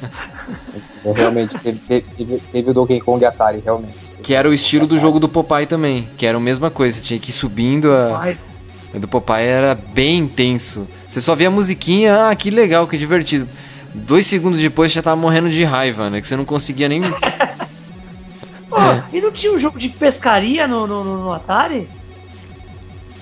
Realmente, 1.14 1.56
teve, 1.58 1.78
teve, 1.78 2.38
teve, 2.52 2.70
o 2.70 2.74
Donkey 2.74 3.00
Kong 3.00 3.24
Atari, 3.24 3.62
realmente. 3.64 3.94
Que 4.22 4.34
era 4.34 4.48
o 4.48 4.52
estilo 4.52 4.86
do 4.86 4.98
jogo 4.98 5.20
do 5.20 5.28
Popeye 5.28 5.66
também, 5.66 6.08
que 6.16 6.26
era 6.26 6.36
a 6.36 6.40
mesma 6.40 6.70
coisa, 6.70 6.98
você 6.98 7.04
tinha 7.04 7.20
que 7.20 7.30
ir 7.30 7.32
subindo 7.32 7.92
a... 7.92 8.34
O 8.92 8.98
do 8.98 9.06
Popeye 9.08 9.46
era 9.46 9.74
bem 9.74 10.18
intenso. 10.18 10.86
Você 11.08 11.20
só 11.20 11.34
via 11.34 11.48
a 11.48 11.50
musiquinha, 11.50 12.28
ah, 12.28 12.34
que 12.34 12.50
legal, 12.50 12.86
que 12.86 12.96
divertido. 12.98 13.46
Dois 13.94 14.26
segundos 14.26 14.60
depois 14.60 14.90
já 14.92 15.00
tava 15.02 15.16
morrendo 15.16 15.48
de 15.50 15.62
raiva, 15.64 16.10
né? 16.10 16.20
Que 16.20 16.26
você 16.26 16.36
não 16.36 16.44
conseguia 16.44 16.88
nem. 16.88 17.02
Pô, 18.68 18.76
e 19.12 19.20
não 19.20 19.30
tinha 19.30 19.52
um 19.52 19.58
jogo 19.58 19.78
de 19.78 19.88
pescaria 19.88 20.66
no, 20.66 20.86
no- 20.86 21.04
no 21.04 21.32
Atari? 21.32 21.88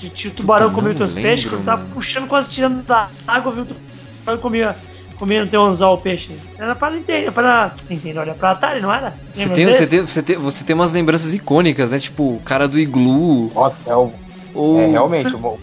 De- 0.04 0.10
Tinha 0.10 0.32
o 0.32 0.36
tubarão 0.36 0.70
Puta, 0.72 0.88
os 0.90 0.96
teus 0.96 1.12
peixes, 1.12 1.44
lembro, 1.44 1.58
quando 1.58 1.64
tava 1.66 1.82
mano. 1.82 1.94
puxando, 1.94 2.26
quase 2.28 2.50
tirando 2.50 2.82
da 2.84 3.08
água, 3.26 3.52
viu 3.52 3.62
o 3.62 3.66
tubarão 3.66 4.40
comia, 4.40 4.76
comia 5.18 5.44
no 5.44 5.50
teu 5.50 5.62
anzol 5.64 5.94
o 5.94 5.98
peixe. 5.98 6.30
Era 6.58 6.74
pra 6.74 6.90
Nintendo, 6.90 7.32
pra 7.32 7.72
Nintendo, 7.88 8.20
olha, 8.20 8.34
pra 8.34 8.50
Atari, 8.52 8.80
não 8.80 8.92
era? 8.92 9.14
Você 9.32 9.48
tem, 9.48 9.66
você, 9.66 9.86
tem, 9.86 10.00
você, 10.00 10.22
tem, 10.22 10.36
você 10.36 10.64
tem 10.64 10.74
umas 10.74 10.92
lembranças 10.92 11.34
icônicas, 11.34 11.90
né? 11.90 11.98
Tipo, 11.98 12.22
o 12.34 12.40
cara 12.44 12.66
do 12.68 12.78
iglu. 12.78 13.50
Nossa, 13.54 13.76
é, 13.86 13.94
o, 13.94 14.12
Ou 14.54 14.80
é 14.80 14.86
realmente 14.88 15.34
o. 15.34 15.58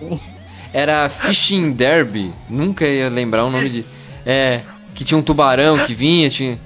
era 0.72 1.08
Fishing 1.08 1.72
Derby. 1.72 2.32
Nunca 2.48 2.86
ia 2.86 3.08
lembrar 3.08 3.44
o 3.44 3.50
nome 3.50 3.68
de. 3.68 3.86
É. 4.24 4.60
Que 4.94 5.04
tinha 5.04 5.16
um 5.18 5.22
tubarão 5.22 5.78
que 5.86 5.94
vinha, 5.94 6.28
tinha. 6.28 6.58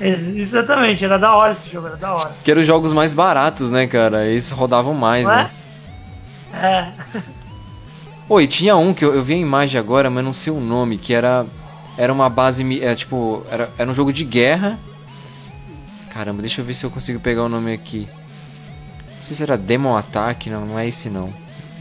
Ex- 0.00 0.28
Exatamente, 0.28 1.04
era 1.04 1.18
da 1.18 1.34
hora 1.34 1.52
esse 1.52 1.70
jogo, 1.70 1.88
era 1.88 1.96
da 1.96 2.14
hora. 2.14 2.30
Que 2.42 2.50
eram 2.50 2.60
os 2.62 2.66
jogos 2.66 2.92
mais 2.92 3.12
baratos, 3.12 3.70
né, 3.70 3.86
cara? 3.86 4.24
Eles 4.26 4.50
rodavam 4.50 4.94
mais, 4.94 5.24
Não 5.24 5.32
é? 5.32 5.36
né? 5.44 5.50
É. 6.52 6.88
Oi, 8.28 8.46
tinha 8.46 8.76
um 8.76 8.94
que 8.94 9.04
eu, 9.04 9.14
eu 9.14 9.22
vi 9.22 9.34
a 9.34 9.38
imagem 9.38 9.78
agora, 9.78 10.08
mas 10.08 10.24
não 10.24 10.32
sei 10.32 10.52
o 10.52 10.60
nome, 10.60 10.96
que 10.96 11.12
era. 11.12 11.46
Era 11.98 12.12
uma 12.12 12.28
base. 12.30 12.62
mi- 12.62 12.80
É, 12.80 12.94
tipo, 12.94 13.44
era, 13.50 13.70
era 13.76 13.90
um 13.90 13.94
jogo 13.94 14.12
de 14.12 14.24
guerra. 14.24 14.78
Caramba, 16.10 16.40
deixa 16.42 16.60
eu 16.60 16.64
ver 16.64 16.74
se 16.74 16.84
eu 16.84 16.90
consigo 16.90 17.18
pegar 17.20 17.42
o 17.44 17.48
nome 17.48 17.72
aqui. 17.72 18.08
Não 19.16 19.22
sei 19.22 19.36
se 19.36 19.42
era 19.42 19.58
Demon 19.58 19.96
Attack, 19.96 20.48
não, 20.48 20.64
não 20.64 20.78
é 20.78 20.86
esse 20.88 21.08
não. 21.10 21.32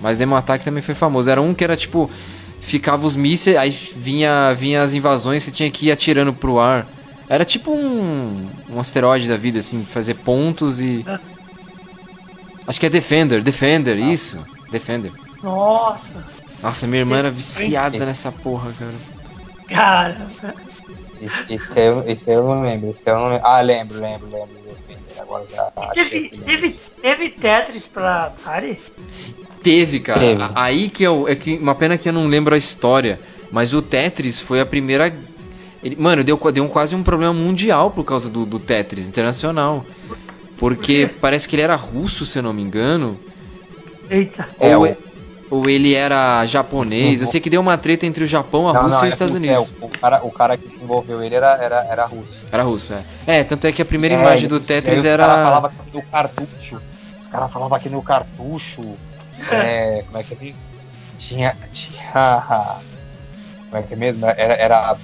Mas 0.01 0.17
Demon 0.17 0.35
Attack 0.35 0.63
também 0.63 0.81
foi 0.83 0.95
famoso. 0.95 1.29
Era 1.29 1.41
um 1.41 1.53
que 1.53 1.63
era 1.63 1.75
tipo. 1.77 2.09
Ficava 2.61 3.05
os 3.07 3.15
mísseis, 3.15 3.55
aí 3.55 3.69
vinha, 3.69 4.53
vinha 4.53 4.81
as 4.83 4.93
invasões, 4.93 5.43
você 5.43 5.51
tinha 5.51 5.71
que 5.71 5.87
ir 5.87 5.91
atirando 5.91 6.33
pro 6.33 6.59
ar. 6.59 6.85
Era 7.29 7.45
tipo 7.45 7.71
um, 7.71 8.47
um 8.69 8.79
asteroide 8.79 9.29
da 9.29 9.37
vida, 9.37 9.59
assim, 9.59 9.85
fazer 9.85 10.15
pontos 10.15 10.81
e. 10.81 11.05
Acho 12.67 12.79
que 12.79 12.85
é 12.85 12.89
Defender, 12.89 13.41
Defender, 13.41 13.97
isso. 13.97 14.37
Defender. 14.71 15.11
Nossa, 15.43 16.25
Nossa, 16.61 16.85
minha 16.87 16.99
irmã 17.01 17.17
era 17.17 17.31
viciada 17.31 18.05
nessa 18.05 18.31
porra, 18.31 18.71
cara. 18.77 18.91
cara. 19.67 20.27
Esse, 21.21 21.53
esse, 21.53 21.79
aí, 21.79 21.85
eu- 21.87 22.05
eu 22.27 22.43
não 22.43 22.61
lembro. 22.61 22.89
Esse 22.91 23.09
aí 23.09 23.15
eu 23.15 23.19
não 23.19 23.29
lembro. 23.29 23.45
Ah, 23.47 23.61
lembro, 23.61 23.99
lembro, 23.99 24.25
lembro. 24.27 24.49
lembro. 24.63 24.79
Agora 25.19 25.45
já 25.53 25.71
achei 25.75 26.29
Teve, 26.29 26.37
teve, 26.45 26.79
teve 27.01 27.29
Tetris 27.29 27.87
pra 27.89 28.25
Atari? 28.27 28.79
Teve, 29.61 29.99
cara. 29.99 30.19
Teve. 30.19 30.43
Aí 30.55 30.89
que 30.89 31.03
eu. 31.03 31.27
É 31.27 31.35
que 31.35 31.57
uma 31.57 31.75
pena 31.75 31.97
que 31.97 32.07
eu 32.07 32.13
não 32.13 32.27
lembro 32.27 32.55
a 32.55 32.57
história. 32.57 33.19
Mas 33.51 33.73
o 33.73 33.81
Tetris 33.81 34.39
foi 34.39 34.61
a 34.61 34.65
primeira. 34.65 35.13
ele- 35.83 35.95
mano, 35.97 36.23
deu, 36.23 36.39
deu 36.53 36.63
um, 36.63 36.69
quase 36.69 36.95
um 36.95 37.03
problema 37.03 37.33
mundial 37.33 37.91
por 37.91 38.03
causa 38.05 38.29
do, 38.29 38.45
do 38.45 38.59
Tetris 38.59 39.07
internacional. 39.07 39.85
Porque 40.57 41.09
parece 41.19 41.47
que 41.49 41.55
ele 41.55 41.63
era 41.63 41.75
russo, 41.75 42.25
se 42.25 42.39
eu 42.39 42.43
não 42.43 42.53
me 42.53 42.61
engano. 42.61 43.19
Eita. 44.09 44.47
É, 44.59 44.75
ou, 44.77 44.95
ou 45.51 45.69
ele 45.69 45.93
era 45.93 46.45
japonês. 46.45 47.21
Eu 47.21 47.27
sei 47.27 47.39
que 47.39 47.49
deu 47.49 47.61
uma 47.61 47.77
treta 47.77 48.05
entre 48.05 48.23
o 48.23 48.27
Japão, 48.27 48.67
a 48.67 48.73
Não, 48.73 48.83
Rússia 48.83 48.97
não, 48.99 49.05
e 49.05 49.05
é 49.05 49.09
os 49.09 49.13
Estados 49.13 49.33
Unidos. 49.35 49.71
é, 49.81 49.85
o, 49.85 49.89
cara, 49.89 50.21
o 50.25 50.31
cara 50.31 50.57
que 50.57 50.67
desenvolveu 50.67 51.23
ele 51.23 51.35
era, 51.35 51.57
era, 51.61 51.85
era 51.89 52.05
russo. 52.05 52.45
Era 52.51 52.63
russo, 52.63 52.93
é. 52.93 53.39
É, 53.39 53.43
tanto 53.43 53.65
é 53.67 53.71
que 53.71 53.81
a 53.81 53.85
primeira 53.85 54.15
É, 54.15 54.19
imagem 54.21 54.47
do 54.47 54.59
Tetris 54.59 55.03
era. 55.05 55.23
Os 55.23 55.29
caras 55.29 55.43
falavam 55.43 55.71
que 55.71 55.95
no 55.97 56.01
cartucho. 56.03 56.81
Os 57.21 57.27
caras 57.27 57.51
falavam 57.51 57.79
que 57.79 57.89
no 57.89 58.01
cartucho. 58.01 58.81
é, 59.51 60.03
como 60.07 60.17
é 60.17 60.23
que 60.23 60.33
é 60.33 60.37
mesmo? 60.39 60.59
Tinha. 61.17 61.55
Tinha. 61.71 62.77
Como 63.69 63.77
é 63.77 63.81
que 63.83 63.93
é 63.93 63.97
mesmo? 63.97 64.25
Era, 64.25 64.53
era, 64.55 64.97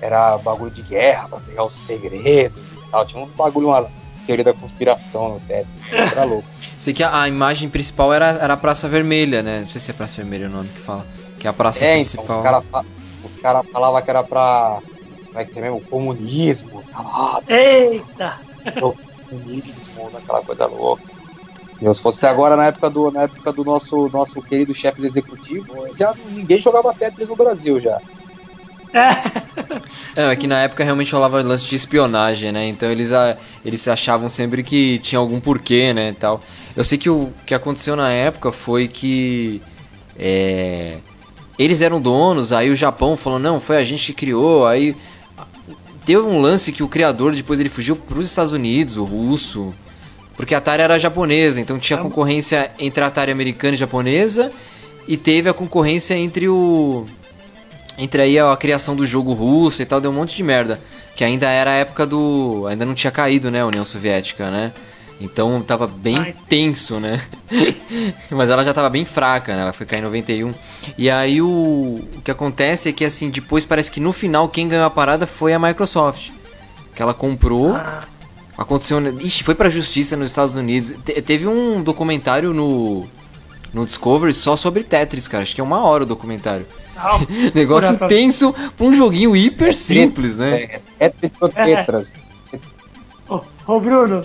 era 0.00 0.38
bagulho 0.38 0.70
de 0.70 0.82
guerra 0.82 1.28
pra 1.28 1.38
pegar 1.40 1.64
os 1.64 1.74
segredos 1.74 2.62
e 2.72 2.90
tal. 2.90 3.06
Tinha 3.06 3.22
uns 3.22 3.30
bagulho, 3.32 3.68
umas 3.68 3.96
teorias 4.26 4.44
da 4.44 4.52
conspiração 4.52 5.34
no 5.34 5.40
teto. 5.40 5.68
Era 5.90 6.24
louco. 6.24 6.44
Sei 6.82 6.92
que 6.92 7.04
a, 7.04 7.22
a 7.22 7.28
imagem 7.28 7.68
principal 7.68 8.12
era, 8.12 8.26
era 8.26 8.54
a 8.54 8.56
Praça 8.56 8.88
Vermelha, 8.88 9.40
né? 9.40 9.60
Não 9.60 9.68
sei 9.68 9.80
se 9.80 9.92
é 9.92 9.94
Praça 9.94 10.16
Vermelha 10.16 10.48
o 10.48 10.50
nome 10.50 10.68
que 10.68 10.80
fala. 10.80 11.06
Que 11.38 11.46
é 11.46 11.50
a 11.50 11.52
praça 11.52 11.84
É, 11.84 11.96
então, 11.96 12.24
principal. 12.24 12.38
os 12.38 12.42
caras 12.42 12.64
cara 13.40 13.62
falavam 13.62 14.02
que 14.02 14.10
era 14.10 14.24
pra. 14.24 14.78
Como 15.26 15.38
é 15.38 15.44
que 15.44 15.58
é 15.60 15.62
mesmo? 15.62 15.80
Comunismo. 15.82 16.82
Ah, 16.92 17.40
Eita. 17.46 18.36
comunismo, 18.80 20.10
aquela 20.12 20.42
coisa 20.42 20.66
louca. 20.66 21.04
Se 21.80 22.02
fosse 22.02 22.26
agora 22.26 22.56
na 22.56 22.66
época 22.66 22.90
do, 22.90 23.12
na 23.12 23.22
época 23.22 23.52
do 23.52 23.64
nosso, 23.64 24.10
nosso 24.12 24.42
querido 24.42 24.74
chefe 24.74 25.06
executivo, 25.06 25.86
já 25.96 26.12
ninguém 26.32 26.60
jogava 26.60 26.92
Tetris 26.92 27.28
no 27.28 27.36
Brasil 27.36 27.78
já. 27.78 28.00
É. 28.92 30.20
É, 30.20 30.32
é 30.32 30.36
que 30.36 30.46
na 30.48 30.60
época 30.62 30.82
realmente 30.82 31.12
rolava 31.12 31.40
lance 31.42 31.66
de 31.66 31.76
espionagem, 31.76 32.50
né? 32.50 32.66
Então 32.66 32.90
eles, 32.90 33.12
a, 33.12 33.36
eles 33.64 33.86
achavam 33.86 34.28
sempre 34.28 34.62
que 34.64 34.98
tinha 34.98 35.18
algum 35.18 35.40
porquê, 35.40 35.94
né, 35.94 36.14
tal. 36.18 36.40
Eu 36.76 36.84
sei 36.84 36.96
que 36.96 37.10
o 37.10 37.32
que 37.46 37.54
aconteceu 37.54 37.94
na 37.94 38.10
época 38.10 38.50
foi 38.50 38.88
que 38.88 39.60
é, 40.18 40.96
eles 41.58 41.82
eram 41.82 42.00
donos, 42.00 42.52
aí 42.52 42.70
o 42.70 42.76
Japão 42.76 43.16
falou, 43.16 43.38
não, 43.38 43.60
foi 43.60 43.76
a 43.76 43.84
gente 43.84 44.06
que 44.06 44.12
criou, 44.14 44.66
aí 44.66 44.96
teve 46.04 46.20
um 46.20 46.40
lance 46.40 46.72
que 46.72 46.82
o 46.82 46.88
criador 46.88 47.34
depois 47.34 47.60
ele 47.60 47.68
fugiu 47.68 47.94
para 47.94 48.18
os 48.18 48.26
Estados 48.26 48.52
Unidos, 48.52 48.96
o 48.96 49.04
russo, 49.04 49.74
porque 50.34 50.54
a 50.54 50.58
Atari 50.58 50.82
era 50.82 50.98
japonesa, 50.98 51.60
então 51.60 51.78
tinha 51.78 51.98
concorrência 51.98 52.70
entre 52.78 53.04
a 53.04 53.06
Atari 53.08 53.30
americana 53.30 53.74
e 53.74 53.78
japonesa 53.78 54.50
e 55.06 55.16
teve 55.16 55.48
a 55.48 55.54
concorrência 55.54 56.14
entre 56.14 56.48
o 56.48 57.04
entre 57.98 58.22
aí 58.22 58.38
a 58.38 58.56
criação 58.56 58.96
do 58.96 59.06
jogo 59.06 59.34
russo 59.34 59.82
e 59.82 59.84
tal, 59.84 60.00
deu 60.00 60.10
um 60.10 60.14
monte 60.14 60.34
de 60.34 60.42
merda, 60.42 60.80
que 61.14 61.22
ainda 61.22 61.48
era 61.50 61.72
a 61.72 61.74
época 61.74 62.06
do 62.06 62.66
ainda 62.66 62.86
não 62.86 62.94
tinha 62.94 63.10
caído, 63.10 63.50
né, 63.50 63.60
a 63.60 63.66
União 63.66 63.84
Soviética, 63.84 64.50
né? 64.50 64.72
Então 65.22 65.62
tava 65.62 65.86
bem 65.86 66.34
tenso, 66.48 66.98
né? 66.98 67.22
Mas 68.30 68.50
ela 68.50 68.64
já 68.64 68.74
tava 68.74 68.90
bem 68.90 69.04
fraca, 69.04 69.54
né? 69.54 69.62
Ela 69.62 69.72
foi 69.72 69.86
cair 69.86 70.00
em 70.00 70.02
91. 70.02 70.52
E 70.98 71.08
aí 71.08 71.40
o, 71.40 71.46
o 71.46 72.22
que 72.24 72.30
acontece 72.30 72.88
é 72.88 72.92
que 72.92 73.04
assim, 73.04 73.30
depois 73.30 73.64
parece 73.64 73.90
que 73.90 74.00
no 74.00 74.12
final 74.12 74.48
quem 74.48 74.68
ganhou 74.68 74.84
a 74.84 74.90
parada 74.90 75.26
foi 75.26 75.52
a 75.52 75.58
Microsoft. 75.58 76.30
Que 76.94 77.02
ela 77.02 77.14
comprou. 77.14 77.74
Ah. 77.74 78.04
Aconteceu. 78.58 78.98
Ixi, 79.18 79.44
foi 79.44 79.54
pra 79.54 79.70
justiça 79.70 80.16
nos 80.16 80.30
Estados 80.30 80.56
Unidos. 80.56 80.94
Te, 81.04 81.22
teve 81.22 81.46
um 81.46 81.82
documentário 81.82 82.52
no. 82.52 83.06
No 83.72 83.86
Discovery 83.86 84.34
só 84.34 84.54
sobre 84.54 84.84
Tetris, 84.84 85.26
cara. 85.26 85.42
Acho 85.42 85.54
que 85.54 85.60
é 85.60 85.64
uma 85.64 85.82
hora 85.82 86.02
o 86.02 86.06
documentário. 86.06 86.66
Negócio 87.54 87.96
tenso 88.06 88.54
pra 88.76 88.86
um 88.86 88.92
joguinho 88.92 89.34
hiper 89.34 89.68
é 89.68 89.72
simples, 89.72 90.36
né? 90.36 90.80
É, 91.00 91.06
é 91.06 91.08
Tetras. 91.08 92.12
Ô, 93.26 93.40
ô, 93.66 93.80
Bruno, 93.80 94.22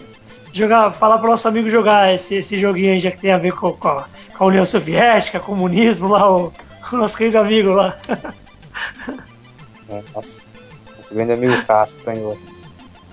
jogar, 0.57 0.91
falar 0.91 1.17
pro 1.19 1.29
nosso 1.29 1.47
amigo 1.47 1.69
jogar 1.69 2.13
esse, 2.13 2.35
esse 2.35 2.59
joguinho 2.59 2.93
aí, 2.93 2.99
já 2.99 3.11
que 3.11 3.19
tem 3.19 3.31
a 3.31 3.37
ver 3.37 3.53
com, 3.53 3.73
com, 3.73 3.87
a, 3.87 4.05
com 4.37 4.43
a 4.43 4.47
União 4.47 4.65
Soviética, 4.65 5.39
comunismo 5.39 6.07
lá, 6.07 6.29
o, 6.29 6.51
o 6.91 6.95
nosso 6.95 7.17
querido 7.17 7.39
amigo 7.39 7.71
lá. 7.71 7.95
É, 9.89 10.01
nossa, 10.13 10.45
nosso 10.97 11.13
grande 11.13 11.33
amigo 11.33 11.63
Cássio 11.65 11.99
ganhou. 12.05 12.37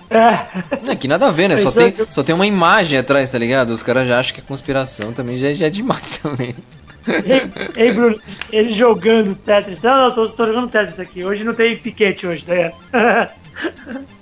É. 0.09 0.91
é. 0.91 0.95
Que 0.95 1.07
nada 1.07 1.27
a 1.27 1.31
ver, 1.31 1.47
né? 1.47 1.57
Só 1.57 1.71
tem, 1.71 1.95
só 2.11 2.23
tem 2.23 2.35
uma 2.35 2.45
imagem 2.45 2.99
atrás, 2.99 3.31
tá 3.31 3.37
ligado? 3.37 3.69
Os 3.71 3.81
caras 3.81 4.07
já 4.07 4.19
acham 4.19 4.35
que 4.35 4.41
é 4.41 4.43
conspiração 4.43 5.13
também, 5.13 5.37
já, 5.37 5.53
já 5.53 5.67
é 5.67 5.69
demais 5.69 6.17
também. 6.19 6.55
Ei, 7.07 7.41
ei, 7.75 7.93
Bruno, 7.93 8.19
ele 8.51 8.75
jogando 8.75 9.35
Tetris. 9.35 9.81
Não, 9.81 10.09
não, 10.09 10.11
tô, 10.15 10.29
tô 10.29 10.45
jogando 10.45 10.69
Tetris 10.69 10.99
aqui. 10.99 11.23
Hoje 11.23 11.43
não 11.43 11.53
tem 11.53 11.77
piquete 11.77 12.27
hoje, 12.27 12.45
tá 12.45 12.55
ligado? 12.55 12.75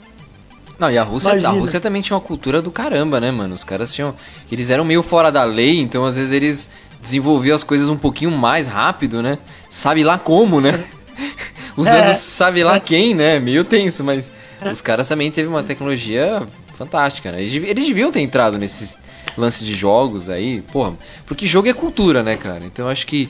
Não, 0.84 0.91
e 0.91 0.97
a 0.97 1.03
Rússia, 1.03 1.31
a 1.47 1.51
Rússia 1.51 1.79
também 1.79 2.01
tinha 2.01 2.13
uma 2.13 2.21
cultura 2.21 2.61
do 2.61 2.69
caramba, 2.69 3.17
né, 3.21 3.31
mano? 3.31 3.55
Os 3.55 3.63
caras 3.63 3.93
tinham. 3.93 4.13
Eles 4.51 4.69
eram 4.69 4.84
meio 4.84 5.01
fora 5.01 5.31
da 5.31 5.45
lei, 5.45 5.79
então 5.79 6.03
às 6.03 6.17
vezes 6.17 6.34
eles 6.34 6.69
desenvolviam 7.01 7.55
as 7.55 7.63
coisas 7.63 7.88
um 7.88 7.95
pouquinho 7.95 8.31
mais 8.31 8.67
rápido, 8.67 9.21
né? 9.21 9.38
Sabe 9.69 10.03
lá 10.03 10.17
como, 10.17 10.59
né? 10.59 10.84
Usando 11.77 12.07
é. 12.07 12.13
sabe 12.13 12.65
lá 12.65 12.81
quem, 12.81 13.15
né? 13.15 13.39
Meio 13.39 13.63
tenso, 13.63 14.03
mas 14.03 14.29
os 14.69 14.81
caras 14.81 15.07
também 15.07 15.31
teve 15.31 15.47
uma 15.47 15.63
tecnologia 15.63 16.45
fantástica, 16.77 17.31
né? 17.31 17.41
Eles, 17.41 17.63
eles 17.63 17.88
deviam 17.88 18.11
ter 18.11 18.19
entrado 18.19 18.57
nesses 18.57 18.97
lances 19.38 19.65
de 19.65 19.73
jogos 19.73 20.29
aí, 20.29 20.61
porra. 20.63 20.95
Porque 21.25 21.47
jogo 21.47 21.69
é 21.69 21.73
cultura, 21.73 22.21
né, 22.21 22.36
cara? 22.36 22.65
Então 22.65 22.88
eu 22.88 22.91
acho 22.91 23.07
que 23.07 23.29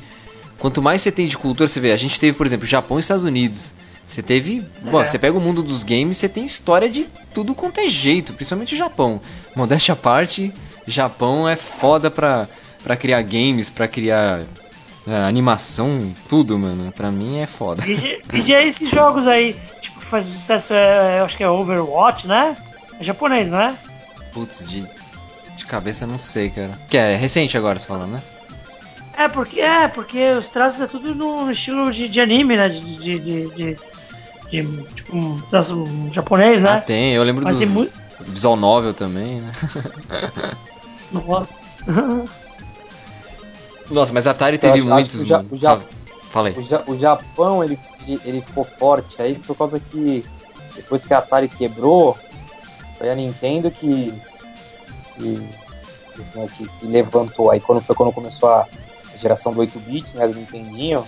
quanto 0.57 0.81
mais 0.81 1.03
você 1.03 1.11
tem 1.11 1.27
de 1.27 1.37
cultura, 1.37 1.67
você 1.67 1.79
vê, 1.79 1.91
a 1.91 1.97
gente 1.97 2.19
teve, 2.19 2.35
por 2.35 2.47
exemplo, 2.47 2.65
Japão 2.65 2.97
e 2.97 2.99
Estados 2.99 3.23
Unidos. 3.23 3.75
Você 4.05 4.21
teve. 4.21 4.65
É. 4.85 4.89
Bom, 4.89 5.05
você 5.05 5.17
pega 5.17 5.37
o 5.37 5.41
mundo 5.41 5.63
dos 5.63 5.83
games, 5.83 6.17
você 6.17 6.29
tem 6.29 6.45
história 6.45 6.89
de 6.89 7.07
tudo 7.33 7.55
quanto 7.55 7.79
é 7.79 7.87
jeito, 7.87 8.33
principalmente 8.33 8.75
o 8.75 8.77
Japão. 8.77 9.21
Modéstia 9.55 9.93
à 9.93 9.95
parte, 9.95 10.53
Japão 10.87 11.47
é 11.47 11.55
foda 11.55 12.11
pra, 12.11 12.47
pra 12.83 12.95
criar 12.97 13.21
games, 13.21 13.69
pra 13.69 13.87
criar 13.87 14.41
é, 15.07 15.15
animação, 15.23 16.13
tudo, 16.29 16.57
mano. 16.59 16.91
Pra 16.91 17.11
mim 17.11 17.37
é 17.37 17.45
foda. 17.45 17.83
E, 17.87 18.21
e 18.33 18.53
é 18.53 18.67
esses 18.67 18.91
jogos 18.91 19.27
aí, 19.27 19.55
tipo, 19.81 19.99
que 19.99 20.05
faz 20.05 20.25
sucesso, 20.25 20.73
é, 20.73 21.19
eu 21.19 21.25
acho 21.25 21.37
que 21.37 21.43
é 21.43 21.49
Overwatch, 21.49 22.27
né? 22.27 22.55
É 22.99 23.03
japonês, 23.03 23.49
não 23.49 23.59
é? 23.59 23.75
Putz, 24.33 24.67
de, 24.67 24.85
de 25.57 25.65
cabeça 25.65 26.05
não 26.05 26.17
sei, 26.17 26.49
cara. 26.49 26.71
Que 26.89 26.97
é 26.97 27.15
recente 27.15 27.57
agora, 27.57 27.79
você 27.79 27.85
falando, 27.85 28.11
né? 28.11 28.21
É 29.17 29.27
porque, 29.27 29.61
é, 29.61 29.87
porque 29.87 30.33
os 30.33 30.47
traços 30.47 30.81
é 30.81 30.87
tudo 30.87 31.13
no 31.13 31.51
estilo 31.51 31.91
de, 31.91 32.09
de 32.09 32.21
anime, 32.21 32.57
né? 32.57 32.67
de, 32.69 32.97
de, 32.97 33.19
de, 33.19 33.49
de 33.49 33.77
de, 34.53 34.83
tipo, 34.93 35.17
um, 35.17 35.41
um 35.81 36.13
japonês, 36.13 36.61
né? 36.61 36.73
Ah, 36.73 36.81
tem, 36.81 37.13
eu 37.13 37.23
lembro 37.23 37.43
do 37.43 37.51
dos 37.51 37.67
muito... 37.69 37.91
visual 38.19 38.55
novel 38.55 38.93
também, 38.93 39.41
né? 39.41 39.51
Nossa, 43.89 44.13
mas 44.13 44.27
a 44.27 44.31
Atari 44.31 44.57
teve 44.57 44.79
acho, 44.79 44.87
muitos, 44.87 45.21
acho 45.21 45.27
mano. 45.27 45.49
O, 45.51 45.57
ja, 45.57 45.79
Fala 46.31 46.49
aí. 46.49 46.55
O, 46.57 46.63
ja, 46.63 46.83
o, 46.87 46.97
Japão, 46.97 47.63
ele, 47.63 47.79
ele 48.25 48.41
ficou 48.41 48.63
forte 48.63 49.21
aí 49.21 49.35
por 49.35 49.55
causa 49.55 49.79
que 49.79 50.23
depois 50.75 51.05
que 51.05 51.13
a 51.13 51.19
Atari 51.19 51.47
quebrou, 51.47 52.17
foi 52.97 53.11
a 53.11 53.15
Nintendo 53.15 53.69
que, 53.69 54.13
que, 55.15 55.49
né, 56.35 56.47
que, 56.57 56.67
que 56.67 56.85
levantou. 56.87 57.51
Aí 57.51 57.59
quando 57.59 57.81
foi 57.81 57.95
quando 57.95 58.11
começou 58.11 58.49
a 58.49 58.67
geração 59.17 59.53
do 59.53 59.59
8 59.59 59.79
bits, 59.79 60.13
né, 60.13 60.27
do 60.27 60.35
Nintendinho, 60.35 61.05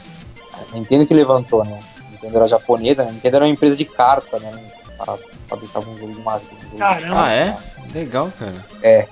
a 0.54 0.76
Nintendo 0.76 1.06
que 1.06 1.14
levantou, 1.14 1.64
né? 1.66 1.80
Nintendo 2.12 2.38
era 2.38 2.48
japonesa, 2.48 3.04
né? 3.04 3.10
A 3.10 3.14
Nintendo 3.14 3.36
era 3.38 3.46
uma 3.46 3.52
empresa 3.52 3.76
de 3.76 3.86
carta, 3.86 4.40
né? 4.40 4.52
Para 4.98 5.18
fabricar 5.48 5.78
alguns 5.78 6.00
jogos 6.00 6.18
mágicos. 6.24 6.58
Caramba! 6.78 7.26
Ah, 7.26 7.32
é? 7.32 7.58
Legal, 7.94 8.32
cara. 8.40 8.66
É. 8.82 9.08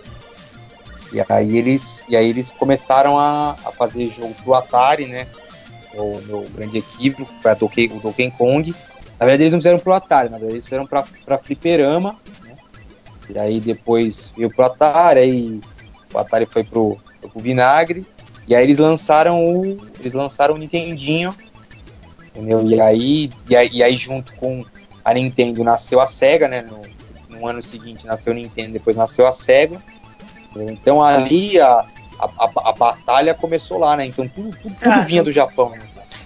E 1.11 1.23
aí 1.29 1.57
eles, 1.57 2.05
e 2.09 2.15
aí 2.15 2.29
eles 2.29 2.49
começaram 2.51 3.19
a, 3.19 3.51
a 3.51 3.71
fazer 3.71 4.07
jogo 4.07 4.33
pro 4.43 4.55
Atari, 4.55 5.05
né? 5.05 5.27
O 5.93 6.19
meu 6.25 6.47
grande 6.55 6.79
equívoco 6.79 7.31
foi 7.41 7.51
a 7.51 7.53
Donkey, 7.53 7.91
o 7.93 7.99
Donkey 7.99 8.31
Kong. 8.31 8.73
Na 9.19 9.25
verdade 9.25 9.43
eles 9.43 9.53
não 9.53 9.59
fizeram 9.59 9.77
pro 9.77 9.93
Atari, 9.93 10.29
na 10.29 10.37
verdade 10.37 10.55
eles 10.55 10.63
fizeram 10.63 10.87
pra, 10.87 11.05
pra 11.23 11.37
fliperama, 11.37 12.15
né? 12.43 12.55
E 13.29 13.37
aí 13.37 13.59
depois 13.59 14.33
veio 14.35 14.49
pro 14.49 14.65
Atari, 14.65 15.19
aí 15.19 15.61
o 16.11 16.17
Atari 16.17 16.47
foi 16.47 16.63
pro, 16.63 16.97
foi 17.21 17.29
pro 17.29 17.39
vinagre. 17.39 18.03
E 18.47 18.55
aí 18.55 18.63
eles 18.63 18.77
lançaram 18.77 19.45
o. 19.45 19.77
Eles 19.99 20.13
lançaram 20.13 20.55
o 20.55 20.57
Nintendinho 20.57 21.35
entendeu? 22.35 22.65
E 22.65 22.81
aí, 22.81 23.29
e 23.49 23.55
aí, 23.55 23.69
e 23.71 23.83
aí, 23.83 23.95
junto 23.95 24.33
com 24.33 24.65
a 25.05 25.13
Nintendo 25.13 25.63
nasceu 25.63 26.01
a 26.01 26.07
SEGA, 26.07 26.47
né? 26.47 26.61
No, 26.61 26.81
no 27.37 27.47
ano 27.47 27.61
seguinte 27.61 28.05
nasceu 28.05 28.33
a 28.33 28.35
Nintendo, 28.35 28.73
depois 28.73 28.97
nasceu 28.97 29.27
a 29.27 29.31
SEGA. 29.31 29.79
Entendeu? 30.49 30.73
Então 30.73 31.03
ali 31.03 31.59
a, 31.59 31.85
a, 32.19 32.29
a, 32.39 32.69
a, 32.69 32.71
batalha 32.73 33.33
começou 33.33 33.77
lá, 33.77 33.95
né? 33.95 34.05
Então 34.05 34.27
tudo, 34.27 34.55
tudo, 34.57 34.75
tudo 34.75 34.91
ah, 34.91 35.01
vinha 35.01 35.23
do 35.23 35.31
Japão. 35.31 35.69
Né? 35.71 35.79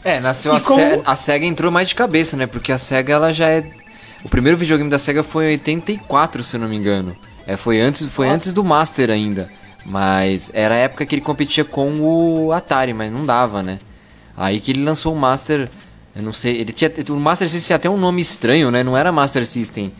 É, 0.03 0.19
nasceu 0.19 0.53
a, 0.55 0.61
como... 0.61 0.79
SEGA, 0.79 1.01
a 1.05 1.15
SEGA 1.15 1.45
entrou 1.45 1.71
mais 1.71 1.87
de 1.87 1.95
cabeça, 1.95 2.37
né? 2.37 2.47
Porque 2.47 2.71
a 2.71 2.77
SEGA 2.77 3.13
ela 3.13 3.33
já 3.33 3.49
é. 3.49 3.63
O 4.23 4.29
primeiro 4.29 4.57
videogame 4.57 4.89
da 4.89 4.99
SEGA 4.99 5.23
foi 5.23 5.45
em 5.45 5.51
84, 5.51 6.43
se 6.43 6.55
eu 6.55 6.59
não 6.59 6.67
me 6.67 6.75
engano. 6.75 7.15
É, 7.45 7.55
foi 7.55 7.79
antes, 7.79 8.05
foi 8.07 8.27
antes 8.27 8.51
do 8.51 8.63
Master 8.63 9.09
ainda. 9.09 9.49
Mas 9.87 10.51
era 10.53 10.75
a 10.75 10.77
época 10.77 11.05
que 11.05 11.15
ele 11.15 11.21
competia 11.21 11.63
com 11.63 11.99
o 12.01 12.51
Atari, 12.51 12.93
mas 12.93 13.11
não 13.11 13.25
dava, 13.25 13.63
né? 13.63 13.79
Aí 14.35 14.59
que 14.59 14.71
ele 14.71 14.83
lançou 14.83 15.13
o 15.13 15.17
Master 15.17 15.69
eu 16.17 16.23
não 16.23 16.31
sei. 16.31 16.59
Ele 16.59 16.73
tinha. 16.73 16.91
O 17.09 17.19
Master 17.19 17.47
System 17.47 17.67
tinha 17.67 17.75
até 17.75 17.89
um 17.89 17.97
nome 17.97 18.21
estranho, 18.21 18.71
né? 18.71 18.83
Não 18.83 18.97
era 18.97 19.11
Master 19.11 19.45
System. 19.45 19.93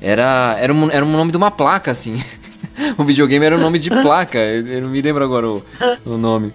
Era, 0.00 0.56
era, 0.58 0.72
um, 0.72 0.90
era 0.90 1.04
um 1.04 1.12
nome 1.12 1.30
de 1.30 1.36
uma 1.36 1.50
placa, 1.50 1.90
assim. 1.90 2.16
o 2.96 3.04
videogame 3.04 3.44
era 3.44 3.54
o 3.54 3.58
um 3.58 3.60
nome 3.60 3.78
de 3.78 3.90
placa. 3.90 4.38
Eu, 4.38 4.66
eu, 4.66 4.82
não 4.82 4.88
me 4.88 5.02
lembro 5.02 5.22
agora 5.22 5.46
o, 5.46 5.62
o 6.06 6.16
nome. 6.16 6.54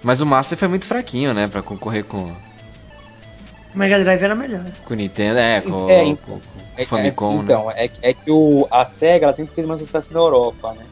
Mas 0.00 0.20
o 0.20 0.26
Master 0.26 0.56
foi 0.56 0.68
muito 0.68 0.84
fraquinho, 0.84 1.34
né? 1.34 1.48
Pra 1.48 1.60
concorrer 1.60 2.04
com. 2.04 2.30
O 3.74 3.78
Mega 3.78 3.98
Drive 3.98 4.22
era 4.22 4.34
melhor. 4.36 4.64
Com 4.84 4.94
o 4.94 4.96
Nintendo, 4.96 5.38
é, 5.40 5.60
com, 5.60 5.90
é, 5.90 6.04
com, 6.04 6.16
com 6.16 6.40
é, 6.76 6.82
o 6.82 6.86
Famicom, 6.86 7.32
é, 7.32 7.42
então, 7.42 7.66
né? 7.66 7.74
é, 7.76 7.90
é 8.02 8.14
que 8.14 8.30
o, 8.30 8.68
a 8.70 8.84
SEGA 8.84 9.26
ela 9.26 9.34
sempre 9.34 9.54
fez 9.54 9.66
mais 9.66 9.80
sucesso 9.80 10.12
na 10.12 10.20
Europa, 10.20 10.72
né? 10.72 10.84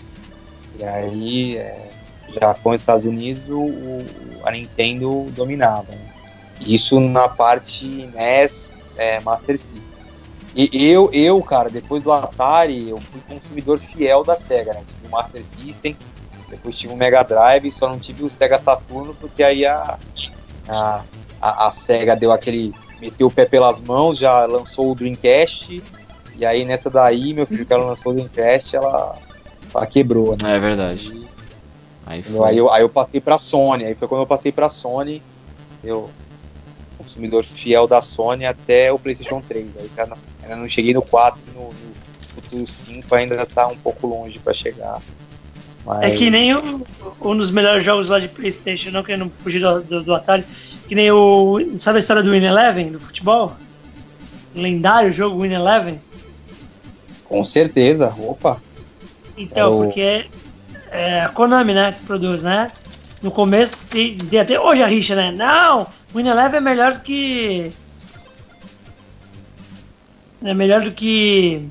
E 0.79 0.85
aí, 0.85 1.57
é, 1.57 1.91
Japão 2.41 2.73
e 2.73 2.77
Estados 2.77 3.05
Unidos, 3.05 3.43
o, 3.49 4.05
a 4.45 4.51
Nintendo 4.51 5.29
dominava, 5.31 5.93
né? 5.93 6.15
Isso 6.61 6.99
na 7.01 7.29
parte 7.29 7.87
NES 8.15 8.75
é, 8.97 9.21
Master 9.21 9.59
System. 9.59 9.83
E 10.57 10.89
eu, 10.89 11.11
eu, 11.13 11.43
cara, 11.43 11.69
depois 11.69 12.05
do 12.05 12.13
Atari, 12.13 12.89
eu 12.89 13.01
fui 13.01 13.21
consumidor 13.29 13.81
fiel 13.81 14.23
da 14.23 14.37
SEGA, 14.37 14.73
né? 14.75 14.85
Tive 14.87 15.09
o 15.09 15.11
Master 15.11 15.45
System, 15.45 15.97
depois 16.49 16.79
tive 16.79 16.93
o 16.93 16.97
Mega 16.97 17.25
Drive, 17.25 17.73
só 17.73 17.89
não 17.89 17.99
tive 17.99 18.23
o 18.23 18.31
Sega 18.31 18.57
Saturno, 18.61 19.17
porque 19.21 19.43
aí 19.43 19.67
a, 19.67 19.99
a, 20.69 21.03
a, 21.41 21.67
a 21.67 21.71
SEGA 21.73 22.15
deu 22.15 22.31
aquele. 22.31 22.73
meteu 23.01 23.27
o 23.27 23.31
pé 23.33 23.45
pelas 23.45 23.81
mãos, 23.81 24.17
já 24.17 24.47
lançou 24.47 24.93
o 24.93 24.95
Dreamcast, 24.95 25.83
e 26.37 26.47
aí 26.47 26.65
nessa 26.65 26.89
daí, 26.89 27.35
meu 27.35 27.47
filho, 27.47 27.67
que 27.67 27.73
ela 27.73 27.87
lançou 27.87 28.13
o 28.13 28.15
Dreamcast, 28.15 28.77
ela, 28.77 28.89
ela 28.89 29.19
quebrou, 29.87 30.37
né? 30.43 30.57
É 30.57 30.59
verdade. 30.59 31.11
Aí, 32.07 32.23
aí, 32.45 32.59
eu, 32.59 32.71
aí 32.71 32.83
eu 32.83 32.89
passei 32.89 33.21
pra 33.21 33.39
Sony, 33.39 33.85
aí 33.85 33.95
foi 33.95 34.07
quando 34.07 34.21
eu 34.21 34.27
passei 34.27 34.53
pra 34.53 34.69
Sony, 34.69 35.23
eu 35.83 36.11
consumidor 36.99 37.45
fiel 37.45 37.87
da 37.87 38.01
Sony 38.01 38.47
até 38.47 38.93
o 38.93 38.99
PlayStation 38.99 39.41
3. 39.41 39.67
Aí 39.79 39.91
já 39.97 40.07
não, 40.07 40.17
ainda 40.43 40.57
não 40.57 40.69
cheguei 40.69 40.93
no 40.93 41.03
4, 41.03 41.41
no, 41.55 41.65
no 41.65 41.73
futuro 42.21 42.67
5 42.67 43.15
ainda 43.15 43.47
tá 43.47 43.67
um 43.67 43.77
pouco 43.77 44.07
longe 44.07 44.39
para 44.39 44.53
chegar. 44.53 45.01
Mas... 45.85 46.03
É 46.03 46.11
que 46.17 46.31
nem 46.31 46.57
um, 46.57 46.83
um 47.21 47.37
dos 47.37 47.51
melhores 47.51 47.85
jogos 47.85 48.09
lá 48.09 48.19
de 48.19 48.29
PlayStation, 48.29 48.91
não 48.91 49.03
querendo 49.03 49.31
fugir 49.43 49.61
do, 49.61 49.83
do, 49.83 50.03
do 50.03 50.15
Atari, 50.15 50.45
que 50.89 50.95
nem 50.95 51.11
o. 51.11 51.59
Sabe 51.79 51.97
a 51.97 52.01
história 52.01 52.23
do 52.23 52.31
Win 52.31 52.45
Eleven 52.45 52.93
do 52.93 53.01
futebol? 53.01 53.55
lendário 54.55 55.13
jogo 55.13 55.43
Win 55.43 55.53
Eleven? 55.53 56.01
Com 57.25 57.45
certeza, 57.45 58.15
opa. 58.19 58.61
Então, 59.37 59.73
é 59.73 59.77
o... 59.77 59.85
porque 59.85 60.27
é 60.91 61.23
a 61.23 61.29
Konami, 61.29 61.75
né, 61.75 61.93
que 61.93 62.05
produz, 62.05 62.43
né? 62.43 62.71
No 63.23 63.31
começo, 63.31 63.79
e, 63.95 64.17
e 64.31 64.39
até 64.39 64.61
hoje 64.61 64.83
a 64.83 64.87
rixa, 64.87 65.15
né? 65.15 65.33
Não, 65.33 65.87
Win 66.15 66.29
Eleven 66.29 66.59
é 66.59 66.61
melhor 66.61 66.93
do 66.95 67.01
que. 67.01 67.73
É 70.45 70.55
melhor 70.55 70.83
do 70.83 70.93
que. 70.93 71.69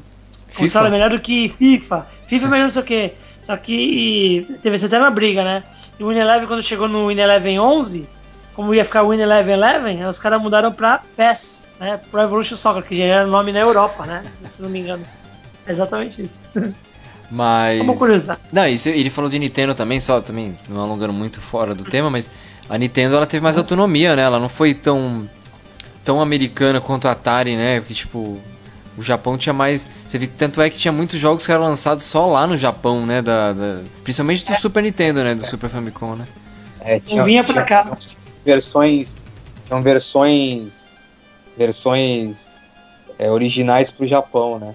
Console 0.55 0.88
é 0.88 0.91
melhor 0.91 1.09
do 1.09 1.20
que 1.20 1.49
FIFA. 1.57 2.07
FIFA 2.28 2.45
é 2.45 2.49
melhor 2.49 2.64
não 2.64 2.72
sei 2.72 2.82
o 2.82 2.86
que. 2.86 3.14
Só 3.45 3.57
que 3.57 4.47
teve 4.61 4.76
essa 4.76 4.86
eterna 4.88 5.09
briga, 5.09 5.43
né? 5.43 5.64
E 5.99 6.03
o 6.03 6.09
Win 6.09 6.18
Eleven, 6.18 6.47
quando 6.47 6.64
chegou 6.64 6.88
no 6.88 7.07
Win 7.07 7.20
Eleven 7.20 7.59
11, 7.59 8.07
como 8.53 8.74
ia 8.74 8.84
ficar 8.84 9.03
Win 9.03 9.20
Eleven 9.20 9.53
Eleven, 9.53 10.05
os 10.05 10.20
caras 10.20 10.41
mudaram 10.41 10.72
pra 10.72 11.01
PES, 11.16 11.68
né? 11.80 11.99
Pro 12.11 12.22
Evolution 12.22 12.55
Soccer, 12.55 12.84
que 12.84 12.95
já 12.95 13.03
era 13.03 13.28
o 13.28 13.32
nome 13.32 13.51
na 13.51 13.59
Europa, 13.59 14.05
né? 14.05 14.24
Se 14.49 14.61
não 14.61 14.70
me 14.70 14.80
engano. 14.80 15.05
É 15.66 15.72
exatamente 15.72 16.24
isso. 16.24 16.38
Mas. 17.34 17.81
Uma 17.81 17.95
curiosidade. 17.95 18.39
Não, 18.51 18.67
isso, 18.67 18.88
ele 18.89 19.09
falou 19.09 19.27
de 19.27 19.39
Nintendo 19.39 19.73
também, 19.73 19.99
só 19.99 20.21
também 20.21 20.55
não 20.69 20.81
alongando 20.81 21.11
muito 21.11 21.41
fora 21.41 21.73
do 21.73 21.84
tema, 21.84 22.07
mas 22.07 22.29
a 22.69 22.77
Nintendo 22.77 23.15
ela 23.15 23.25
teve 23.25 23.43
mais 23.43 23.57
autonomia, 23.57 24.15
né? 24.15 24.21
Ela 24.21 24.39
não 24.39 24.47
foi 24.47 24.75
tão 24.75 25.27
tão 26.05 26.21
americana 26.21 26.79
quanto 26.79 27.07
a 27.07 27.11
Atari, 27.11 27.55
né? 27.55 27.79
Porque 27.79 27.95
tipo, 27.95 28.39
o 28.95 29.01
Japão 29.01 29.36
tinha 29.36 29.51
mais. 29.51 29.88
Você 30.05 30.19
viu, 30.19 30.29
tanto 30.38 30.61
é 30.61 30.69
que 30.69 30.77
tinha 30.77 30.91
muitos 30.91 31.19
jogos 31.19 31.43
que 31.43 31.51
eram 31.51 31.63
lançados 31.63 32.05
só 32.05 32.27
lá 32.27 32.45
no 32.45 32.55
Japão, 32.55 33.03
né? 33.03 33.19
Da, 33.19 33.51
da 33.51 33.81
principalmente 34.03 34.45
do 34.45 34.53
é. 34.53 34.55
Super 34.55 34.84
Nintendo, 34.84 35.23
né? 35.23 35.34
Do 35.34 35.43
Super 35.43 35.71
Famicom, 35.71 36.15
né? 36.15 36.27
É, 36.81 36.99
tinha, 36.99 37.23
vinha 37.23 37.43
pra 37.43 37.63
cá. 37.63 37.97
Versões. 38.45 39.17
Tinham 39.65 39.81
versões. 39.81 40.84
Versões 41.57 42.57
é, 43.17 43.31
originais 43.31 43.89
pro 43.89 44.05
Japão, 44.05 44.59
né? 44.59 44.73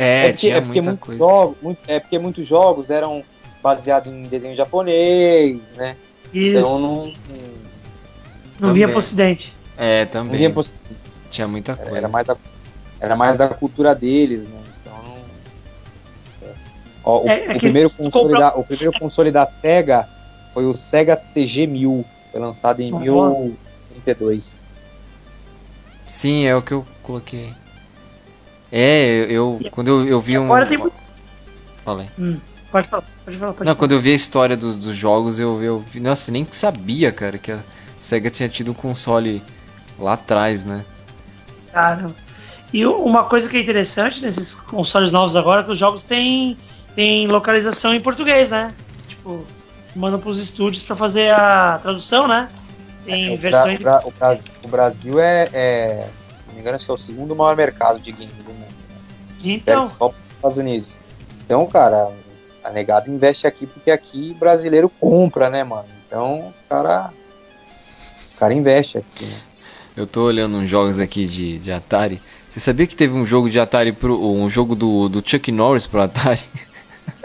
É, 0.00 0.28
é 0.28 0.32
porque, 0.32 0.38
tinha 0.38 0.56
é 0.56 0.60
porque 0.62 0.80
muita 0.80 0.96
coisa. 0.98 1.18
Jogos, 1.18 1.56
muito, 1.60 1.78
é 1.86 2.00
porque 2.00 2.18
muitos 2.18 2.46
jogos 2.46 2.88
eram 2.88 3.22
baseados 3.62 4.10
em 4.10 4.22
desenho 4.22 4.56
japonês, 4.56 5.60
né? 5.76 5.94
Isso. 6.32 6.58
Então 6.58 6.78
não. 6.78 7.12
Não 8.58 8.72
vinha 8.72 8.88
pro 8.88 8.96
ocidente. 8.96 9.52
É, 9.76 10.06
também. 10.06 10.30
Não 10.30 10.38
vinha 10.38 10.50
pro 10.50 10.64
Tinha 11.30 11.46
muita 11.46 11.76
coisa. 11.76 11.98
Era 11.98 12.08
mais 12.08 12.26
da 12.26 12.36
era 12.98 13.16
mais 13.16 13.36
da 13.36 13.48
cultura 13.48 13.94
deles, 13.94 14.48
né? 14.48 14.60
Então 14.80 15.16
Ó, 17.04 17.22
o, 17.22 17.28
é, 17.28 17.46
é 17.46 17.56
o, 17.56 17.58
primeiro 17.58 17.90
console 17.90 18.32
da, 18.32 18.54
o 18.54 18.64
primeiro 18.64 18.98
console 18.98 19.30
da 19.30 19.46
Sega 19.46 20.08
foi 20.54 20.64
o 20.64 20.74
Sega 20.74 21.14
CG1000, 21.14 22.04
foi 22.32 22.40
lançado 22.40 22.80
em 22.80 22.92
uhum. 22.92 23.54
1032. 24.00 24.60
Sim, 26.04 26.44
é 26.44 26.56
o 26.56 26.62
que 26.62 26.72
eu 26.72 26.86
coloquei. 27.02 27.54
É, 28.72 29.26
eu 29.28 29.60
quando 29.70 29.88
eu, 29.88 30.06
eu 30.06 30.20
vi 30.20 30.38
um. 30.38 30.44
Agora 30.44 30.66
tem 30.66 30.78
muito. 30.78 30.94
Falei. 31.84 32.08
Hum, 32.18 32.38
pode 32.70 32.88
falar, 32.88 33.04
pode 33.24 33.38
falar. 33.38 33.52
Pode 33.52 33.60
Não, 33.60 33.66
falar. 33.66 33.74
quando 33.74 33.92
eu 33.92 34.00
vi 34.00 34.12
a 34.12 34.14
história 34.14 34.56
dos, 34.56 34.78
dos 34.78 34.96
jogos, 34.96 35.38
eu, 35.38 35.62
eu 35.62 35.78
vi. 35.78 36.00
Nossa, 36.00 36.30
nem 36.30 36.46
sabia, 36.50 37.10
cara, 37.10 37.38
que 37.38 37.50
a 37.50 37.60
Sega 37.98 38.30
tinha 38.30 38.48
tido 38.48 38.70
um 38.70 38.74
console 38.74 39.42
lá 39.98 40.14
atrás, 40.14 40.64
né? 40.64 40.84
Cara, 41.72 42.10
e 42.72 42.86
uma 42.86 43.24
coisa 43.24 43.48
que 43.48 43.56
é 43.56 43.60
interessante 43.60 44.22
nesses 44.22 44.54
consoles 44.54 45.10
novos 45.10 45.36
agora 45.36 45.62
é 45.62 45.64
que 45.64 45.72
os 45.72 45.78
jogos 45.78 46.02
têm, 46.02 46.56
têm 46.94 47.26
localização 47.26 47.92
em 47.92 48.00
português, 48.00 48.50
né? 48.50 48.72
Tipo, 49.08 49.44
mandam 49.94 50.20
para 50.20 50.30
os 50.30 50.38
estúdios 50.38 50.84
para 50.84 50.94
fazer 50.94 51.34
a 51.34 51.78
tradução, 51.82 52.28
né? 52.28 52.48
Tem 53.04 53.34
é, 53.34 53.36
versões. 53.36 53.80
O, 53.80 53.82
Bra 53.82 54.00
o, 54.04 54.10
Bra 54.12 54.38
o, 54.64 54.68
Brasil 54.68 55.20
é, 55.20 55.48
é, 55.52 56.08
se 56.28 56.36
não 56.46 56.54
me 56.54 56.60
engano, 56.60 56.78
é 56.78 56.92
o 56.92 56.98
segundo 56.98 57.34
maior 57.34 57.56
mercado 57.56 57.98
de 57.98 58.12
games 58.12 58.34
do 58.36 58.44
mundo. 58.44 58.59
Então. 59.44 59.86
Só 59.86 60.08
para 60.08 60.18
os 60.18 60.34
Estados 60.36 60.58
Unidos. 60.58 60.88
Então, 61.44 61.66
cara, 61.66 62.12
a 62.64 62.70
negada 62.70 63.10
investe 63.10 63.46
aqui 63.46 63.66
porque 63.66 63.90
aqui 63.90 64.34
brasileiro 64.38 64.88
compra, 64.88 65.50
né, 65.50 65.64
mano? 65.64 65.88
Então, 66.06 66.48
os 66.48 66.62
caras. 66.68 67.10
Os 68.26 68.34
caras 68.34 68.56
investem 68.56 69.00
aqui, 69.00 69.24
né? 69.24 69.40
Eu 69.96 70.06
tô 70.06 70.24
olhando 70.24 70.56
uns 70.56 70.68
jogos 70.68 70.98
aqui 70.98 71.26
de, 71.26 71.58
de 71.58 71.72
Atari. 71.72 72.20
Você 72.48 72.58
sabia 72.58 72.86
que 72.86 72.96
teve 72.96 73.14
um 73.14 73.26
jogo 73.26 73.50
de 73.50 73.60
Atari 73.60 73.92
pro. 73.92 74.18
um 74.20 74.48
jogo 74.48 74.74
do, 74.74 75.08
do 75.08 75.22
Chuck 75.24 75.52
Norris 75.52 75.86
pro 75.86 76.02
Atari? 76.02 76.40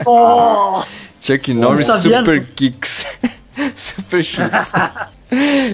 Nossa! 0.03 1.01
Chuck 1.21 1.53
Norris 1.53 1.87
Super 1.87 2.45
Kicks. 2.45 3.05
Super 3.73 4.23
Chutes. 4.23 4.71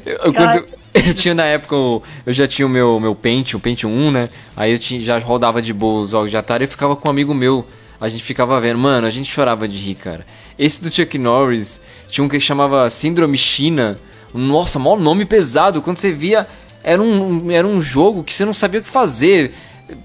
eu, 0.05 0.33
quando, 0.33 0.65
eu 0.93 1.13
tinha 1.13 1.33
na 1.33 1.45
época, 1.45 1.75
eu 1.75 2.33
já 2.33 2.47
tinha 2.47 2.65
o 2.65 2.69
meu, 2.69 2.99
meu 2.99 3.15
Paint, 3.15 3.53
o 3.53 3.59
Paint 3.59 3.83
1, 3.83 4.11
né? 4.11 4.29
Aí 4.55 4.71
eu 4.71 4.79
tinha, 4.79 4.99
já 4.99 5.17
rodava 5.19 5.61
de 5.61 5.73
boa 5.73 6.01
os 6.01 6.11
jogos 6.11 6.29
de 6.29 6.37
Atari 6.37 6.65
e 6.65 6.67
ficava 6.67 6.95
com 6.95 7.07
um 7.07 7.11
amigo 7.11 7.33
meu. 7.33 7.65
A 7.99 8.09
gente 8.09 8.23
ficava 8.23 8.59
vendo, 8.59 8.79
mano, 8.79 9.05
a 9.05 9.11
gente 9.11 9.31
chorava 9.31 9.67
de 9.67 9.77
rir, 9.77 9.95
cara. 9.95 10.25
Esse 10.57 10.81
do 10.81 10.93
Chuck 10.93 11.17
Norris 11.17 11.81
tinha 12.07 12.23
um 12.25 12.29
que 12.29 12.39
chamava 12.39 12.89
Síndrome 12.89 13.37
China. 13.37 13.97
Nossa, 14.33 14.79
maior 14.79 14.99
nome 14.99 15.25
pesado. 15.25 15.81
Quando 15.81 15.97
você 15.97 16.11
via 16.11 16.47
era 16.83 17.01
um, 17.01 17.49
era 17.51 17.67
um 17.67 17.79
jogo 17.79 18.23
que 18.23 18.33
você 18.33 18.45
não 18.45 18.53
sabia 18.53 18.79
o 18.79 18.83
que 18.83 18.89
fazer. 18.89 19.51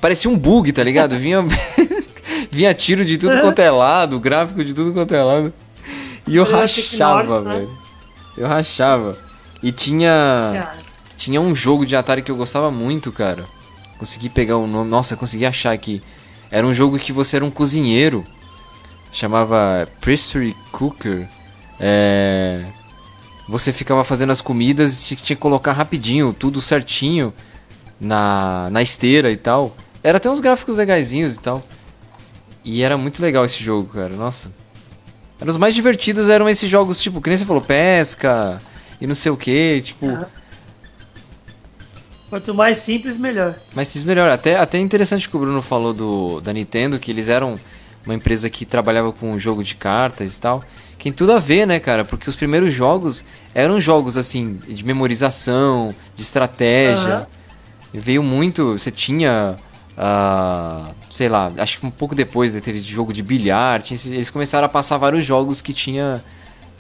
Parecia 0.00 0.30
um 0.30 0.36
bug, 0.36 0.72
tá 0.72 0.82
ligado? 0.82 1.16
Vinha, 1.18 1.44
vinha 2.50 2.74
tiro 2.74 3.04
de 3.04 3.18
tudo 3.18 3.40
quanto 3.40 3.59
é 3.61 3.70
lado, 3.70 4.20
gráfico 4.20 4.64
de 4.64 4.74
tudo 4.74 4.92
quanto 4.92 5.14
é 5.14 5.22
lado. 5.22 5.54
E 6.26 6.36
eu, 6.36 6.44
eu 6.44 6.50
rachava, 6.50 7.40
né? 7.40 7.54
velho. 7.54 7.70
Eu 8.36 8.46
rachava. 8.46 9.16
E 9.62 9.72
tinha. 9.72 10.74
Tinha 11.16 11.40
um 11.40 11.54
jogo 11.54 11.86
de 11.86 11.96
Atari 11.96 12.22
que 12.22 12.30
eu 12.30 12.36
gostava 12.36 12.70
muito, 12.70 13.11
cara. 13.11 13.44
Consegui 13.98 14.28
pegar 14.28 14.59
o 14.59 14.66
nome. 14.66 14.90
Nossa, 14.90 15.16
consegui 15.16 15.46
achar 15.46 15.72
aqui. 15.72 16.02
Era 16.50 16.66
um 16.66 16.74
jogo 16.74 16.98
que 16.98 17.12
você 17.12 17.36
era 17.36 17.44
um 17.44 17.50
cozinheiro. 17.50 18.24
Chamava 19.11 19.88
Pastry 20.00 20.54
Cooker. 20.72 21.26
É 21.80 22.64
você 23.48 23.72
ficava 23.72 24.02
fazendo 24.02 24.32
as 24.32 24.40
comidas 24.40 25.11
e 25.11 25.16
tinha 25.16 25.36
que 25.36 25.36
colocar 25.36 25.72
rapidinho, 25.72 26.32
tudo 26.32 26.61
certinho 26.61 27.32
na, 28.00 28.68
na 28.70 28.82
esteira 28.82 29.30
e 29.30 29.36
tal. 29.36 29.74
Era 30.02 30.18
até 30.18 30.28
uns 30.28 30.40
gráficos 30.40 30.78
legaisinhos 30.78 31.36
e 31.36 31.40
tal. 31.40 31.64
E 32.64 32.82
era 32.82 32.98
muito 32.98 33.22
legal 33.22 33.44
esse 33.44 33.62
jogo, 33.62 33.92
cara. 33.92 34.14
Nossa. 34.16 34.52
Era 35.40 35.50
os 35.50 35.57
mais 35.57 35.74
divertidos 35.74 36.28
eram 36.28 36.48
esses 36.48 36.68
jogos, 36.68 37.00
tipo, 37.00 37.20
que 37.20 37.28
nem 37.28 37.38
você 37.38 37.44
falou, 37.44 37.62
pesca 37.62 38.59
e 39.01 39.07
não 39.07 39.14
sei 39.14 39.32
o 39.32 39.36
que, 39.36 39.82
tipo. 39.82 40.18
Quanto 42.28 42.55
mais 42.55 42.78
simples, 42.78 43.16
melhor. 43.16 43.55
Mais 43.74 43.88
simples, 43.88 44.07
melhor. 44.07 44.30
Até, 44.30 44.57
até 44.57 44.78
interessante 44.78 45.28
que 45.28 45.36
o 45.36 45.40
Bruno 45.40 45.62
falou 45.62 45.94
do, 45.94 46.40
da 46.40 46.53
Nintendo, 46.53 46.99
que 46.99 47.11
eles 47.11 47.28
eram 47.28 47.57
uma 48.05 48.14
empresa 48.14 48.51
que 48.51 48.64
trabalhava 48.64 49.12
com 49.12 49.38
jogo 49.38 49.62
de 49.62 49.74
cartas 49.74 50.36
e 50.36 50.40
tal 50.40 50.62
tem 51.07 51.12
tudo 51.12 51.30
a 51.30 51.38
ver, 51.38 51.68
né, 51.68 51.78
cara? 51.78 52.05
Porque 52.05 52.28
os 52.28 52.34
primeiros 52.34 52.74
jogos 52.74 53.24
eram 53.55 53.78
jogos 53.80 54.16
assim 54.16 54.55
de 54.55 54.84
memorização, 54.84 55.94
de 56.16 56.22
estratégia. 56.22 57.28
Uhum. 57.94 58.01
Veio 58.01 58.22
muito. 58.24 58.72
Você 58.76 58.90
tinha. 58.90 59.55
Uh, 59.92 60.92
sei 61.09 61.28
lá, 61.28 61.51
acho 61.59 61.78
que 61.78 61.86
um 61.86 61.92
pouco 61.92 62.12
depois 62.12 62.55
né, 62.55 62.61
teve 62.61 62.80
jogo 62.80 63.12
de 63.12 63.22
bilhar. 63.22 63.80
Tinha, 63.82 63.99
eles 64.07 64.30
começaram 64.30 64.66
a 64.66 64.68
passar 64.68 64.99
vários 64.99 65.24
jogos 65.24 65.62
que 65.62 65.72
tinha 65.72 66.24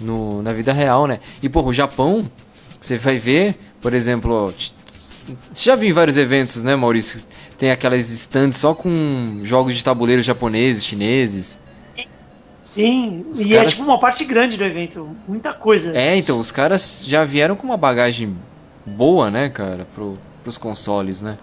no, 0.00 0.42
na 0.42 0.52
vida 0.52 0.72
real, 0.72 1.06
né? 1.06 1.20
E, 1.42 1.48
porra, 1.48 1.68
o 1.68 1.74
Japão, 1.74 2.24
você 2.80 2.98
vai 2.98 3.18
ver, 3.18 3.56
por 3.80 3.94
exemplo, 3.94 4.52
você 5.52 5.70
já 5.70 5.74
viu 5.74 5.90
em 5.90 5.92
vários 5.92 6.16
eventos, 6.16 6.62
né, 6.62 6.76
Maurício? 6.76 7.20
Tem 7.58 7.70
aquelas 7.70 8.08
stands 8.10 8.56
só 8.56 8.74
com 8.74 9.40
jogos 9.42 9.74
de 9.74 9.82
tabuleiro 9.82 10.22
japoneses, 10.22 10.84
chineses. 10.84 11.58
Sim, 12.62 13.24
os 13.30 13.40
e 13.40 13.52
é, 13.52 13.56
caras... 13.56 13.72
é 13.72 13.76
tipo 13.76 13.88
uma 13.88 13.98
parte 13.98 14.24
grande 14.24 14.56
do 14.56 14.64
evento, 14.64 15.16
muita 15.26 15.52
coisa. 15.52 15.96
É, 15.96 16.16
então, 16.16 16.38
os 16.40 16.50
caras 16.50 17.00
já 17.04 17.24
vieram 17.24 17.54
com 17.54 17.66
uma 17.66 17.76
bagagem 17.76 18.36
boa, 18.84 19.30
né, 19.30 19.48
cara, 19.48 19.86
pro, 19.94 20.14
pros 20.42 20.58
consoles, 20.58 21.22
né? 21.22 21.38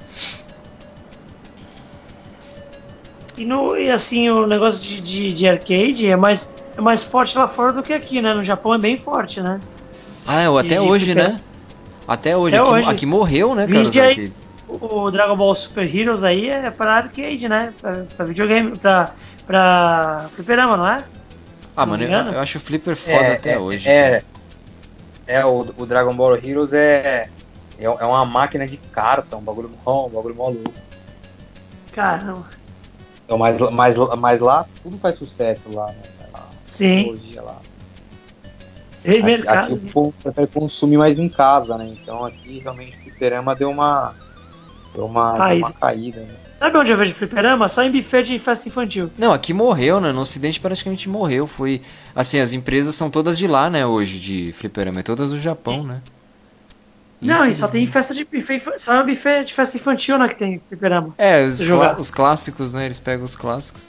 E, 3.37 3.45
no, 3.45 3.75
e 3.75 3.89
assim, 3.89 4.29
o 4.29 4.45
negócio 4.45 4.81
de, 4.83 5.01
de, 5.01 5.33
de, 5.33 5.47
arcade 5.47 6.07
é 6.07 6.15
mais, 6.15 6.47
é 6.77 6.81
mais 6.81 7.03
forte 7.03 7.37
lá 7.37 7.47
fora 7.47 7.73
do 7.73 7.81
que 7.81 7.91
aqui, 7.91 8.21
né? 8.21 8.33
No 8.33 8.43
Japão 8.43 8.73
é 8.73 8.77
bem 8.77 8.95
forte, 8.97 9.41
né? 9.41 9.59
Ah, 10.27 10.41
é, 10.41 10.59
até 10.59 10.75
de, 10.75 10.79
hoje, 10.79 11.15
né? 11.15 11.39
Até 12.07 12.37
hoje. 12.37 12.55
Até 12.55 12.63
aqui, 12.63 12.73
hoje. 12.75 12.89
aqui 12.89 13.05
morreu, 13.05 13.55
né, 13.55 13.67
cara? 13.67 14.07
Aí, 14.07 14.31
o 14.67 15.11
Dragon 15.11 15.35
Ball 15.35 15.55
Super 15.55 15.95
Heroes 15.95 16.23
aí 16.23 16.49
é 16.49 16.69
para 16.69 16.95
arcade, 16.95 17.47
né? 17.47 17.73
Pra, 17.81 18.05
pra 18.15 18.25
videogame, 18.25 18.77
pra, 18.77 19.11
pra 19.45 20.29
fliperama, 20.35 20.77
não 20.77 20.87
é? 20.87 21.03
Ah, 21.75 21.85
mano, 21.85 22.03
eu, 22.03 22.09
eu, 22.09 22.39
acho 22.39 22.59
o 22.59 22.61
Flipper 22.61 22.95
foda 22.95 23.15
é, 23.15 23.33
até 23.33 23.53
é, 23.53 23.59
hoje. 23.59 23.89
É, 23.89 24.21
é 25.25 25.45
o, 25.45 25.73
o, 25.77 25.85
Dragon 25.85 26.13
Ball 26.15 26.35
Heroes 26.35 26.71
é, 26.71 27.29
É, 27.79 27.85
é 27.85 28.05
uma 28.05 28.25
máquina 28.25 28.67
de 28.67 28.77
carta, 28.77 29.35
um 29.35 29.41
bagulho, 29.41 29.71
um 29.85 30.09
bagulho 30.09 30.35
mó 30.35 30.49
louco. 30.49 30.73
Caramba. 31.91 32.62
Então, 33.25 33.37
mas, 33.37 33.57
mas, 33.71 33.95
mas 34.17 34.39
lá 34.39 34.65
tudo 34.81 34.97
faz 34.97 35.15
sucesso 35.15 35.69
lá, 35.73 35.87
né? 35.87 36.01
Lá, 36.33 36.47
Sim. 36.67 36.97
tecnologia 36.97 37.41
lá. 37.41 37.57
Aqui, 39.05 39.21
mercado. 39.21 39.57
aqui 39.57 39.73
o 39.73 39.77
povo 39.91 40.13
prefere 40.23 40.47
consumir 40.47 40.97
mais 40.97 41.19
em 41.19 41.27
casa, 41.27 41.77
né? 41.77 41.95
Então 42.01 42.23
aqui 42.23 42.59
realmente 42.59 42.97
o 42.97 43.01
fliperama 43.01 43.55
deu 43.55 43.69
uma. 43.69 44.13
Deu 44.93 45.05
uma, 45.05 45.31
deu 45.31 45.39
Caída. 45.39 45.65
uma 45.65 45.73
caída, 45.73 46.19
né? 46.21 46.35
Sabe 46.59 46.77
onde 46.77 46.91
eu 46.93 46.97
vejo 46.97 47.13
fliperama? 47.13 47.67
Só 47.67 47.83
em 47.83 47.91
buffet 47.91 48.23
de 48.23 48.39
festa 48.39 48.69
infantil. 48.69 49.09
Não, 49.17 49.33
aqui 49.33 49.53
morreu, 49.53 49.99
né? 49.99 50.13
No 50.13 50.21
ocidente 50.21 50.61
praticamente 50.61 51.09
morreu. 51.09 51.45
Foi. 51.45 51.81
Assim, 52.15 52.39
as 52.39 52.53
empresas 52.53 52.95
são 52.95 53.09
todas 53.09 53.37
de 53.37 53.47
lá, 53.47 53.69
né, 53.69 53.85
hoje, 53.85 54.17
de 54.17 54.53
fliperama. 54.53 55.01
É 55.01 55.03
todas 55.03 55.31
do 55.31 55.39
Japão, 55.39 55.83
né? 55.83 56.01
Não, 57.23 57.45
e 57.45 57.55
só 57.55 57.67
tem 57.67 57.87
festa 57.87 58.13
de 58.13 58.25
buffet. 58.25 58.61
Só 58.77 58.93
é 58.93 59.03
buffet 59.03 59.45
de 59.45 59.53
festa 59.53 59.77
infantil, 59.77 60.17
né? 60.17 60.27
Que 60.29 60.35
tem 60.35 60.61
fliperama. 60.67 61.13
É, 61.17 61.45
os, 61.45 61.59
os 61.99 62.11
clássicos, 62.11 62.73
né? 62.73 62.85
Eles 62.85 62.99
pegam 62.99 63.23
os 63.25 63.35
clássicos. 63.35 63.87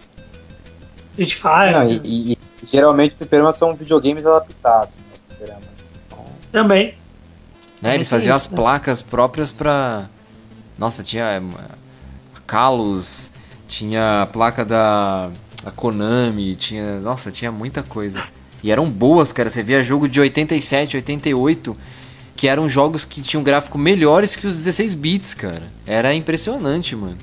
Street 1.18 1.35
Fire. 1.35 1.72
Não, 1.72 1.89
e, 1.89 2.01
e- 2.05 2.32
e 2.32 2.39
geralmente 2.66 3.12
os 3.12 3.18
fliperamas 3.18 3.57
são 3.57 3.74
videogames 3.74 4.24
adaptados. 4.26 4.97
Né, 4.97 5.03
fliperama. 5.28 5.61
Também. 6.51 6.95
Né? 7.82 7.95
Eles 7.95 8.09
tem 8.09 8.16
faziam 8.18 8.35
isso, 8.37 8.47
as 8.47 8.51
né? 8.51 8.57
placas 8.57 9.03
próprias 9.03 9.53
pra. 9.53 10.07
Nossa, 10.78 11.03
tinha 11.03 11.24
é, 11.24 11.43
Kalos, 12.47 13.30
tinha 13.68 14.22
a 14.22 14.26
placa 14.26 14.64
da 14.64 15.30
a 15.64 15.70
Konami, 15.70 16.55
tinha. 16.57 17.01
Nossa, 17.01 17.30
tinha 17.30 17.51
muita 17.51 17.82
coisa. 17.82 18.22
E 18.62 18.70
eram 18.70 18.89
boas, 18.91 19.32
cara. 19.32 19.51
Você 19.51 19.62
via 19.62 19.82
jogo 19.82 20.09
de 20.09 20.20
87, 20.20 20.97
88, 20.97 21.76
que 22.37 22.49
eram 22.49 22.68
jogos 22.68 23.05
que 23.05 23.22
tinham 23.22 23.43
gráfico 23.45 23.78
melhores 23.78 24.35
que 24.37 24.47
os 24.47 24.55
16 24.57 24.95
bits, 24.95 25.35
cara. 25.35 25.62
Era 25.87 26.12
impressionante, 26.14 26.95
mano. 26.97 27.16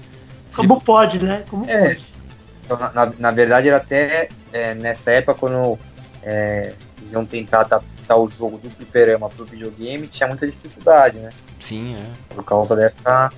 Como 0.55 0.79
pode, 0.81 1.23
né? 1.23 1.43
Como 1.49 1.69
É. 1.69 1.89
pode. 1.95 2.11
então, 2.65 2.77
na, 2.79 2.91
na- 2.93 3.13
na 3.19 3.31
verdade, 3.31 3.67
era 3.67 3.77
até 3.77 4.29
é, 4.53 4.73
nessa 4.75 5.11
época, 5.11 5.33
quando 5.39 5.77
é, 6.23 6.73
eles 6.97 7.11
iam 7.13 7.25
tentar 7.25 7.61
adaptar 7.61 8.15
o 8.17 8.27
jogo 8.27 8.57
do 8.57 8.69
fliperama 8.69 9.29
pro 9.29 9.45
videogame, 9.45 10.07
tinha 10.07 10.27
muita 10.27 10.45
dificuldade, 10.45 11.19
né? 11.19 11.29
Sim, 11.59 11.95
é. 11.95 12.33
por 12.33 12.43
causa 12.43 12.75
dessa 12.75 13.29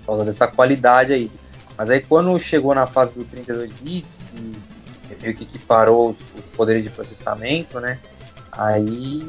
por 0.00 0.06
causa 0.06 0.24
dessa 0.24 0.46
qualidade 0.46 1.12
aí. 1.12 1.30
Mas 1.76 1.90
aí 1.90 2.00
quando 2.00 2.38
chegou 2.38 2.74
na 2.74 2.86
fase 2.86 3.12
do 3.14 3.24
32 3.24 3.72
bits, 3.80 4.20
que 4.30 5.16
meio 5.22 5.34
que 5.34 5.42
equiparou 5.44 6.10
os, 6.10 6.16
os 6.36 6.44
poderes 6.56 6.82
de 6.84 6.90
processamento, 6.90 7.80
né? 7.80 7.98
Aí 8.52 9.28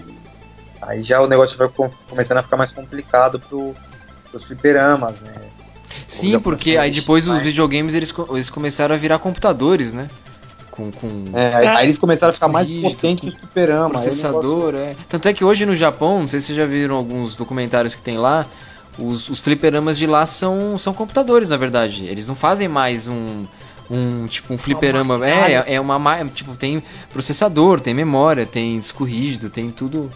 aí 0.82 1.04
já 1.04 1.22
o 1.22 1.28
negócio 1.28 1.58
vai 1.58 1.68
com- 1.70 1.90
começando 2.10 2.38
a 2.38 2.44
ficar 2.44 2.58
mais 2.58 2.72
complicado 2.72 3.40
pro 3.40 3.74
os 4.34 4.44
fliperamas, 4.44 5.14
né? 5.22 5.34
Sim, 6.08 6.40
porque 6.40 6.78
aí 6.78 6.92
depois 6.92 7.28
os 7.28 7.42
videogames 7.42 7.96
eles, 7.96 8.14
eles 8.30 8.50
começaram 8.50 8.94
a 8.94 8.98
virar 8.98 9.20
computadores, 9.20 9.94
né? 9.94 10.08
Com, 10.70 10.92
com 10.92 11.26
É, 11.34 11.56
aí, 11.56 11.68
aí 11.68 11.86
eles 11.88 11.98
começaram 11.98 12.30
a 12.30 12.34
ficar 12.34 12.48
mais 12.48 12.68
potentes 12.68 13.34
que 13.34 13.46
o 13.46 13.90
processador, 13.90 14.76
é. 14.76 14.96
Tanto 15.10 15.28
é 15.28 15.34
que 15.34 15.44
hoje 15.44 15.66
no 15.66 15.76
Japão, 15.76 16.20
não 16.20 16.28
sei 16.28 16.40
se 16.40 16.48
vocês 16.48 16.58
já 16.58 16.66
viram 16.66 16.96
alguns 16.96 17.36
documentários 17.36 17.96
que 17.96 18.02
tem 18.02 18.18
lá, 18.18 18.46
os, 19.00 19.28
os 19.30 19.40
fliperamas 19.40 19.98
de 19.98 20.06
lá 20.06 20.26
são, 20.26 20.78
são 20.78 20.94
computadores, 20.94 21.50
na 21.50 21.58
verdade. 21.58 22.06
Eles 22.06 22.28
não 22.28 22.36
fazem 22.36 22.68
mais 22.68 23.08
um. 23.08 23.46
Um 23.90 24.26
tipo 24.28 24.54
um 24.54 24.58
fliperama. 24.58 25.26
É, 25.26 25.54
é, 25.54 25.74
é 25.76 25.82
uma. 25.82 25.98
ma- 25.98 26.26
Tipo, 26.26 26.56
tem 26.56 26.84
processador, 27.12 27.80
tem 27.80 27.94
memória, 27.94 28.46
tem 28.46 28.78
disco 28.78 29.04
rígido, 29.06 29.50
tem 29.50 29.70
tudo. 29.70 30.12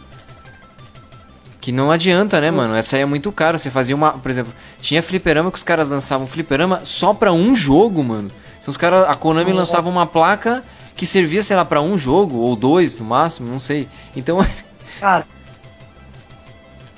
Que 1.62 1.72
não 1.72 1.92
adianta, 1.92 2.42
né, 2.42 2.50
mano? 2.50 2.74
Essa 2.76 2.96
aí 2.96 3.04
é 3.04 3.06
muito 3.06 3.32
caro. 3.32 3.58
Você 3.60 3.70
fazia 3.70 3.96
uma. 3.96 4.14
Por 4.14 4.30
exemplo, 4.32 4.52
tinha 4.82 5.02
fliperama 5.02 5.52
que 5.52 5.58
os 5.58 5.64
caras 5.64 5.88
lançavam 5.88 6.26
fliperama 6.26 6.82
só 6.84 7.14
pra 7.14 7.32
um 7.32 7.56
jogo, 7.56 8.04
mano. 8.04 8.32
Então 8.60 8.72
os 8.72 8.78
caras. 8.78 9.08
A 9.08 9.14
Konami 9.14 9.52
Nossa. 9.52 9.60
lançava 9.60 9.88
uma 9.88 10.08
placa 10.08 10.64
que 10.96 11.06
servia, 11.06 11.44
sei 11.44 11.56
lá, 11.56 11.64
pra 11.64 11.80
um 11.80 11.98
jogo, 11.98 12.38
ou 12.38 12.56
dois 12.56 12.98
no 12.98 13.06
máximo, 13.06 13.48
não 13.50 13.60
sei. 13.60 13.88
Então 14.16 14.40
Cara. 15.00 15.26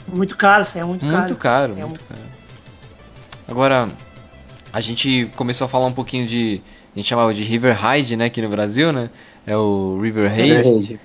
Muito 0.08 0.36
caro, 0.38 0.64
isso 0.64 0.78
aí 0.78 0.82
é 0.82 0.86
muito, 0.86 1.04
Muito 1.06 1.36
caro. 1.36 1.74
caro, 1.74 1.80
É 1.80 1.86
muito 1.86 2.02
caro. 2.08 2.22
Agora, 3.48 3.90
a 4.72 4.80
gente 4.82 5.30
começou 5.36 5.66
a 5.66 5.68
falar 5.68 5.88
um 5.88 5.92
pouquinho 5.94 6.26
de. 6.26 6.62
A 6.96 7.00
gente 7.00 7.08
chamava 7.10 7.34
de 7.34 7.44
River 7.44 7.76
Raid, 7.78 8.16
né, 8.16 8.26
aqui 8.26 8.42
no 8.42 8.50
Brasil, 8.50 8.94
né? 8.94 9.10
É 9.46 9.58
o 9.58 10.00
River 10.02 10.30
Raid. 10.30 11.00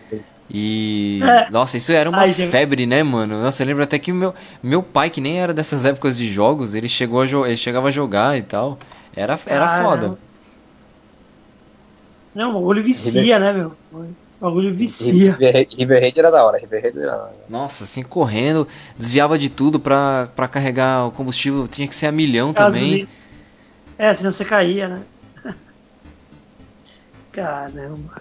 E. 0.51 1.21
É. 1.23 1.51
Nossa, 1.51 1.77
isso 1.77 1.93
era 1.93 2.09
uma 2.09 2.25
é- 2.25 2.33
febre, 2.33 2.87
né, 2.87 3.03
mano? 3.03 3.43
Nossa, 3.43 3.63
eu 3.63 3.67
lembro 3.67 3.83
até 3.85 3.99
que 3.99 4.13
meu, 4.13 4.35
meu 4.63 4.83
pai, 4.83 5.11
que 5.11 5.21
nem 5.21 5.39
era 5.39 5.53
dessas 5.53 5.85
épocas 5.85 6.17
de 6.17 6.27
jogos, 6.33 6.75
ele 6.75 6.89
chegou 6.89 7.21
a 7.21 7.27
jo- 7.27 7.45
ele 7.45 7.57
chegava 7.57 7.89
a 7.89 7.91
jogar 7.91 8.39
e 8.39 8.43
tal. 8.43 8.79
Era, 9.15 9.39
era 9.47 9.67
Caramba. 9.67 9.91
foda. 9.91 10.19
Não, 12.35 12.51
o 12.51 12.55
bagulho 12.55 12.83
vicia, 12.85 13.39
né, 13.39 13.53
meu? 13.53 13.73
O 13.93 14.07
bagulho 14.41 14.73
vicia. 14.75 15.33
River, 15.33 15.69
River 15.77 16.01
Raid 16.01 16.19
era 16.19 16.31
da 16.31 16.45
hora, 16.45 16.57
River 16.59 16.83
Raid 16.83 16.97
era 16.99 17.11
da 17.11 17.23
hora. 17.25 17.35
Nossa, 17.49 17.85
assim, 17.85 18.03
correndo, 18.03 18.67
desviava 18.97 19.37
de 19.39 19.49
tudo 19.49 19.81
pra, 19.81 20.29
pra 20.37 20.47
carregar 20.47 21.07
o 21.07 21.11
combustível, 21.11 21.67
tinha 21.67 21.89
que 21.89 21.95
ser 21.95 22.07
a 22.07 22.13
milhão 22.13 22.53
também. 22.55 23.09
É, 23.99 24.15
senão 24.15 24.31
você 24.31 24.45
caía, 24.45 24.89
né? 24.89 25.03
Caramba. 27.33 28.21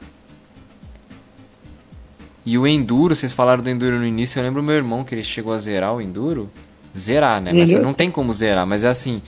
E 2.49 2.57
o 2.57 2.65
Enduro, 2.65 3.13
vocês 3.13 3.33
falaram 3.33 3.61
do 3.61 3.69
Enduro 3.69 3.99
no 3.99 4.05
início, 4.05 4.39
eu 4.39 4.43
lembro 4.43 4.61
o 4.61 4.65
meu 4.65 4.75
irmão 4.75 5.03
que 5.03 5.13
ele 5.13 5.21
chegou 5.23 5.51
a 5.53 5.57
zerar 5.59 5.93
o 5.93 5.99
Enduro. 6.01 6.49
Zerar, 6.97 7.41
né? 7.41 7.51
Mas 7.53 7.71
Zerou? 7.71 7.83
não 7.83 7.93
tem 7.93 8.09
como 8.09 8.31
zerar, 8.31 8.65
mas 8.65 8.85
é 8.85 8.87
assim. 8.87 9.21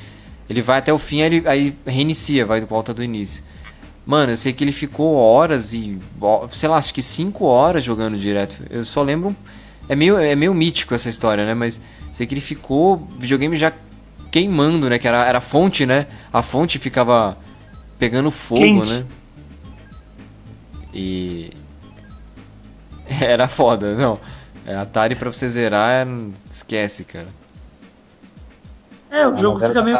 Ele 0.49 0.61
vai 0.61 0.79
até 0.79 0.93
o 0.93 0.97
fim, 0.97 1.21
aí, 1.21 1.25
ele- 1.35 1.47
aí 1.47 1.75
reinicia, 1.85 2.45
vai 2.45 2.61
volta 2.61 2.93
do 2.93 3.03
início. 3.03 3.43
Mano, 4.05 4.31
eu 4.31 4.37
sei 4.37 4.53
que 4.53 4.63
ele 4.63 4.71
ficou 4.71 5.15
horas 5.17 5.73
e. 5.73 5.97
Sei 6.53 6.69
lá, 6.69 6.77
acho 6.77 6.93
que 6.93 7.01
5 7.01 7.43
horas 7.43 7.83
jogando 7.83 8.17
direto. 8.17 8.63
Eu 8.69 8.85
só 8.85 9.03
lembro. 9.03 9.35
É 9.89 9.95
meio, 9.97 10.17
é 10.17 10.33
meio 10.33 10.53
mítico 10.53 10.93
essa 10.95 11.09
história, 11.09 11.45
né? 11.45 11.53
Mas 11.53 11.81
sei 12.13 12.25
que 12.25 12.33
ele 12.33 12.39
ficou. 12.41 13.05
Videogame 13.19 13.57
já 13.57 13.73
queimando, 14.31 14.89
né? 14.89 14.97
Que 14.97 15.09
era, 15.09 15.25
era 15.25 15.39
a 15.39 15.41
fonte, 15.41 15.85
né? 15.85 16.07
A 16.31 16.41
fonte 16.41 16.79
ficava 16.79 17.37
pegando 17.99 18.31
fogo, 18.31 18.61
Quente. 18.61 18.93
né? 18.93 19.05
E. 20.93 21.51
Era 23.21 23.47
foda, 23.47 23.95
não. 23.95 24.19
É, 24.65 24.75
Atari 24.75 25.15
pra 25.15 25.31
você 25.31 25.47
zerar, 25.47 26.07
esquece, 26.49 27.03
cara. 27.03 27.27
É, 29.09 29.27
o 29.27 29.37
jogo 29.37 29.59
fica 29.59 29.81
meio. 29.81 29.97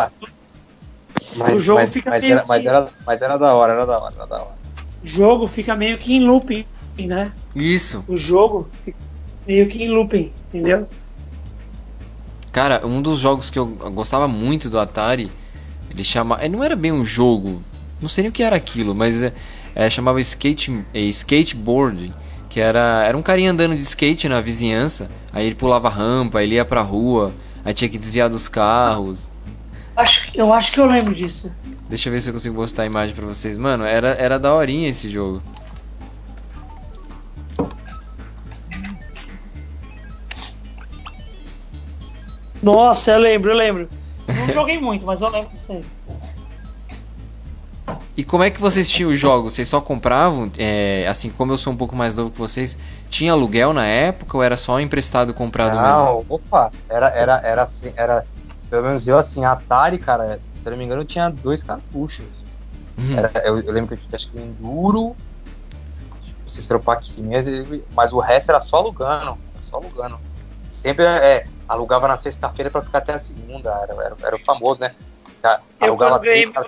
Mas, 1.36 1.54
O 1.54 1.58
jogo 1.58 1.82
mas, 1.82 1.94
fica 1.94 2.10
mas 2.10 2.22
meio 2.22 2.34
era, 2.34 2.46
mas, 2.48 2.66
era, 2.66 2.90
mas 3.06 3.22
era 3.22 3.38
da 3.38 3.54
hora, 3.54 3.74
era 3.74 3.86
da 3.86 4.00
hora, 4.00 4.14
era 4.16 4.26
da 4.28 4.36
hora. 4.36 4.60
O 5.04 5.08
jogo 5.08 5.48
fica 5.48 5.76
meio 5.76 5.98
que 5.98 6.14
em 6.14 6.26
looping, 6.26 6.66
né? 7.00 7.32
Isso. 7.56 8.04
O 8.08 8.18
jogo 8.18 8.68
fica 8.84 8.98
meio 9.48 9.68
que 9.68 9.84
em 9.84 9.90
looping, 9.90 10.32
entendeu? 10.50 10.88
Cara, 12.52 12.86
um 12.86 13.02
dos 13.02 13.20
jogos 13.20 13.50
que 13.50 13.58
eu 13.58 13.66
gostava 13.68 14.28
muito 14.28 14.70
do 14.70 14.80
Atari, 14.80 15.32
ele 15.92 16.04
chamava. 16.04 16.48
Não 16.48 16.64
era 16.64 16.76
bem 16.76 16.92
um 16.92 17.06
jogo, 17.06 17.64
não 18.02 18.10
sei 18.10 18.24
nem 18.24 18.30
o 18.30 18.34
que 18.34 18.44
era 18.44 18.56
aquilo, 18.56 18.94
mas 18.94 19.24
é, 19.24 19.34
é, 19.76 19.90
chamava 19.90 20.20
skate, 20.22 20.84
é, 20.94 21.00
skateboard. 21.02 22.14
Que 22.50 22.60
era, 22.60 23.04
era 23.06 23.16
um 23.16 23.22
carinha 23.22 23.52
andando 23.52 23.76
de 23.76 23.82
skate 23.82 24.28
na 24.28 24.42
vizinhança, 24.42 25.10
aí 25.32 25.46
ele 25.46 25.56
pulava 25.56 25.88
rampa, 25.88 26.42
ele 26.42 26.56
ia 26.56 26.66
pra 26.66 26.82
rua, 26.82 27.32
aí 27.64 27.74
tinha 27.74 27.88
que 27.88 27.98
desviar 27.98 28.28
dos 28.28 28.50
carros. 28.50 29.30
Acho, 29.96 30.32
eu 30.34 30.52
acho 30.52 30.74
que 30.74 30.80
eu 30.80 30.88
lembro 30.88 31.14
disso. 31.14 31.52
Deixa 31.88 32.10
eu 32.10 32.14
ver 32.14 32.22
se 32.22 32.30
eu 32.30 32.34
consigo 32.34 32.56
mostrar 32.56 32.86
a 32.86 32.88
imagem 32.88 33.16
pra 33.16 33.26
vocês. 33.26 33.58
Mano, 33.58 33.84
era, 33.84 34.10
era 34.10 34.40
daorinha 34.40 34.90
esse 34.90 35.10
jogo. 35.10 35.44
Nossa, 42.62 43.12
eu 43.12 43.20
lembro, 43.20 43.52
eu 43.52 43.56
lembro. 43.56 43.90
Não 44.28 44.54
joguei 44.54 44.80
muito, 44.80 45.06
mas 45.06 45.22
eu 45.22 45.30
lembro. 45.30 45.50
E 48.16 48.24
como 48.24 48.44
é 48.44 48.50
que 48.50 48.60
vocês 48.60 48.90
tinham 48.90 49.12
os 49.12 49.20
jogos? 49.20 49.54
Vocês 49.54 49.68
só 49.68 49.80
compravam? 49.80 50.52
É, 50.58 51.06
assim, 51.08 51.30
como 51.30 51.54
eu 51.54 51.58
sou 51.58 51.74
um 51.74 51.76
pouco 51.78 51.96
mais 51.96 52.16
novo 52.16 52.32
que 52.32 52.38
vocês, 52.38 52.78
tinha 53.10 53.32
aluguel 53.32 53.74
na 53.74 53.86
época 53.86 54.38
ou 54.38 54.44
era 54.44 54.58
só 54.58 54.80
emprestado 54.80 55.34
comprado 55.34 55.80
mesmo? 55.80 55.88
Não, 55.88 56.26
opa, 56.28 56.72
era, 56.88 57.10
era, 57.10 57.42
era 57.44 57.64
assim, 57.64 57.94
era. 57.96 58.26
Pelo 58.70 58.84
menos 58.84 59.08
eu 59.08 59.18
assim, 59.18 59.46
Atari, 59.46 59.98
cara, 59.98 60.40
se 60.52 60.68
eu 60.68 60.72
não 60.72 60.78
me 60.78 60.86
engano, 60.86 61.02
eu 61.02 61.06
tinha 61.06 61.30
dois 61.30 61.64
cartuchos. 61.64 62.26
Hum. 62.98 63.18
Era, 63.18 63.32
eu, 63.46 63.60
eu 63.60 63.72
lembro 63.72 63.88
que 63.88 63.94
eu 63.96 64.08
tinha 64.08 64.18
acho 64.18 64.30
que 64.32 64.38
o 64.38 64.42
Enduro, 64.42 65.16
o 66.46 66.50
Cicero 66.50 66.80
Paquinha, 66.80 67.42
mas 67.96 68.14
o 68.14 68.20
resto 68.20 68.50
era 68.50 68.60
só 68.60 68.78
alugando. 68.78 69.38
Só 69.60 69.78
alugando. 69.78 70.20
Sempre 70.70 71.06
é, 71.06 71.46
alugava 71.68 72.08
na 72.08 72.18
sexta-feira 72.18 72.70
pra 72.70 72.82
ficar 72.82 73.00
até 73.00 73.14
a 73.14 73.20
segunda. 73.20 73.72
Era, 73.72 73.94
era, 73.94 74.16
era 74.24 74.36
o 74.36 74.40
famoso, 74.46 74.80
né? 74.80 74.94
Tá, 75.42 75.62
Eu, 75.80 75.90
Alugava 75.90 76.20
ganhei 76.20 76.50
três 76.50 76.50
pra 76.50 76.64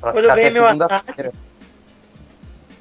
quando 0.00 0.16
ficar 0.16 0.28
eu 0.28 0.34
ganhei 0.34 0.48
até 0.48 0.60
meu 0.60 0.68
segunda-feira. 0.68 1.32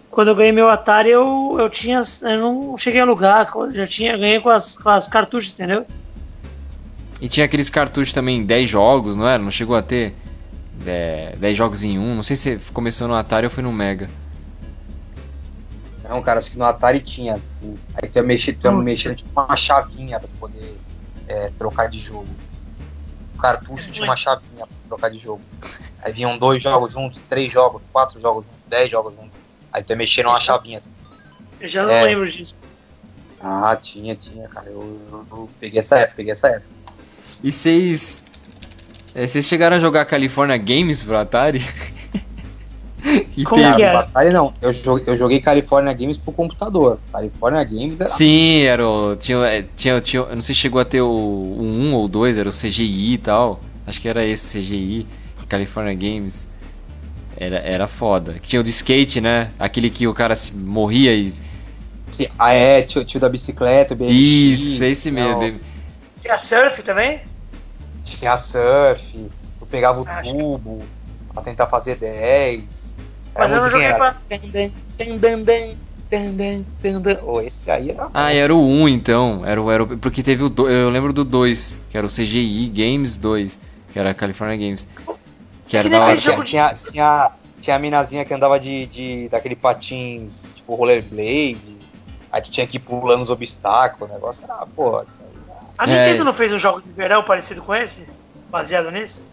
Quando 0.09 0.27
eu 0.29 0.35
ganhei 0.35 0.51
meu 0.51 0.69
Atari, 0.69 1.09
eu, 1.09 1.57
eu 1.59 1.69
tinha. 1.69 2.01
Eu 2.21 2.39
não 2.39 2.77
cheguei 2.77 3.01
a 3.01 3.03
alugar, 3.03 3.51
eu 3.53 3.71
já 3.71 3.85
tinha, 3.85 4.17
ganhei 4.17 4.39
com 4.39 4.49
as, 4.49 4.77
com 4.77 4.89
as 4.89 5.07
cartuchos, 5.07 5.53
entendeu? 5.53 5.85
E 7.19 7.27
tinha 7.27 7.45
aqueles 7.45 7.69
cartuchos 7.69 8.13
também, 8.13 8.45
10 8.45 8.69
jogos, 8.69 9.15
não 9.15 9.27
era? 9.27 9.41
Não 9.41 9.51
chegou 9.51 9.75
a 9.75 9.81
ter 9.81 10.15
é, 10.85 11.33
10 11.37 11.57
jogos 11.57 11.83
em 11.83 11.97
um? 11.97 12.15
Não 12.15 12.23
sei 12.23 12.35
se 12.35 12.57
começou 12.73 13.07
no 13.07 13.13
Atari 13.13 13.45
ou 13.45 13.49
foi 13.49 13.63
no 13.63 13.71
Mega. 13.71 14.09
Não, 16.07 16.21
cara, 16.21 16.39
acho 16.39 16.51
que 16.51 16.57
no 16.57 16.65
Atari 16.65 16.99
tinha. 16.99 17.39
Aí 17.95 18.07
tu 18.07 18.17
ia 18.17 18.23
mexer, 18.23 18.53
tu 18.53 18.67
ia 18.67 18.71
mexer 18.71 19.15
tipo 19.15 19.29
uma 19.39 19.55
chavinha 19.55 20.19
pra 20.19 20.29
poder 20.39 20.77
é, 21.27 21.51
trocar 21.57 21.87
de 21.87 21.99
jogo. 21.99 22.27
O 23.35 23.37
cartucho 23.37 23.91
tinha 23.91 24.07
uma 24.07 24.15
chavinha 24.15 24.67
pra 24.67 24.77
trocar 24.87 25.09
de 25.09 25.17
jogo. 25.17 25.41
Aí 26.05 26.13
vinham 26.13 26.37
dois 26.37 26.61
jogos 26.61 26.93
juntos, 26.93 27.19
três 27.27 27.51
jogos, 27.51 27.81
quatro 27.91 28.21
jogos 28.21 28.43
juntos, 28.45 28.59
dez 28.69 28.91
jogos 28.91 29.11
juntos. 29.15 29.31
Aí 29.73 29.81
tu 29.83 29.89
ia 29.89 29.95
mexer 29.95 30.21
numa 30.23 30.39
chavinha. 30.39 30.77
Assim. 30.77 30.89
Eu 31.59 31.67
já 31.67 31.83
não 31.83 31.89
É. 31.91 32.03
lembro 32.03 32.29
disso. 32.29 32.55
Ah, 33.41 33.75
tinha, 33.75 34.15
tinha, 34.15 34.47
cara. 34.47 34.67
Eu, 34.69 34.99
eu- 35.11 35.25
eu 35.31 35.49
peguei 35.59 35.79
essa 35.79 35.97
época, 35.97 36.13
peguei 36.17 36.31
essa 36.33 36.47
época. 36.47 36.67
E 37.43 37.51
vocês. 37.51 38.23
é, 39.15 39.25
Vocês 39.25 39.45
chegaram 39.45 39.77
a 39.77 39.79
jogar 39.79 40.05
California 40.05 40.57
Games 40.57 41.01
pro 41.01 41.17
Atari? 41.17 41.59
E 43.37 43.43
Como 43.43 43.61
tem- 43.61 43.75
que 43.75 43.83
é? 43.83 43.85
Cara, 43.87 43.99
Atari 43.99 44.31
não. 44.33 44.53
Eu 44.61 44.73
joguei, 44.73 45.03
eu 45.13 45.17
joguei 45.17 45.39
California 45.41 45.93
Games 45.93 46.17
pro 46.17 46.31
computador. 46.31 46.99
California 47.11 47.63
Games 47.63 47.99
era. 47.99 48.09
Sim, 48.09 48.61
era 48.61 48.87
o. 48.87 49.15
Tinha, 49.15 49.37
é, 49.45 49.63
tinha, 49.75 50.01
tinha, 50.01 50.21
eu 50.23 50.35
não 50.35 50.41
sei 50.41 50.55
se 50.55 50.61
chegou 50.61 50.79
a 50.81 50.85
ter 50.85 51.01
o, 51.01 51.07
o 51.07 51.61
1 51.61 51.93
ou 51.93 52.07
2, 52.07 52.37
era 52.37 52.49
o 52.49 52.51
CGI 52.51 53.13
e 53.13 53.17
tal. 53.19 53.59
Acho 53.85 54.01
que 54.01 54.07
era 54.07 54.25
esse 54.25 54.57
CGI, 54.59 55.05
California 55.55 55.93
Games. 55.95 56.47
Era, 57.37 57.57
era 57.57 57.87
foda. 57.87 58.33
Que 58.33 58.47
Tinha 58.47 58.59
o 58.59 58.63
do 58.63 58.69
skate, 58.69 59.19
né? 59.21 59.51
Aquele 59.59 59.89
que 59.89 60.07
o 60.07 60.13
cara 60.13 60.35
se 60.35 60.53
morria 60.55 61.13
e. 61.13 61.33
Ah, 62.39 62.53
é, 62.53 62.81
tio, 62.81 63.03
tio 63.03 63.19
da 63.19 63.27
bicicleta, 63.27 63.93
o 63.93 63.97
BMX. 63.97 64.13
Isso, 64.15 64.83
esse 64.83 65.09
o- 65.09 65.13
mesmo. 65.13 65.59
Tinha 66.21 66.41
surf 66.43 66.81
também? 66.83 67.21
Tinha 68.03 68.37
surf, 68.37 69.29
tu 69.59 69.65
pegava 69.65 69.99
o 70.01 70.05
Ah, 70.07 70.21
tubo 70.21 70.81
pra 71.33 71.41
tentar 71.43 71.67
fazer 71.67 71.95
10. 71.97 72.95
Mas 73.35 73.51
eu 73.51 73.57
não 73.61 73.71
joguei 73.71 73.93
pra. 73.93 74.15
Oh, 77.23 77.41
esse 77.41 77.69
aí 77.71 77.89
era. 77.91 78.07
Ah, 78.13 78.31
era 78.31 78.53
o 78.55 78.65
1 78.65 78.87
então. 78.87 79.41
Era 79.45 79.61
o, 79.61 79.69
era 79.71 79.83
o, 79.83 79.97
porque 79.97 80.23
teve 80.23 80.43
o. 80.43 80.49
do- 80.49 80.69
Eu 80.69 80.89
lembro 80.89 81.11
do 81.11 81.25
2, 81.25 81.77
que 81.89 81.97
era 81.97 82.05
o 82.05 82.09
CGI 82.09 82.69
Games 82.73 83.17
2, 83.17 83.59
que 83.91 83.99
era 83.99 84.13
California 84.13 84.55
Games. 84.55 84.87
Que 85.67 85.77
era 85.77 85.89
Que 85.89 85.95
da 85.95 86.05
hora. 86.05 86.15
tinha, 86.17 86.43
tinha, 86.43 86.73
tinha, 86.73 87.31
tinha 87.61 87.75
a 87.75 87.79
minazinha 87.79 88.23
que 88.25 88.33
andava 88.33 88.59
de, 88.59 88.85
de 88.87 89.29
daquele 89.29 89.55
patins, 89.55 90.53
tipo 90.55 90.75
rollerblade. 90.75 91.75
Aí 92.31 92.41
tu 92.41 92.51
tinha 92.51 92.67
que 92.67 92.77
ir 92.77 92.81
pulando 92.81 93.21
os 93.21 93.29
obstáculos, 93.29 94.09
o 94.09 94.13
negócio 94.13 94.43
era, 94.43 94.65
pô, 94.75 95.01
isso 95.03 95.21
aí. 95.21 95.35
A 95.77 95.89
É. 95.89 96.05
Nintendo 96.07 96.25
não 96.25 96.33
fez 96.33 96.53
um 96.53 96.59
jogo 96.59 96.81
de 96.81 96.91
verão 96.91 97.23
parecido 97.23 97.61
com 97.61 97.73
esse? 97.73 98.07
Baseado 98.49 98.91
nisso? 98.91 99.27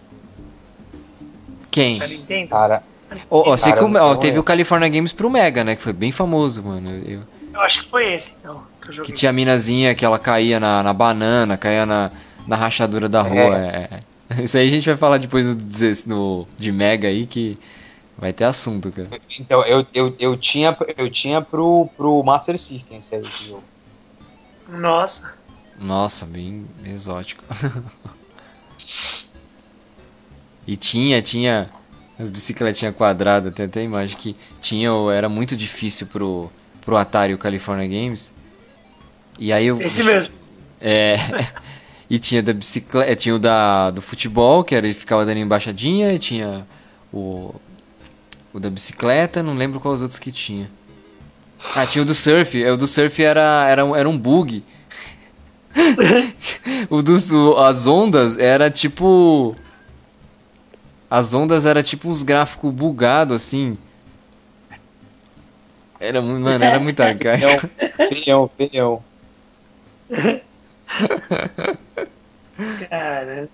Quem? 1.71 2.01
A 2.03 2.07
Nintendo? 2.07 2.49
Cara, 2.51 2.83
ó, 3.31 3.57
sei 3.57 3.73
Cara, 3.73 3.85
que 3.87 3.93
o- 3.93 3.97
eu 3.97 4.05
ó, 4.05 4.09
não 4.11 4.17
teve 4.17 4.39
o 4.39 4.43
California 4.43 4.89
Games 4.89 5.13
pro 5.13 5.31
Mega, 5.31 5.65
né? 5.65 5.77
Que 5.77 5.83
foi 5.83 5.93
bem 5.93 6.13
famoso, 6.13 6.63
mano. 6.63 6.91
Eu- 6.91 7.21
eu- 7.55 7.61
acho 7.61 7.81
que 7.81 7.87
foi 7.91 8.13
esse, 8.15 8.31
então, 8.41 8.63
que 8.83 9.03
que 9.03 9.13
tinha 9.13 9.31
a 9.31 9.33
minazinha 9.33 9.95
que 9.95 10.05
ela 10.05 10.19
caía 10.19 10.59
na, 10.59 10.83
na 10.83 10.93
banana, 10.93 11.57
caía 11.57 11.87
na, 11.87 12.11
na 12.47 12.57
rachadura 12.57 13.09
da 13.09 13.23
rua. 13.23 13.57
é, 13.59 13.89
é. 13.91 14.01
Isso 14.43 14.57
aí 14.57 14.67
a 14.67 14.71
gente 14.71 14.87
vai 14.89 14.97
falar 14.97 15.19
depois 15.19 15.47
no, 15.47 15.55
16 15.55 16.07
no- 16.07 16.47
de 16.59 16.71
Mega 16.73 17.09
aí, 17.09 17.27
que 17.27 17.59
vai 18.17 18.33
ter 18.33 18.45
assunto, 18.45 18.93
cara. 18.93 19.09
então 19.39 19.65
eu, 19.65 19.87
eu, 19.93 20.15
eu 20.19 20.37
tinha, 20.37 20.77
eu 20.97 21.11
tinha 21.11 21.41
pro, 21.41 21.89
pro 21.97 22.23
Master 22.23 22.59
System 22.59 22.99
esse 22.99 23.15
aí, 23.15 23.27
esse 23.27 23.47
jogo. 23.49 23.65
Nossa. 24.69 25.35
Nossa, 25.81 26.27
bem 26.27 26.67
exótico. 26.85 27.43
e 30.67 30.77
tinha, 30.77 31.21
tinha 31.23 31.69
as 32.19 32.31
bicicletinhas 32.31 32.95
quadradas, 32.95 33.53
tem 33.53 33.67
até 33.67 33.81
a 33.81 33.85
imagem 33.85 34.17
que 34.17 34.37
tinha, 34.61 34.91
era 35.13 35.29
muito 35.29 35.57
difícil 35.57 36.07
pro, 36.07 36.51
pro 36.83 36.97
Atari 36.97 37.35
o 37.35 37.39
California 37.39 37.87
Games. 37.87 38.33
E 39.39 39.53
aí 39.53 39.67
eu. 39.67 39.81
Esse 39.81 40.05
mesmo. 40.05 40.33
É. 40.81 41.17
e 42.13 42.19
tinha 42.19 42.43
da 42.43 42.53
bicicleta, 42.53 43.17
tinha 43.17 43.35
o 43.35 43.39
da 43.39 43.91
do 43.91 44.03
futebol, 44.03 44.63
que 44.63 44.75
era 44.75 44.87
ele 44.87 44.93
ficava 44.93 45.25
dando 45.25 45.39
embaixadinha, 45.39 46.13
e 46.13 46.19
tinha 46.19 46.67
o 47.11 47.55
o 48.53 48.61
da 48.61 48.69
bicicleta, 48.69 49.43
não 49.43 49.55
lembro 49.55 49.81
quais 49.81 49.97
os 49.97 50.03
outros 50.03 50.19
que 50.21 50.31
tinha. 50.31 50.71
Ah, 51.75 51.87
tinha 51.87 52.03
o 52.03 52.05
do 52.05 52.15
surf, 52.15 52.63
é, 52.63 52.71
o 52.71 52.77
do 52.77 52.87
surf 52.87 53.23
era 53.25 53.67
era 53.67 53.83
um, 53.83 53.97
era 53.97 54.07
um 54.07 54.19
bug. 54.19 54.63
o 56.91 57.03
dos 57.03 57.33
o- 57.33 57.57
as 57.57 57.87
ondas 57.87 58.37
era 58.37 58.71
tipo 58.71 59.57
as 61.11 61.33
ondas 61.33 61.65
era 61.65 61.83
tipo 61.83 62.11
uns 62.11 62.23
gráficos 62.23 62.71
bugados 62.75 63.37
assim. 63.37 63.79
Era 65.99 66.21
muito, 66.21 66.43
mano, 66.45 66.63
era 66.63 66.79
muito 66.79 67.01
arcaico. 67.01 67.71
Feião, 67.97 68.51
feião. 68.59 69.03
Cara. 72.89 73.49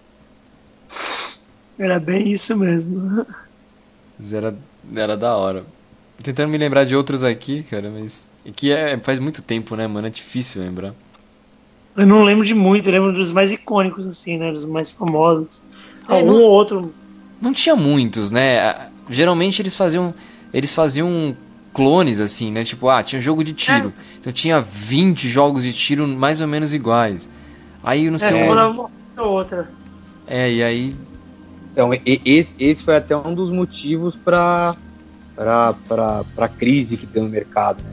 Era 1.78 1.98
bem 2.00 2.32
isso 2.32 2.56
mesmo. 2.56 3.24
Mas 4.18 4.32
Era, 4.32 4.54
era 4.94 5.16
da 5.16 5.36
hora. 5.36 5.64
Tentando 6.22 6.50
me 6.50 6.58
lembrar 6.58 6.84
de 6.84 6.96
outros 6.96 7.22
aqui, 7.22 7.62
cara, 7.62 7.90
mas. 7.90 8.24
É 8.44 8.50
que 8.50 8.72
é, 8.72 8.98
faz 8.98 9.18
muito 9.18 9.42
tempo, 9.42 9.76
né, 9.76 9.86
mano? 9.86 10.06
É 10.06 10.10
difícil 10.10 10.62
lembrar. 10.62 10.94
Eu 11.96 12.06
não 12.06 12.22
lembro 12.22 12.44
de 12.44 12.54
muito, 12.54 12.88
eu 12.88 12.92
lembro 12.92 13.12
dos 13.12 13.32
mais 13.32 13.52
icônicos, 13.52 14.06
assim, 14.06 14.38
né? 14.38 14.52
Dos 14.52 14.66
mais 14.66 14.90
famosos. 14.90 15.62
É, 16.08 16.14
Algum 16.14 16.32
não- 16.32 16.42
ou 16.42 16.50
outro. 16.50 16.94
Não 17.40 17.52
tinha 17.52 17.76
muitos, 17.76 18.30
né? 18.30 18.88
Geralmente 19.10 19.62
eles 19.62 19.76
faziam. 19.76 20.12
Eles 20.52 20.72
faziam 20.74 21.36
clones, 21.78 22.18
assim, 22.18 22.50
né? 22.50 22.64
Tipo, 22.64 22.88
ah, 22.88 23.00
tinha 23.04 23.20
jogo 23.20 23.44
de 23.44 23.52
tiro. 23.52 23.92
Então 24.18 24.32
tinha 24.32 24.60
20 24.60 25.28
jogos 25.28 25.62
de 25.62 25.72
tiro 25.72 26.08
mais 26.08 26.40
ou 26.40 26.48
menos 26.48 26.74
iguais. 26.74 27.28
Aí 27.84 28.10
não 28.10 28.16
É, 28.16 28.18
sei 28.18 28.32
você 28.32 28.42
onde. 28.48 28.90
outra. 29.16 29.70
É, 30.26 30.52
e 30.52 30.60
aí. 30.60 30.96
Então, 31.72 31.94
e- 31.94 32.20
esse, 32.24 32.56
esse 32.58 32.82
foi 32.82 32.96
até 32.96 33.16
um 33.16 33.32
dos 33.32 33.52
motivos 33.52 34.16
para 34.16 34.74
a 35.36 36.48
crise 36.48 36.96
que 36.96 37.06
deu 37.06 37.22
no 37.22 37.28
mercado, 37.28 37.80
né? 37.84 37.92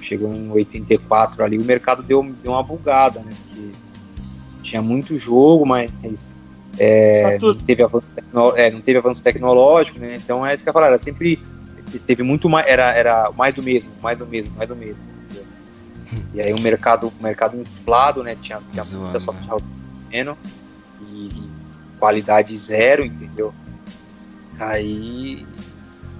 Chegou 0.00 0.32
em 0.32 0.48
84 0.52 1.42
ali, 1.44 1.58
o 1.58 1.64
mercado 1.64 2.04
deu, 2.04 2.22
deu 2.40 2.52
uma 2.52 2.62
bugada, 2.62 3.18
né? 3.20 3.32
Porque 3.48 3.70
tinha 4.62 4.80
muito 4.80 5.18
jogo, 5.18 5.66
mas 5.66 5.90
é, 6.78 7.36
não, 7.40 7.54
teve 7.56 7.82
avanço 7.82 8.06
é, 8.56 8.70
não 8.70 8.80
teve 8.80 8.98
avanço 8.98 9.20
tecnológico, 9.22 9.98
né? 9.98 10.14
Então 10.16 10.46
é 10.46 10.54
isso 10.54 10.62
que 10.62 10.68
eu 10.68 10.70
ia 10.70 10.74
falar, 10.74 10.86
era 10.86 11.02
sempre 11.02 11.38
teve 11.98 12.22
muito 12.22 12.48
mais, 12.48 12.66
era, 12.66 12.92
era 12.92 13.30
mais 13.32 13.54
do 13.54 13.62
mesmo, 13.62 13.90
mais 14.02 14.18
do 14.18 14.26
mesmo, 14.26 14.54
mais 14.56 14.68
do 14.68 14.76
mesmo. 14.76 15.02
entendeu? 15.24 15.46
E 16.34 16.40
aí 16.40 16.52
o 16.52 16.60
mercado, 16.60 17.08
o 17.08 17.22
mercado 17.22 17.58
inflado, 17.58 18.22
né? 18.22 18.36
Tinha, 18.40 18.60
tinha 18.70 18.82
Zoando, 18.82 19.04
muita 19.04 19.18
né? 19.18 19.24
software 19.24 19.62
pequeno 20.00 20.36
e 21.08 21.30
qualidade 21.98 22.56
zero, 22.56 23.04
entendeu? 23.04 23.54
Aí 24.58 25.46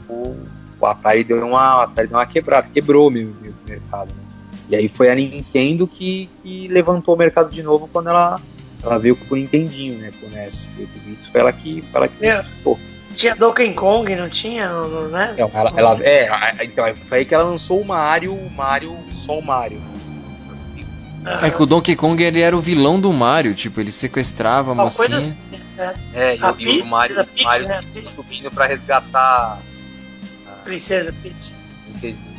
o, 0.09 0.37
o 0.81 0.87
Atari 0.87 1.25
deu 1.25 1.47
uma, 1.47 1.79
o 1.79 1.81
Atari 1.83 2.09
deu 2.09 2.18
uma 2.18 2.27
quebrada, 2.27 2.68
quebrou 2.68 3.11
mesmo 3.11 3.35
o 3.41 3.68
mercado. 3.68 4.09
Né? 4.14 4.23
E 4.68 4.77
aí 4.77 4.89
foi 4.89 5.11
a 5.11 5.14
Nintendo 5.14 5.87
que, 5.87 6.31
que 6.43 6.68
levantou 6.68 7.14
o 7.14 7.18
mercado 7.18 7.51
de 7.51 7.62
novo 7.62 7.89
quando 7.93 8.09
ela, 8.09 8.41
ela 8.83 8.99
veio 8.99 9.16
com 9.16 9.35
o 9.35 9.37
Nintendinho, 9.37 9.99
né? 9.99 10.12
Com 10.20 10.27
o 10.27 10.31
NES. 10.31 10.70
Foi 11.31 11.41
ela 11.41 11.53
que, 11.53 11.83
foi 11.83 12.01
ela 12.01 12.09
que 12.09 12.27
É. 12.27 12.45
Tinha 13.16 13.34
Donkey 13.36 13.72
Kong, 13.74 14.14
não 14.16 14.28
tinha? 14.28 14.68
Não, 14.72 14.88
não, 14.88 15.08
né? 15.08 15.30
Então, 15.34 15.50
ela, 15.54 15.72
ela, 15.76 15.98
é, 16.02 16.28
então, 16.62 16.84
foi 17.08 17.18
aí 17.18 17.24
que 17.24 17.34
ela 17.34 17.44
lançou 17.44 17.80
o 17.80 17.84
Mario, 17.84 18.32
o 18.34 18.50
Mario, 18.50 18.96
só 19.24 19.38
o 19.38 19.44
Mario. 19.44 19.80
Ah, 21.24 21.46
É 21.46 21.50
que 21.50 21.62
o 21.62 21.66
Donkey 21.66 21.94
Kong 21.94 22.20
ele 22.22 22.40
era 22.40 22.56
o 22.56 22.60
vilão 22.60 22.98
do 23.00 23.12
Mario, 23.12 23.54
tipo, 23.54 23.80
ele 23.80 23.92
sequestrava 23.92 24.70
a 24.70 24.74
Uma 24.74 24.90
coisa- 24.90 25.20
mocinha. 25.20 25.36
É, 26.12 26.36
e, 26.36 26.42
A 26.42 26.52
o- 26.52 26.56
e 26.60 26.80
o 26.80 26.86
Mario, 26.86 27.16
Peach, 27.26 27.44
Mario 27.44 27.68
né? 27.68 27.82
Peach. 27.92 28.08
subindo 28.14 28.50
pra 28.50 28.66
resgatar 28.66 29.58
a 30.46 30.50
Princesa 30.64 31.14
Peach. 31.22 31.52
princesinha. 32.00 32.32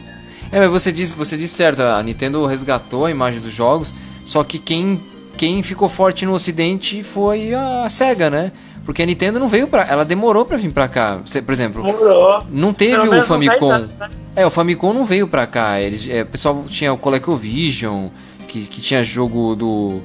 É, 0.51 0.59
mas 0.59 0.69
você 0.69 0.91
disse, 0.91 1.13
você 1.13 1.37
disse 1.37 1.55
certo, 1.55 1.81
a 1.81 2.01
Nintendo 2.03 2.45
resgatou 2.45 3.05
a 3.05 3.11
imagem 3.11 3.39
dos 3.39 3.51
jogos, 3.53 3.93
só 4.25 4.43
que 4.43 4.59
quem, 4.59 5.01
quem 5.37 5.63
ficou 5.63 5.87
forte 5.89 6.25
no 6.25 6.33
ocidente 6.33 7.01
foi 7.03 7.53
a 7.53 7.87
SEGA, 7.89 8.29
né? 8.29 8.51
Porque 8.85 9.01
a 9.01 9.05
Nintendo 9.05 9.39
não 9.39 9.47
veio 9.47 9.67
pra. 9.67 9.83
Ela 9.87 10.03
demorou 10.03 10.45
pra 10.45 10.57
vir 10.57 10.69
pra 10.71 10.87
cá. 10.89 11.19
Por 11.45 11.51
exemplo, 11.53 11.81
Demorou. 11.83 12.43
não 12.49 12.73
teve 12.73 12.91
Pelo 12.93 13.07
o 13.07 13.11
menos 13.11 13.29
uns 13.29 13.39
10 13.39 13.47
Famicom. 13.49 13.71
anos, 13.71 13.89
né? 13.97 14.09
É, 14.35 14.45
o 14.45 14.51
Famicom 14.51 14.91
não 14.93 15.05
veio 15.05 15.27
pra 15.27 15.47
cá. 15.47 15.79
Eles, 15.79 16.07
é, 16.09 16.23
o 16.23 16.25
pessoal 16.25 16.65
tinha 16.67 16.91
o 16.91 16.97
ColecoVision, 16.97 18.09
que, 18.47 18.65
que 18.65 18.81
tinha 18.81 19.01
jogo 19.01 19.55
do, 19.55 20.01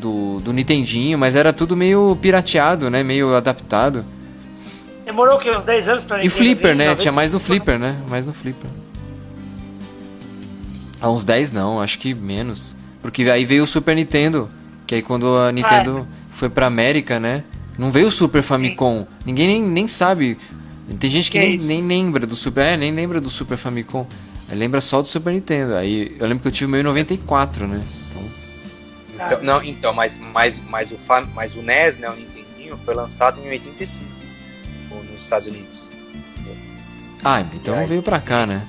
do, 0.00 0.40
do 0.40 0.52
Nintendinho, 0.54 1.18
mas 1.18 1.36
era 1.36 1.52
tudo 1.52 1.76
meio 1.76 2.16
pirateado, 2.22 2.88
né? 2.88 3.02
Meio 3.02 3.34
adaptado. 3.36 4.04
Demorou 5.04 5.36
o 5.36 5.38
quê? 5.38 5.50
Uns 5.50 5.64
10 5.66 5.88
anos 5.88 6.04
pra 6.04 6.16
E 6.16 6.22
Nintendo 6.22 6.34
Flipper, 6.38 6.70
vir, 6.70 6.76
né? 6.78 6.84
talvez? 6.86 7.02
Tinha 7.02 7.12
mais 7.12 7.32
no 7.32 7.38
Flipper, 7.38 7.78
né? 7.78 7.96
Mais 8.08 8.26
no 8.26 8.32
Flipper. 8.32 8.70
Há 11.00 11.10
uns 11.10 11.24
10 11.26 11.52
não, 11.52 11.80
acho 11.80 11.98
que 11.98 12.14
menos. 12.14 12.74
Porque 13.02 13.22
aí 13.24 13.44
veio 13.44 13.64
o 13.64 13.66
Super 13.66 13.94
Nintendo. 13.94 14.48
Que 14.86 14.94
aí 14.96 15.02
quando 15.02 15.36
a 15.36 15.52
Nintendo 15.52 16.06
foi 16.30 16.48
pra 16.48 16.66
América, 16.66 17.20
né? 17.20 17.42
Não 17.78 17.90
veio 17.90 18.06
o 18.06 18.10
Super 18.10 18.42
Famicom. 18.42 19.06
Ninguém 19.24 19.46
nem, 19.46 19.62
nem 19.62 19.88
sabe. 19.88 20.38
Tem 21.00 21.10
gente 21.10 21.30
que, 21.30 21.38
Que 21.38 21.44
é 21.44 21.46
nem, 21.48 21.56
isso? 21.56 21.66
nem 21.66 21.82
lembra 21.86 22.26
do 22.26 22.36
Super. 22.36 22.64
É, 22.64 22.76
nem 22.76 22.92
lembra 22.92 23.20
do 23.20 23.30
Super 23.30 23.56
Famicom. 23.56 24.06
Aí 24.48 24.56
lembra 24.56 24.80
só 24.80 25.00
do 25.02 25.08
Super 25.08 25.32
Nintendo. 25.32 25.74
Aí 25.74 26.14
eu 26.18 26.26
lembro 26.26 26.42
que 26.42 26.48
eu 26.48 26.52
tive 26.52 26.66
o 26.66 26.68
meu 26.68 26.80
em 26.80 26.84
94, 26.84 27.66
né? 27.66 27.82
Então, 28.10 29.26
Então, 29.26 29.42
não, 29.42 29.62
então, 29.62 29.92
mas, 29.92 30.18
mas, 30.32 30.60
mas, 30.68 30.90
o 30.92 30.96
Fam, 30.98 31.26
mas 31.34 31.54
o 31.54 31.62
NES, 31.62 31.98
né, 31.98 32.10
o 32.10 32.14
Nintendinho, 32.14 32.78
foi 32.84 32.94
lançado 32.94 33.40
em 33.40 33.48
85 33.48 34.04
ou 34.90 35.02
nos 35.04 35.22
Estados 35.22 35.46
Unidos. 35.46 35.82
ah, 37.24 37.44
então 37.54 37.78
aí? 37.78 37.86
veio 37.86 38.02
pra 38.02 38.20
cá, 38.20 38.46
né? 38.46 38.66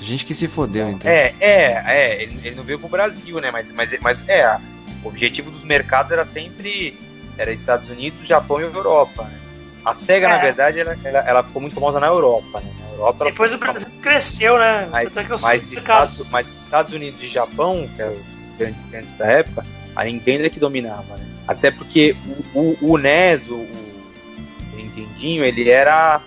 Gente 0.00 0.24
que 0.24 0.34
se 0.34 0.46
fodeu, 0.46 0.90
então. 0.90 1.10
É, 1.10 1.34
é, 1.40 1.82
é, 1.86 2.22
ele, 2.22 2.38
ele 2.44 2.54
não 2.54 2.62
veio 2.62 2.78
pro 2.78 2.88
Brasil, 2.88 3.40
né? 3.40 3.50
Mas, 3.50 3.72
mas, 3.72 3.90
mas 4.00 4.28
é, 4.28 4.58
o 5.02 5.08
objetivo 5.08 5.50
dos 5.50 5.64
mercados 5.64 6.12
era 6.12 6.24
sempre 6.24 6.96
era 7.38 7.52
Estados 7.52 7.90
Unidos, 7.90 8.26
Japão 8.26 8.60
e 8.60 8.64
Europa. 8.64 9.24
Né? 9.24 9.38
A 9.84 9.94
SEGA, 9.94 10.26
É. 10.26 10.30
na 10.30 10.38
verdade, 10.38 10.80
ela, 10.80 10.96
ela, 11.04 11.18
ela 11.20 11.42
ficou 11.42 11.60
muito 11.62 11.74
famosa 11.74 12.00
na 12.00 12.08
Europa, 12.08 12.60
né? 12.60 12.72
Na 12.80 12.88
Europa 12.94 13.24
Depois 13.24 13.54
o 13.54 13.58
Brasil 13.58 13.88
cresceu, 14.02 14.58
né? 14.58 14.88
Mas, 14.90 15.08
Tanto 15.08 15.20
é 15.20 15.24
que 15.24 15.32
eu 15.32 15.38
mas. 15.40 15.72
Estados, 15.72 16.30
mas 16.30 16.46
Estados 16.48 16.92
Unidos 16.92 17.22
e 17.22 17.28
Japão, 17.28 17.88
que 17.94 18.02
eram 18.02 18.14
os 18.14 18.58
grandes 18.58 18.90
centros 18.90 19.16
da 19.16 19.26
época, 19.26 19.64
a 19.94 20.04
Nintendo 20.04 20.46
é 20.46 20.50
que 20.50 20.58
dominava, 20.58 21.16
né? 21.16 21.26
Até 21.46 21.70
porque 21.70 22.16
o, 22.52 22.58
o, 22.58 22.92
o 22.92 22.98
NES, 22.98 23.48
o, 23.48 23.54
o 23.54 24.76
Nintendinho, 24.76 25.44
ele 25.44 25.70
era 25.70 26.20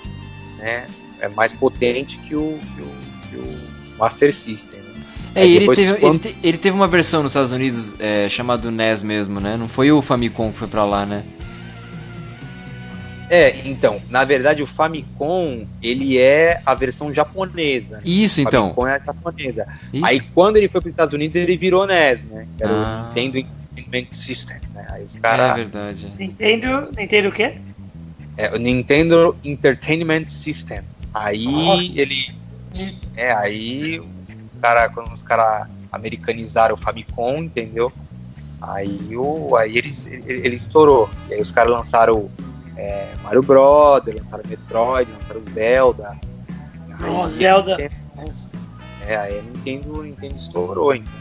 né, 0.57 0.86
é 1.20 1.28
mais 1.30 1.53
potente 1.53 2.18
que 2.20 2.36
o, 2.36 2.57
que 2.76 2.82
o, 2.82 3.30
que 3.30 3.36
o 3.36 3.97
Master 3.97 4.34
System. 4.34 4.79
É, 5.36 5.46
ele 5.46 5.60
depois 5.60 5.78
teve, 5.78 5.94
quando- 6.00 6.26
ele, 6.26 6.34
te- 6.34 6.38
ele 6.48 6.58
teve 6.58 6.76
uma 6.76 6.88
versão 6.88 7.22
nos 7.24 7.32
Estados 7.32 7.52
Unidos 7.52 7.94
é, 8.00 8.28
chamado 8.30 8.72
NES 8.72 9.04
mesmo, 9.04 9.40
né? 9.40 9.56
Não 9.58 9.68
foi 9.68 9.92
o 9.92 10.02
Famicom 10.02 10.52
que 10.52 10.58
foi 10.58 10.68
pra 10.68 10.84
lá, 10.84 11.06
né? 11.06 11.24
É, 13.32 13.56
então, 13.66 14.02
na 14.10 14.24
verdade 14.26 14.64
o 14.64 14.66
Famicom, 14.66 15.68
ele 15.84 16.18
é 16.18 16.60
a 16.66 16.74
versão 16.74 17.14
japonesa. 17.14 17.98
né? 17.98 18.02
Isso, 18.04 18.40
O 18.40 18.44
então. 18.44 18.64
Famicom 18.74 18.88
é 18.88 18.96
a 18.96 19.00
japonesa. 19.00 19.68
Isso. 19.94 20.06
Aí 20.06 20.20
quando 20.20 20.58
ele 20.58 20.68
foi 20.68 20.82
para 20.82 20.88
os 20.88 20.94
Estados 20.94 21.14
Unidos, 21.14 21.36
ele 21.36 21.56
virou 21.56 21.86
NES, 21.86 22.24
né? 22.24 22.48
Que 22.58 22.64
era 22.64 22.74
Ah. 22.74 23.04
o 23.04 23.08
Nintendo 23.20 23.38
Entertainment 23.78 24.08
System, 24.10 24.58
né? 24.74 24.86
Aí 24.90 25.04
os 25.04 25.16
É 25.16 25.20
caras... 25.20 25.56
verdade. 25.56 26.12
Nintendo, 26.18 26.90
Nintendo 26.98 27.30
o 27.30 27.32
quê? 27.32 27.54
É, 28.36 28.50
o 28.52 28.58
Nintendo 28.58 29.36
Entertainment 29.44 30.28
System. 30.28 30.82
Aí 31.14 31.46
Nossa. 31.46 31.84
ele. 31.84 32.30
É, 33.16 33.32
aí 33.32 34.02
cara, 34.60 34.89
quando 34.89 35.12
os 35.12 35.24
caras 35.24 35.68
americanizaram 35.91 36.76
o 36.76 36.78
Famicom, 36.78 37.38
entendeu? 37.43 37.91
Aí, 38.62 39.16
o, 39.16 39.55
aí 39.55 39.78
eles, 39.78 40.05
ele, 40.05 40.24
ele 40.45 40.55
estourou. 40.55 41.10
E 41.30 41.34
aí 41.36 41.41
os 41.41 41.51
caras 41.51 41.72
lançaram 41.72 42.30
é, 42.76 43.07
Mario 43.24 43.41
Brothers, 43.41 44.18
lançaram 44.20 44.43
Metroid, 44.47 45.12
lançaram 45.12 45.41
Zelda. 45.53 46.10
Aí, 46.10 47.10
Oh, 47.10 47.30
Zelda. 47.30 47.78
É, 49.07 49.16
aí 49.16 49.39
a 49.39 49.41
Nintendo, 49.41 50.03
Nintendo 50.03 50.36
estourou, 50.36 50.93
entendeu? 50.93 51.20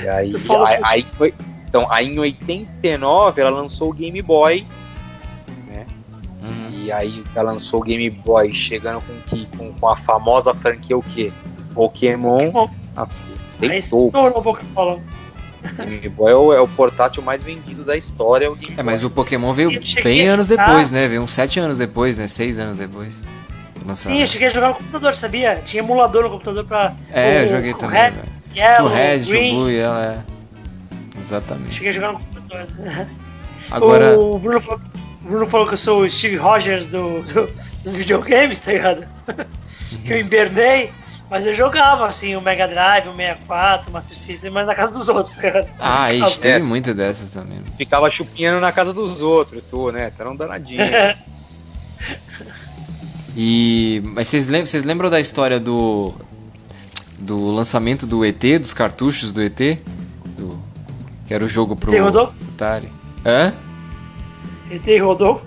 E 0.00 0.08
aí, 0.08 0.32
aí, 0.66 0.80
aí 0.84 1.06
foi- 1.16 1.34
então, 1.68 1.86
aí 1.90 2.06
em 2.06 2.18
89 2.18 3.40
ela 3.40 3.50
lançou 3.50 3.90
o 3.90 3.92
Game 3.92 4.22
Boy 4.22 4.64
Uhum. 6.40 6.70
e 6.70 6.92
aí 6.92 7.24
ela 7.34 7.52
lançou 7.52 7.80
o 7.80 7.82
Game 7.82 8.08
Boy 8.10 8.52
chegando 8.52 9.00
com, 9.02 9.12
que, 9.26 9.46
com, 9.56 9.72
com 9.74 9.88
a 9.88 9.96
famosa 9.96 10.54
franquia 10.54 10.96
o 10.96 11.02
quê? 11.02 11.32
Pokémon. 11.78 12.50
Pokémon. 12.50 12.68
Deitou. 13.60 14.06
estourou 14.06 14.58
falando. 14.74 15.02
O 15.62 15.86
Game 15.86 16.08
Boy 16.08 16.30
é 16.32 16.34
o, 16.34 16.52
é 16.52 16.60
o 16.60 16.68
portátil 16.68 17.22
mais 17.22 17.42
vendido 17.42 17.84
da 17.84 17.96
história. 17.96 18.46
é 18.46 18.48
O 18.48 18.54
Game 18.56 18.74
É, 18.78 18.82
mas 18.82 19.02
o 19.04 19.10
Pokémon 19.10 19.52
veio 19.52 19.70
bem 20.02 20.26
anos 20.28 20.48
depois, 20.48 20.90
né? 20.90 21.06
Veio 21.08 21.22
uns 21.22 21.30
7 21.30 21.58
anos 21.60 21.78
depois, 21.78 22.16
né? 22.18 22.26
6 22.28 22.58
anos 22.58 22.78
depois. 22.78 23.22
Sim, 23.94 24.20
eu 24.20 24.26
cheguei 24.26 24.48
a 24.48 24.50
jogar 24.50 24.68
no 24.68 24.74
computador, 24.74 25.14
sabia? 25.16 25.62
Tinha 25.64 25.82
emulador 25.82 26.24
no 26.24 26.30
computador 26.30 26.64
pra. 26.64 26.92
É, 27.10 27.40
o- 27.40 27.42
eu 27.44 27.48
joguei 27.48 27.72
o 27.72 27.76
também, 27.76 28.00
Red, 28.54 28.82
o 28.82 28.88
Red, 28.88 29.22
o. 29.22 29.54
Blue 29.54 29.70
e 29.70 29.78
ela 29.78 30.04
é. 30.04 31.18
Exatamente. 31.18 31.74
Cheguei 31.74 31.90
a 31.90 31.92
jogar 31.92 32.12
no 32.12 32.18
computador. 32.20 32.66
Agora, 33.70 34.18
O 34.18 34.38
Bruno, 34.38 34.60
falou, 34.60 34.80
o 35.24 35.28
Bruno 35.28 35.46
falou 35.46 35.66
que 35.66 35.74
eu 35.74 35.78
sou 35.78 36.02
o 36.02 36.10
Steve 36.10 36.36
Rogers 36.36 36.86
do, 36.88 37.22
do- 37.22 37.48
dos 37.82 37.96
videogames, 37.96 38.60
tá 38.60 38.72
ligado? 38.72 39.06
que 40.04 40.12
eu 40.12 40.20
invernei, 40.20 40.90
mas 41.30 41.44
eu 41.46 41.54
jogava 41.54 42.06
assim 42.06 42.34
o 42.36 42.40
Mega 42.40 42.66
Drive, 42.66 43.08
o 43.08 43.16
64, 43.16 43.90
o 43.90 43.92
Master 43.92 44.16
System, 44.16 44.50
mas 44.50 44.66
na 44.66 44.74
casa 44.74 44.92
dos 44.92 45.08
outros, 45.08 45.36
ligado? 45.42 45.68
ah, 45.78 46.12
ixi, 46.12 46.38
Ah, 46.38 46.40
teve 46.42 46.64
muita 46.64 46.94
dessas 46.94 47.30
também. 47.30 47.58
Ficava 47.76 48.10
chupinhando 48.10 48.60
na 48.60 48.72
casa 48.72 48.92
dos 48.92 49.20
outros, 49.20 49.62
tu, 49.70 49.90
né? 49.92 50.10
Tá 50.16 50.28
um 50.28 50.36
danadinho. 50.36 50.82
E. 53.36 54.00
Mas 54.04 54.28
vocês 54.28 54.48
lembram, 54.48 54.66
vocês 54.66 54.84
lembram 54.84 55.10
da 55.10 55.20
história 55.20 55.60
do. 55.60 56.14
Do 57.20 57.50
lançamento 57.52 58.06
do 58.06 58.24
ET, 58.24 58.40
dos 58.60 58.72
cartuchos 58.72 59.32
do 59.32 59.42
ET? 59.42 59.58
Do, 60.36 60.56
que 61.26 61.34
era 61.34 61.44
o 61.44 61.48
jogo 61.48 61.74
pro 61.74 61.90
Tem 61.90 62.00
Rodolfo? 62.00 62.32
Atari. 62.54 62.88
Hã? 63.26 63.52
ET 64.70 65.02
Rodolfo. 65.02 65.44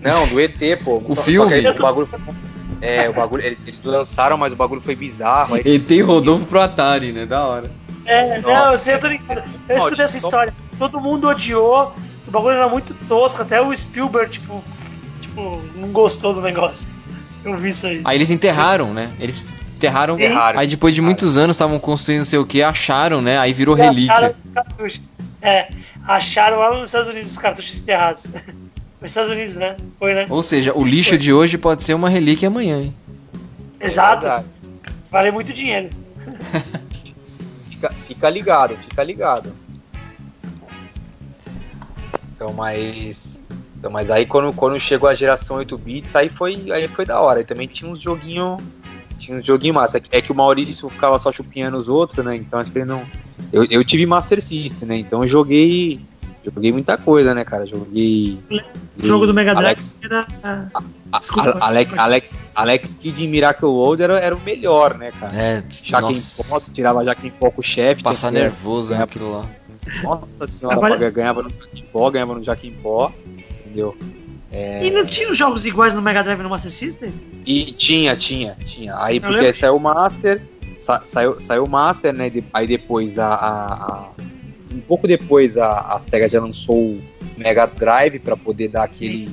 Não, 0.00 0.26
do 0.26 0.40
ET, 0.40 0.58
pô. 0.82 1.02
O 1.06 1.14
Só- 1.14 1.22
filme. 1.22 1.50
Só 1.50 1.60
que 1.60 1.66
aí 1.66 1.76
o 1.78 1.82
bagulho. 1.82 2.08
É, 2.80 3.08
o 3.08 3.12
bagulho. 3.12 3.44
Eles, 3.44 3.58
eles 3.66 3.80
lançaram, 3.84 4.36
mas 4.36 4.52
o 4.52 4.56
bagulho 4.56 4.80
foi 4.80 4.94
bizarro. 4.94 5.54
aí 5.54 5.62
eles- 5.64 5.90
e 5.90 6.00
Rodolfo 6.00 6.44
pro 6.46 6.60
Atari, 6.60 7.12
né? 7.12 7.26
Da 7.26 7.44
hora. 7.44 7.70
É, 8.04 8.38
Nossa. 8.40 8.64
não, 8.64 8.72
eu 8.72 8.78
sei, 8.78 8.94
eu 8.94 9.00
tô 9.00 9.06
ligado. 9.08 9.42
Eu 9.68 9.76
escutei 9.76 10.04
essa 10.04 10.16
então- 10.16 10.28
história. 10.30 10.54
Todo 10.78 11.00
mundo 11.00 11.28
odiou, 11.28 11.92
o 12.26 12.30
bagulho 12.30 12.54
era 12.56 12.68
muito 12.68 12.94
tosco, 13.08 13.42
até 13.42 13.60
o 13.60 13.74
Spielberg, 13.74 14.30
tipo, 14.30 14.62
tipo, 15.20 15.60
não 15.74 15.88
gostou 15.88 16.32
do 16.32 16.40
negócio. 16.40 16.88
Eu 17.44 17.56
vi 17.56 17.68
isso 17.70 17.86
aí. 17.86 18.00
Aí 18.04 18.16
eles 18.16 18.30
enterraram, 18.30 18.94
né? 18.94 19.10
Eles 19.18 19.44
enterraram. 19.76 20.14
Enterraram. 20.14 20.58
Aí 20.58 20.66
depois 20.66 20.94
de 20.94 21.02
muitos 21.02 21.36
anos 21.36 21.56
estavam 21.56 21.78
construindo 21.78 22.20
não 22.20 22.26
sei 22.26 22.38
o 22.38 22.46
que, 22.46 22.62
acharam, 22.62 23.20
né? 23.20 23.38
Aí 23.38 23.52
virou 23.52 23.74
relíquia. 23.74 24.34
É, 25.42 25.68
acharam 26.06 26.58
lá 26.58 26.70
nos 26.76 26.88
Estados 26.88 27.08
Unidos 27.08 27.30
os 27.32 27.38
cartuchos 27.38 27.78
enterrados. 27.82 28.28
Nos 29.00 29.10
Estados 29.12 29.30
Unidos, 29.30 29.56
né? 29.56 29.76
Foi, 29.98 30.14
né? 30.14 30.26
Ou 30.28 30.42
seja, 30.42 30.76
o 30.76 30.84
lixo 30.84 31.16
de 31.16 31.32
hoje 31.32 31.56
pode 31.56 31.82
ser 31.82 31.94
uma 31.94 32.08
relíquia 32.08 32.48
amanhã, 32.48 32.82
hein? 32.82 32.94
Exato. 33.80 34.26
É. 34.26 34.44
Vale 35.10 35.30
muito 35.30 35.52
dinheiro. 35.52 35.88
Fica, 37.78 37.90
fica 37.90 38.28
ligado, 38.28 38.76
fica 38.76 39.04
ligado. 39.04 39.52
Então, 42.34 42.52
mas. 42.52 43.40
Então, 43.76 43.90
mas 43.90 44.10
aí 44.10 44.26
quando, 44.26 44.52
quando 44.52 44.78
chegou 44.80 45.08
a 45.08 45.14
geração 45.14 45.58
8 45.58 45.78
bits, 45.78 46.16
aí 46.16 46.28
foi, 46.28 46.72
aí 46.72 46.88
foi 46.88 47.06
da 47.06 47.20
hora. 47.20 47.40
E 47.40 47.44
também 47.44 47.68
tinha 47.68 47.88
uns 47.88 48.00
joguinho. 48.00 48.56
Tinha 49.16 49.38
uns 49.38 49.46
joguinho 49.46 49.74
massa. 49.74 50.00
É 50.10 50.20
que 50.20 50.32
o 50.32 50.34
Maurício 50.34 50.88
ficava 50.90 51.18
só 51.20 51.30
chupinhando 51.30 51.76
os 51.76 51.88
outros, 51.88 52.24
né? 52.24 52.34
Então 52.34 52.58
acho 52.58 52.72
que 52.72 52.78
ele 52.78 52.84
não. 52.84 53.04
Eu, 53.52 53.64
eu 53.70 53.84
tive 53.84 54.06
Master 54.06 54.42
System, 54.42 54.88
né? 54.88 54.96
Então 54.96 55.22
eu 55.22 55.28
joguei. 55.28 56.00
Joguei 56.44 56.72
muita 56.72 56.96
coisa, 56.96 57.34
né, 57.34 57.44
cara? 57.44 57.66
Joguei. 57.66 58.38
O 58.98 59.06
jogo 59.06 59.26
do 59.26 59.34
Mega 59.34 59.52
Drive 59.54 59.66
Alex, 59.66 59.98
era. 60.02 60.26
a- 60.42 61.18
Desculpa. 61.18 61.58
a- 61.60 61.66
Alex, 61.66 61.98
Alex, 61.98 62.52
Alex 62.54 62.94
Kidd 62.94 63.24
em 63.24 63.28
Miracle 63.28 63.66
World 63.68 64.02
era, 64.02 64.18
era 64.18 64.34
o 64.36 64.40
melhor, 64.40 64.96
né, 64.96 65.10
cara? 65.18 65.34
É, 65.36 65.62
Jaque 65.82 66.06
em 66.12 66.16
nossa, 66.16 66.44
pó, 66.44 66.60
tirava 66.72 67.04
Jaque 67.04 67.26
em 67.26 67.30
pó 67.30 67.50
com 67.50 67.60
o 67.60 67.64
chefe. 67.64 68.02
passar 68.02 68.28
que- 68.32 68.38
nervoso 68.38 68.94
né, 68.94 69.02
aquilo 69.02 69.30
lá. 69.32 69.46
Nossa 70.02 70.46
senhora, 70.46 71.10
ganhava 71.10 71.42
no 71.42 71.48
Jaque 71.50 71.80
em 71.80 71.84
pó, 71.84 72.10
ganhava 72.10 72.34
no 72.34 72.44
Jaque 72.44 72.68
em 72.68 72.72
pó, 72.72 73.12
entendeu? 73.64 73.96
É, 74.52 74.84
E 74.86 74.90
não 74.90 75.04
tinha 75.04 75.34
jogos 75.34 75.62
iguais 75.64 75.94
no 75.94 76.00
Mega 76.00 76.22
Drive 76.22 76.40
e 76.40 76.42
no 76.42 76.48
Master 76.48 76.70
System? 76.70 77.12
E 77.44 77.64
tinha, 77.72 78.16
tinha, 78.16 78.56
tinha. 78.64 78.96
Aí 78.98 79.16
Eu 79.16 79.22
porque 79.22 79.36
lembro. 79.40 79.54
saiu 79.58 79.76
o 79.76 79.80
Master, 79.80 80.42
sa- 80.78 81.02
saiu, 81.04 81.38
saiu 81.40 81.64
o 81.64 81.68
Master, 81.68 82.14
né? 82.14 82.30
de- 82.30 82.44
aí 82.52 82.66
depois 82.66 83.18
a, 83.18 83.28
a- 83.28 83.74
a- 83.74 84.08
Um 84.72 84.80
pouco 84.80 85.06
depois 85.08 85.56
a, 85.56 85.80
a 85.80 86.00
SEGA 86.00 86.28
já 86.28 86.40
lançou 86.40 86.76
o 86.76 87.02
Mega 87.36 87.66
Drive 87.66 88.18
pra 88.18 88.36
poder 88.36 88.68
dar 88.68 88.84
aquele. 88.84 89.28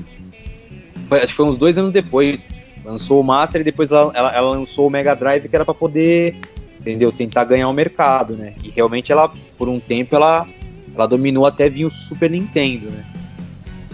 Foi- 1.08 1.20
acho 1.20 1.28
que 1.28 1.34
foi 1.34 1.46
uns 1.46 1.58
dois 1.58 1.78
anos 1.78 1.92
depois. 1.92 2.46
Lançou 2.84 3.20
o 3.20 3.24
Master 3.24 3.62
e 3.62 3.64
depois 3.64 3.92
ela, 3.92 4.12
ela- 4.14 4.32
ela 4.36 4.52
lançou 4.52 4.88
o 4.88 4.90
Mega 4.90 5.16
Drive 5.16 5.48
que 5.50 5.56
era 5.56 5.66
pra 5.66 5.74
poder, 5.74 6.36
entendeu? 6.80 7.12
Tentar 7.12 7.44
ganhar 7.46 7.68
o 7.68 7.74
mercado, 7.74 8.36
né? 8.36 8.54
E 8.64 8.70
realmente 8.70 9.12
ela, 9.12 9.32
por 9.58 9.68
um 9.68 9.80
tempo, 9.80 10.16
ela, 10.16 10.48
ela 10.94 11.08
dominou 11.08 11.46
até 11.48 11.68
vir 11.68 11.86
o 11.86 11.90
Super 11.90 12.30
Nintendo, 12.30 12.90
né? 12.92 13.04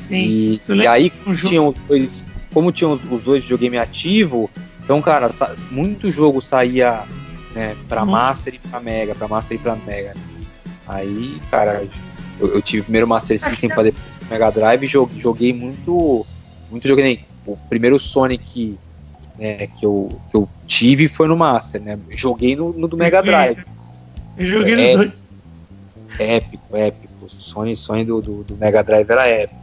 Sim. 0.02 0.20
E, 0.24 0.62
e 0.74 0.88
aí, 0.88 1.12
um 1.26 1.36
tinham 1.36 1.68
os 1.70 1.76
dois, 1.88 2.26
como 2.54 2.72
tinham 2.72 2.94
os, 2.94 3.22
dois 3.22 3.44
videogame 3.44 3.78
ativo, 3.78 4.50
então, 4.84 5.02
cara, 5.02 5.30
muito 5.70 6.12
jogo 6.12 6.42
saía 6.42 7.04
né, 7.56 7.76
pra 7.88 8.04
Uhum. 8.04 8.12
Master 8.12 8.56
e 8.56 8.60
pra 8.60 8.80
Mega, 8.82 9.16
pra 9.16 9.28
Master 9.28 9.56
e 9.56 9.60
pra 9.60 9.76
Mega. 9.76 10.16
Aí, 10.88 11.40
cara, 11.50 11.84
eu, 12.40 12.48
eu 12.56 12.62
tive 12.62 12.84
primeiro 12.84 13.08
Master 13.08 13.40
System 13.40 13.70
pra 13.70 13.84
depois 13.84 14.04
Mega 14.30 14.50
Drive 14.52 14.84
e 14.84 14.88
joguei, 14.88 15.22
joguei 15.22 15.54
muito, 15.54 16.26
muito 16.70 16.88
joguei. 16.88 17.04
nem- 17.04 17.26
O 17.46 17.58
primeiro 17.70 18.00
Sonic 18.00 18.78
né, 19.38 19.68
que, 19.68 19.86
eu, 19.86 20.20
que 20.30 20.38
eu 20.38 20.48
tive 20.68 21.08
foi 21.08 21.28
no 21.28 21.36
Master, 21.36 21.82
né? 21.82 21.98
Joguei 22.12 22.56
no, 22.56 22.72
no 22.74 22.88
do 22.88 22.96
Mega 22.98 23.22
Drive. 23.24 23.58
Eu 24.38 24.48
joguei 24.48 24.74
É. 24.74 24.88
nos 24.88 24.96
dois. 24.98 25.26
Épico, 26.20 26.78
épico. 26.78 27.12
O 27.26 27.30
sonho, 27.30 27.76
sonho 27.78 28.06
do, 28.06 28.22
do, 28.22 28.44
do 28.44 28.58
Mega 28.58 28.84
Drive 28.84 29.10
era 29.10 29.28
épico. 29.28 29.60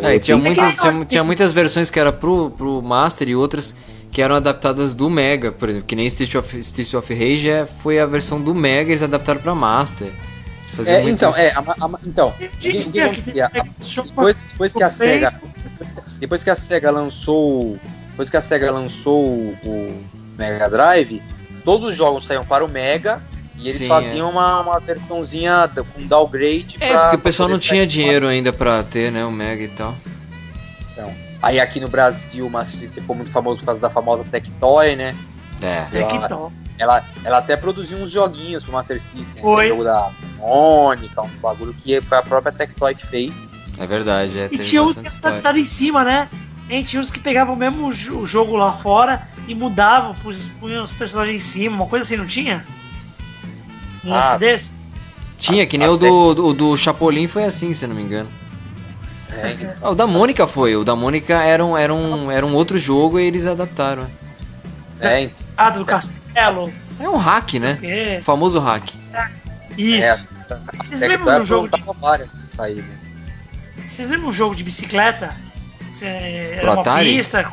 Eu- 0.00 0.06
É, 0.08 0.12
e 0.12 0.16
eu 0.16 0.20
tinha, 0.20 0.36
muitas, 0.36 0.76
tinha, 0.76 1.04
tinha 1.04 1.24
muitas 1.24 1.52
versões 1.52 1.90
que 1.90 1.98
era 2.00 2.12
pro, 2.12 2.50
pro 2.50 2.82
Master 2.82 3.28
e 3.28 3.36
outras 3.36 3.74
que 4.10 4.20
eram 4.20 4.34
adaptadas 4.34 4.94
do 4.94 5.08
Mega, 5.08 5.50
por 5.52 5.68
exemplo, 5.68 5.86
que 5.86 5.96
nem 5.96 6.06
Street 6.06 6.34
of, 6.34 6.58
Street 6.58 6.92
of 6.94 7.14
Rage 7.14 7.48
é, 7.48 7.64
foi 7.64 7.98
a 7.98 8.04
versão 8.06 8.40
do 8.40 8.54
Mega 8.54 8.90
e 8.90 8.92
eles 8.92 9.02
adaptaram 9.02 9.40
pra 9.40 9.54
Master. 9.54 10.08
É, 10.88 11.02
muito 11.02 11.14
então, 11.14 11.30
isso. 11.30 11.40
é, 11.40 11.50
a, 11.52 11.58
a, 11.60 11.90
então? 12.04 12.34
A- 13.42 13.52
Depois, 14.04 14.36
depois 14.52 14.72
que 14.74 14.82
a 14.82 14.90
SEGA. 14.90 15.34
Depois 16.20 16.42
que, 16.42 16.50
a 16.50 16.56
SEGA 16.56 16.90
lançou. 16.90 17.78
Depois 18.10 18.30
que 18.30 18.36
a 18.36 18.40
SEGA 18.40 18.70
lançou 18.70 19.22
o, 19.24 20.04
Mega 20.38 20.68
Drive, 20.68 21.22
todos 21.64 21.90
os 21.90 21.96
jogos 21.96 22.26
saíam 22.26 22.44
para 22.44 22.64
o 22.64 22.68
Mega 22.68 23.20
e 23.56 23.68
eles 23.68 23.76
Sim, 23.76 23.88
faziam 23.88 24.30
uma, 24.30 24.60
uma 24.60 24.80
versãozinha 24.80 25.68
com 25.94 26.06
downgrade 26.06 26.76
É, 26.80 26.88
pra- 26.88 27.02
porque 27.04 27.16
o 27.16 27.20
pessoal 27.20 27.48
não 27.48 27.58
tinha 27.58 27.86
dinheiro 27.86 28.26
ainda 28.26 28.52
pra 28.52 28.82
ter, 28.82 29.10
né, 29.12 29.24
o 29.24 29.30
Mega 29.30 29.62
e 29.62 29.68
tal. 29.68 29.94
Aí 31.42 31.58
aqui 31.58 31.80
no 31.80 31.88
Brasil, 31.88 32.46
o 32.46 32.50
Master 32.50 32.78
System 32.78 33.02
ficou 33.02 33.16
muito 33.16 33.32
famoso 33.32 33.58
por 33.58 33.66
causa 33.66 33.80
da 33.80 33.90
famosa 33.90 34.22
Tectoy, 34.30 34.94
né? 34.94 35.12
É. 35.60 35.98
É 35.98 36.28
tal. 36.28 36.52
Ela, 36.78 37.04
ela 37.24 37.38
até 37.38 37.56
produziu 37.56 37.98
uns 37.98 38.10
joguinhos 38.10 38.62
pro 38.64 38.72
Master 38.72 39.00
System. 39.00 39.24
né? 39.36 39.40
Foi. 39.42 39.66
O 39.66 39.68
jogo 39.70 39.84
da 39.84 40.10
Mônica, 40.38 41.22
um 41.22 41.28
bagulho 41.40 41.74
que 41.74 42.00
foi 42.00 42.18
a 42.18 42.22
própria 42.22 42.50
Tectoy 42.52 42.94
que 42.94 43.06
fez. 43.06 43.32
É 43.78 43.86
verdade, 43.86 44.38
é, 44.38 44.48
E 44.50 44.58
tinha 44.58 44.82
uns 44.82 44.96
que 44.96 45.06
estavam 45.08 45.56
em 45.56 45.68
cima, 45.68 46.02
né? 46.04 46.28
E 46.68 46.82
tinha 46.82 47.00
uns 47.00 47.10
que 47.10 47.20
pegavam 47.20 47.54
o 47.54 47.56
mesmo 47.56 47.92
jo- 47.92 48.24
jogo 48.26 48.56
lá 48.56 48.72
fora 48.72 49.28
e 49.46 49.54
mudavam, 49.54 50.14
punham 50.60 50.82
os 50.82 50.92
personagens 50.92 51.36
em 51.36 51.40
cima, 51.46 51.76
uma 51.76 51.86
coisa 51.86 52.04
assim, 52.06 52.16
não 52.16 52.26
tinha? 52.26 52.64
Um 54.04 54.10
lance 54.10 54.32
Ah. 54.34 54.38
desse? 54.38 54.74
Tinha, 55.38 55.66
que 55.66 55.76
nem 55.76 55.88
o 55.88 55.96
do, 55.96 56.34
do, 56.34 56.52
do 56.52 56.76
Chapolin 56.76 57.26
foi 57.28 57.44
assim, 57.44 57.72
se 57.72 57.84
eu 57.84 57.88
não 57.88 57.96
me 57.96 58.02
engano. 58.02 58.28
É, 59.30 59.74
Ah, 59.82 59.90
o 59.90 59.94
da 59.94 60.06
Mônica 60.06 60.46
foi, 60.46 60.76
o 60.76 60.84
da 60.84 60.94
Mônica 60.94 61.34
era 61.34 61.64
um, 61.64 61.76
era 61.76 61.92
um, 61.92 62.30
era 62.30 62.44
um 62.46 62.54
outro 62.54 62.78
jogo 62.78 63.18
e 63.18 63.24
eles 63.26 63.46
adaptaram. 63.46 64.06
é, 65.00 65.30
Ah, 65.56 65.70
do 65.70 65.84
castelo. 65.84 66.72
É 66.98 67.08
um 67.08 67.16
hack, 67.16 67.54
né? 67.54 67.78
É, 67.82 68.18
O 68.20 68.22
famoso 68.24 68.58
hack. 68.60 68.90
isso. 69.76 70.04
é, 70.04 70.18
Vocês 70.84 71.00
lembram 71.00 71.40
do 71.40 71.46
jogo 71.46 71.68
de, 71.68 71.82
várias 72.00 72.28
aí, 72.58 72.76
né? 72.76 72.96
Vocês 73.88 74.08
lembram 74.08 74.28
um 74.28 74.32
jogo 74.32 74.54
de 74.54 74.64
bicicleta? 74.64 75.34
Cê- 75.94 76.06
Era 76.06 76.60
Pro 76.62 76.72
uma 76.72 76.80
Atari? 76.80 77.12
pista. 77.14 77.52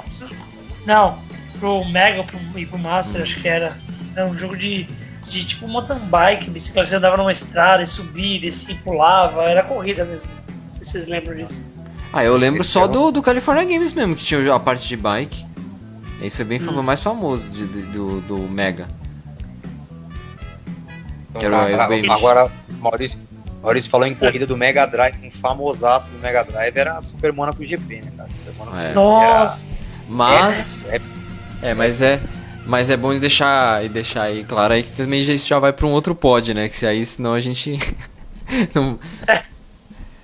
Não, 0.85 1.19
pro 1.59 1.83
Mega 1.85 2.23
pro, 2.23 2.39
e 2.59 2.65
pro 2.65 2.77
Master, 2.79 3.21
acho 3.21 3.39
que 3.41 3.47
era. 3.47 3.75
Era 4.15 4.25
um 4.25 4.37
jogo 4.37 4.55
de, 4.57 4.87
de 5.25 5.45
tipo 5.45 5.67
mountain 5.67 5.99
bike, 5.99 6.49
bicicleta. 6.49 6.89
Você 6.89 6.95
andava 6.95 7.17
numa 7.17 7.31
estrada 7.31 7.83
e 7.83 7.87
subia, 7.87 8.39
descia, 8.39 8.75
pulava. 8.83 9.43
Era 9.43 9.63
corrida 9.63 10.05
mesmo. 10.05 10.31
Não 10.47 10.73
sei 10.73 10.83
se 10.83 10.91
vocês 10.91 11.07
lembram 11.09 11.35
disso. 11.35 11.63
Ah, 12.11 12.23
eu 12.23 12.35
lembro 12.37 12.63
só 12.63 12.85
é 12.85 12.87
do, 12.87 13.11
do 13.11 13.21
California 13.21 13.63
Games 13.65 13.93
mesmo, 13.93 14.15
que 14.15 14.23
tinha 14.25 14.53
a 14.53 14.59
parte 14.59 14.87
de 14.87 14.95
bike. 14.97 15.45
Esse 16.21 16.35
foi 16.37 16.45
bem 16.45 16.59
Hum. 16.61 16.81
mais 16.83 17.01
famoso 17.01 17.49
de- 17.49 17.67
de- 17.67 17.81
do, 17.83 18.19
do 18.21 18.37
Mega. 18.39 18.87
Então, 21.35 21.47
agora, 21.47 22.13
agora, 22.13 22.51
Maurício, 22.79 23.17
Maurício 23.61 23.89
falou 23.89 24.07
em 24.07 24.15
corrida 24.15 24.45
do 24.47 24.57
Mega 24.57 24.85
Drive, 24.85 25.15
um 25.25 25.31
famosaço 25.31 26.09
do 26.09 26.17
Mega 26.17 26.43
Drive 26.43 26.75
era 26.75 26.97
a 26.97 27.01
Super 27.01 27.31
Monaco 27.31 27.63
GP, 27.63 28.01
né, 28.01 28.11
cara? 28.17 28.29
Super 28.35 28.53
Monaco 28.57 28.77
É. 28.77 28.81
GP 28.87 28.93
Nossa, 28.95 29.65
Mas. 30.09 30.85
É, 30.89 31.01
É, 31.61 31.73
mas 31.73 32.01
é. 32.01 32.19
Mas 32.65 32.89
é 32.89 32.97
bom 32.97 33.13
de 33.13 33.19
deixar, 33.19 33.83
e 33.83 33.89
deixar 33.89 34.23
aí 34.23 34.43
claro 34.43 34.73
aí 34.73 34.83
que 34.83 34.91
também 34.91 35.23
já, 35.23 35.33
isso 35.33 35.47
já 35.47 35.57
vai 35.59 35.73
pra 35.73 35.85
um 35.87 35.91
outro 35.91 36.13
pod, 36.13 36.53
né? 36.53 36.69
Que 36.69 36.77
se 36.77 36.85
aí 36.85 37.03
senão 37.05 37.33
a 37.33 37.39
gente. 37.39 37.73
não, 38.75 38.99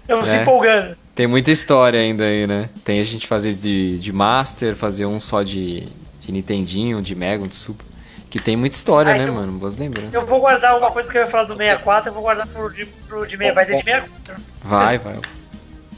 eu 0.07 0.25
se 0.25 0.35
É. 0.37 0.41
empolgando. 0.41 0.95
Tem 1.16 1.26
muita 1.28 1.49
história 1.49 1.99
ainda 1.99 2.26
aí, 2.26 2.45
né? 2.45 2.70
Tem 2.84 2.99
a 2.99 3.03
gente 3.03 3.26
fazer 3.26 3.53
de, 3.53 3.97
de 3.97 4.11
Master, 4.13 4.76
fazer 4.76 5.05
um 5.05 5.20
só 5.20 5.41
de, 5.43 5.88
de 6.22 6.32
Nintendinho, 6.32 7.01
de 7.01 7.16
Mega, 7.16 7.43
um 7.43 7.47
de 7.47 7.55
Super. 7.55 7.86
Que 8.30 8.38
tem 8.39 8.57
muita 8.57 8.76
história, 8.76 9.13
Ah, 9.13 9.18
né, 9.18 9.24
então- 9.24 9.36
mano? 9.36 9.53
Boas 9.53 9.78
lembranças. 9.78 10.13
Eu 10.13 10.26
vou 10.28 10.41
guardar 10.41 10.78
uma 10.78 10.91
coisa 10.91 11.09
que 11.09 11.18
eu 11.18 11.22
ia 11.22 11.28
falar 11.30 11.45
do 11.45 11.55
64, 11.55 12.09
eu 12.09 12.13
vou 12.13 12.22
guardar 12.24 12.45
pro 12.47 12.70
de, 12.72 12.86
pro 13.07 13.26
de 13.26 13.38
meia. 13.38 13.53
Vai 13.53 13.66
ter 13.66 13.78
de 13.78 13.84
64. 13.84 14.43
Vai, 14.63 14.97
vai. 14.97 15.16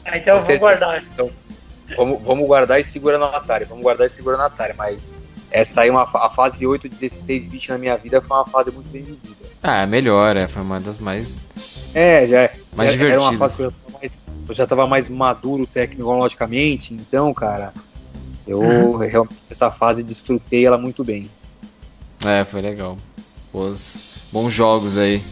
Ah, 0.04 0.16
então 0.18 0.36
eu 0.36 0.42
vou 0.42 0.58
guardar. 0.58 1.02
Vamos, 1.96 2.22
vamos 2.22 2.46
guardar 2.46 2.78
e 2.78 2.84
segura 2.84 3.18
no 3.18 3.24
Atari, 3.24 3.64
vamos 3.64 3.82
guardar 3.82 4.06
e 4.06 4.10
segura 4.10 4.36
no 4.36 4.42
Atari, 4.44 4.74
mas 4.76 5.16
essa 5.50 5.80
aí, 5.80 5.90
uma, 5.90 6.06
fa- 6.06 6.26
a 6.26 6.30
fase 6.30 6.64
8, 6.66 6.88
16 6.88 7.44
bits 7.46 7.68
na 7.68 7.78
minha 7.78 7.96
vida 7.96 8.20
foi 8.20 8.36
uma 8.36 8.46
fase 8.46 8.70
muito 8.70 8.88
bem 8.90 9.02
vivida. 9.02 9.34
Ah, 9.62 9.82
é 9.82 9.86
melhor, 9.86 10.36
é. 10.36 10.46
Foi 10.46 10.62
uma 10.62 10.78
das 10.78 10.98
mais. 10.98 11.40
É, 11.94 12.24
já 12.26 12.50
Mais 12.76 12.90
já- 12.92 13.04
Era 13.06 13.20
uma 13.20 13.30
divertidas. 13.30 13.38
fase 13.38 13.74
que 13.86 13.87
eu 14.48 14.54
já 14.54 14.66
tava 14.66 14.86
mais, 14.86 15.08
maduro 15.08 15.66
tecnologicamente, 15.66 16.94
então, 16.94 17.32
cara, 17.34 17.72
eu 18.46 18.96
realmente 18.98 19.36
essa 19.50 19.70
fase 19.70 20.02
desfrutei 20.02 20.64
ela 20.66 20.78
muito 20.78 21.04
bem. 21.04 21.28
É, 22.24 22.44
foi 22.44 22.60
legal. 22.60 22.96
Pôs 23.52 24.22
bons 24.32 24.52
jogos 24.52 24.98
aí. 24.98 25.22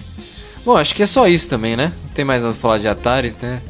Bom, 0.65 0.77
acho 0.77 0.95
que 0.95 1.03
é 1.03 1.07
só 1.07 1.27
isso 1.29 1.49
também, 1.49 1.77
né? 1.77 1.93
Não 2.05 2.11
tem 2.13 2.25
mais 2.25 2.43
nada 2.43 2.53
pra 2.55 2.61
falar 2.63 2.79
de 2.79 2.89
Atari, 2.89 3.35
né? 3.41 3.61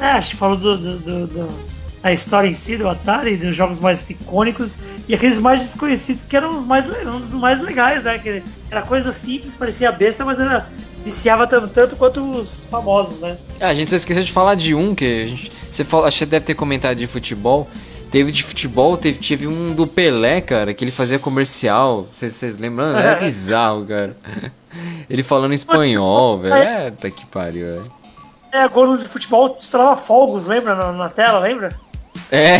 É, 0.00 0.06
a 0.12 0.20
gente 0.20 0.36
falou 0.36 0.56
do, 0.56 0.76
do, 0.76 0.98
do- 0.98 1.26
do- 1.26 1.78
da 2.02 2.12
história 2.12 2.48
em 2.48 2.54
si 2.54 2.76
do 2.76 2.88
Atari, 2.88 3.36
dos 3.36 3.56
jogos 3.56 3.80
mais 3.80 4.08
icônicos 4.08 4.78
e 5.08 5.14
aqueles 5.14 5.40
mais 5.40 5.60
desconhecidos 5.60 6.24
que 6.24 6.36
eram 6.36 6.56
os 6.56 6.64
mais, 6.64 6.88
um 6.88 7.18
dos 7.18 7.32
mais 7.32 7.60
legais, 7.60 8.04
né? 8.04 8.18
Que 8.18 8.42
era 8.70 8.82
coisa 8.82 9.10
simples, 9.10 9.56
parecia 9.56 9.90
besta, 9.90 10.24
mas 10.24 10.38
era 10.38 10.68
viciava 11.04 11.46
tanto, 11.46 11.96
quanto 11.96 12.22
os 12.22 12.64
famosos, 12.64 13.20
né? 13.20 13.36
Ah, 13.60 13.68
a 13.68 13.74
gente 13.74 13.90
só 13.90 13.96
esqueceu 13.96 14.22
de 14.22 14.32
falar 14.32 14.54
de 14.54 14.74
um 14.74 14.94
que 14.94 15.22
a 15.22 15.26
gente, 15.26 15.52
você 15.70 15.84
fala, 15.84 16.10
que 16.10 16.18
você 16.18 16.26
deve 16.26 16.44
ter 16.44 16.54
comentado 16.54 16.96
de 16.96 17.06
futebol. 17.06 17.68
Teve 18.10 18.32
de 18.32 18.42
futebol, 18.42 18.96
teve, 18.96 19.18
teve 19.18 19.46
um 19.46 19.74
do 19.74 19.86
Pelé, 19.86 20.40
cara, 20.40 20.72
que 20.72 20.82
ele 20.82 20.90
fazia 20.90 21.18
comercial. 21.18 22.06
Vocês, 22.10 22.56
lembram? 22.58 22.98
É 22.98 23.14
bizarro, 23.20 23.84
cara. 23.84 24.16
Ele 25.10 25.22
falando 25.22 25.52
espanhol, 25.52 26.38
velho. 26.38 26.54
É, 26.54 26.90
tá 26.90 27.10
que 27.10 27.26
pariu, 27.26 27.66
velho. 27.66 27.90
É, 28.50 28.66
gol 28.66 28.96
de 28.96 29.06
futebol 29.06 29.54
estralava 29.58 30.00
fogos, 30.00 30.46
lembra? 30.46 30.74
Na, 30.74 30.90
na 30.90 31.08
tela, 31.10 31.38
lembra? 31.40 31.68
É. 32.32 32.58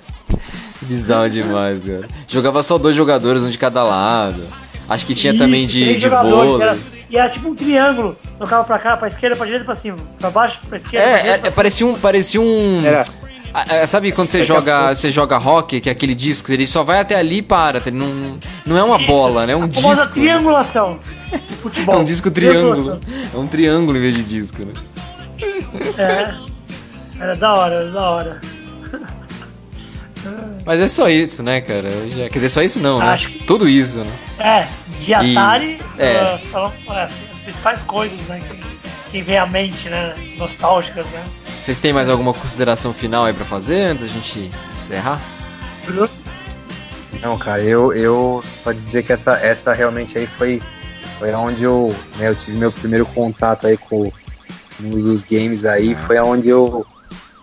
Bizarro 0.82 1.30
demais, 1.30 1.82
cara. 1.82 2.08
Jogava 2.26 2.62
só 2.62 2.76
dois 2.76 2.94
jogadores, 2.94 3.42
um 3.42 3.50
de 3.50 3.58
cada 3.58 3.82
lado. 3.82 4.42
Acho 4.88 5.06
que 5.06 5.14
tinha 5.14 5.36
também 5.36 5.60
Isso, 5.60 5.72
de, 5.72 5.84
três 5.84 5.96
de 5.96 6.02
jogadores, 6.02 6.50
vôlei. 6.50 6.97
E 7.10 7.16
era 7.16 7.28
tipo 7.28 7.48
um 7.48 7.54
triângulo. 7.54 8.16
Tocava 8.38 8.64
pra 8.64 8.78
cá, 8.78 8.96
pra 8.96 9.08
esquerda, 9.08 9.36
pra 9.36 9.44
direita, 9.46 9.64
pra 9.64 9.74
cima. 9.74 9.98
Pra 10.18 10.30
baixo, 10.30 10.60
pra 10.68 10.76
esquerda, 10.76 11.06
pra 11.06 11.18
É, 11.18 11.22
direita, 11.22 11.38
é, 11.38 11.50
pra 11.50 11.52
parecia 11.52 11.86
um. 11.86 11.94
Parecia 11.98 12.40
um. 12.40 12.82
Era, 12.84 13.04
Ah, 13.54 13.64
ah, 13.82 13.86
Sabe 13.86 14.12
quando 14.12 14.28
você 14.28 14.40
a 14.40 14.44
joga, 14.44 14.94
você 14.94 15.10
joga 15.10 15.38
hockey, 15.38 15.80
que 15.80 15.88
é 15.88 15.92
aquele 15.92 16.14
disco, 16.14 16.52
ele 16.52 16.66
só 16.66 16.84
vai 16.84 17.00
até 17.00 17.14
ali 17.16 17.38
e 17.38 17.42
para, 17.42 17.80
tá? 17.80 17.88
ele 17.88 17.96
não, 17.96 18.38
não 18.66 18.76
é 18.76 18.82
uma 18.82 18.98
Isso, 18.98 19.06
bola, 19.06 19.46
né? 19.46 19.54
É 19.54 19.56
um 19.56 19.64
a 19.64 19.68
famosa 19.68 20.02
disco. 20.02 20.12
triangulação 20.20 20.98
de 21.02 21.14
É 21.34 21.38
futebol. 21.62 22.00
um 22.00 22.04
disco 22.04 22.30
triângulo. 22.30 23.00
É 23.34 23.36
um 23.38 23.46
triângulo 23.46 23.96
em 23.96 24.00
vez 24.02 24.14
de 24.14 24.22
disco, 24.22 24.62
né? 24.64 24.72
É. 25.96 26.34
Era 27.20 27.34
da 27.36 27.54
hora, 27.54 27.74
era 27.76 27.90
da 27.90 28.10
hora. 28.10 28.40
Mas 30.66 30.80
é 30.80 30.88
só 30.88 31.08
isso, 31.08 31.42
né, 31.42 31.60
cara? 31.60 31.88
Quer 32.14 32.28
dizer, 32.34 32.48
só 32.50 32.62
isso 32.62 32.78
não, 32.80 32.98
né? 32.98 33.06
Acho 33.06 33.28
que- 33.30 33.44
Tudo 33.44 33.66
isso, 33.68 34.00
né? 34.04 34.12
É, 34.38 34.66
de 35.00 35.12
E- 35.12 35.14
Atari, 35.14 35.80
é. 35.98 36.20
ah, 36.20 36.38
falando, 36.52 36.74
assim, 36.98 37.24
as 37.32 37.40
principais 37.40 37.84
coisas, 37.84 38.18
né? 38.22 38.40
Que, 38.48 39.10
que 39.10 39.22
vem 39.22 39.38
à 39.38 39.46
mente, 39.46 39.88
né? 39.88 40.14
Nostálgicas, 40.36 41.06
né? 41.06 41.24
Vocês 41.62 41.78
têm 41.78 41.92
mais 41.92 42.08
alguma 42.08 42.32
consideração 42.32 42.92
final 42.92 43.24
aí 43.24 43.32
pra 43.32 43.44
fazer 43.44 43.80
antes 43.82 44.06
da 44.06 44.10
gente 44.12 44.50
encerrar? 44.72 45.20
Bruno? 45.84 46.08
Não, 47.20 47.36
cara, 47.38 47.62
eu, 47.62 47.92
eu 47.92 48.42
só 48.62 48.72
dizer 48.72 49.02
que 49.02 49.12
essa, 49.12 49.32
essa 49.38 49.72
realmente 49.72 50.16
aí 50.16 50.26
foi, 50.26 50.62
foi 51.18 51.32
onde 51.32 51.64
eu, 51.64 51.94
né, 52.16 52.28
eu 52.28 52.34
tive 52.34 52.56
meu 52.56 52.70
primeiro 52.70 53.04
contato 53.06 53.66
aí 53.66 53.76
com 53.76 54.12
um 54.80 54.90
dos 54.90 55.24
games 55.24 55.64
aí, 55.64 55.96
foi 55.96 56.18
onde 56.20 56.48
eu 56.48 56.86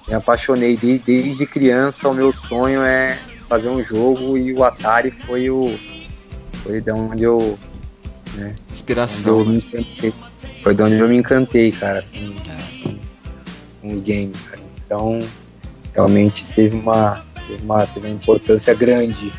me 0.07 0.13
apaixonei 0.13 0.77
desde, 0.77 1.03
desde 1.05 1.45
criança, 1.45 2.07
o 2.07 2.13
meu 2.13 2.31
sonho 2.31 2.81
é 2.81 3.17
fazer 3.49 3.67
um 3.69 3.83
jogo 3.83 4.37
e 4.37 4.53
o 4.53 4.63
Atari 4.63 5.11
foi 5.11 5.49
o 5.49 5.77
foi 6.66 6.82
de 6.82 6.91
onde 6.91 7.24
eu, 7.24 7.57
onde 8.34 8.55
Inspiração, 8.72 9.39
eu 9.39 9.45
me 9.45 9.53
né? 9.57 9.57
encantei. 9.68 10.13
Foi 10.63 10.74
de 10.76 10.84
onde 10.84 10.95
eu 10.99 11.07
me 11.07 11.16
encantei, 11.18 11.72
cara, 11.72 12.03
com, 12.11 12.34
com- 12.89 12.97
com 13.82 13.93
os 13.93 14.01
games, 14.01 14.39
cara. 14.41 14.61
Então, 14.86 15.20
realmente 15.93 16.43
teve 16.55 16.76
uma, 16.76 17.24
teve 17.47 17.63
uma, 17.63 17.86
teve 17.86 18.07
uma 18.07 18.16
importância 18.16 18.74
grande 18.74 19.32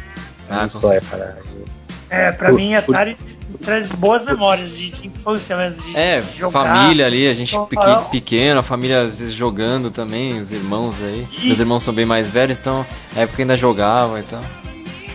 na 0.49 0.63
Ah, 0.63 0.67
história, 0.67 1.01
cara. 1.01 1.39
Eu- 1.45 1.67
É, 2.09 2.31
pra 2.31 2.51
Por- 2.51 2.57
mim, 2.57 2.75
Atari 2.75 3.17
traz 3.65 3.87
boas 3.87 4.25
memórias 4.25 4.77
de, 4.79 4.91
de 4.93 5.09
infância 5.09 5.57
mesmo. 5.57 5.81
De, 5.81 5.97
É, 5.99 6.21
de 6.21 6.37
jogar. 6.39 6.63
família 6.65 7.07
ali, 7.07 7.27
a 7.27 7.35
gente 7.35 7.51
Então, 7.55 7.67
pequ- 7.67 7.83
ah, 7.83 7.97
pequeno, 8.03 8.61
a 8.61 8.63
família 8.63 9.03
às 9.03 9.19
vezes 9.19 9.35
jogando 9.35 9.91
também, 9.91 10.39
os 10.41 10.53
irmãos 10.53 11.03
aí. 11.03 11.27
Isso. 11.33 11.47
Meus 11.47 11.59
irmãos 11.59 11.83
são 11.83 11.93
bem 11.93 12.07
mais 12.07 12.31
velhos, 12.31 12.59
então 12.61 12.87
na 13.15 13.23
época 13.23 13.43
ainda 13.43 13.57
jogavam 13.57 14.17
então. 14.19 14.41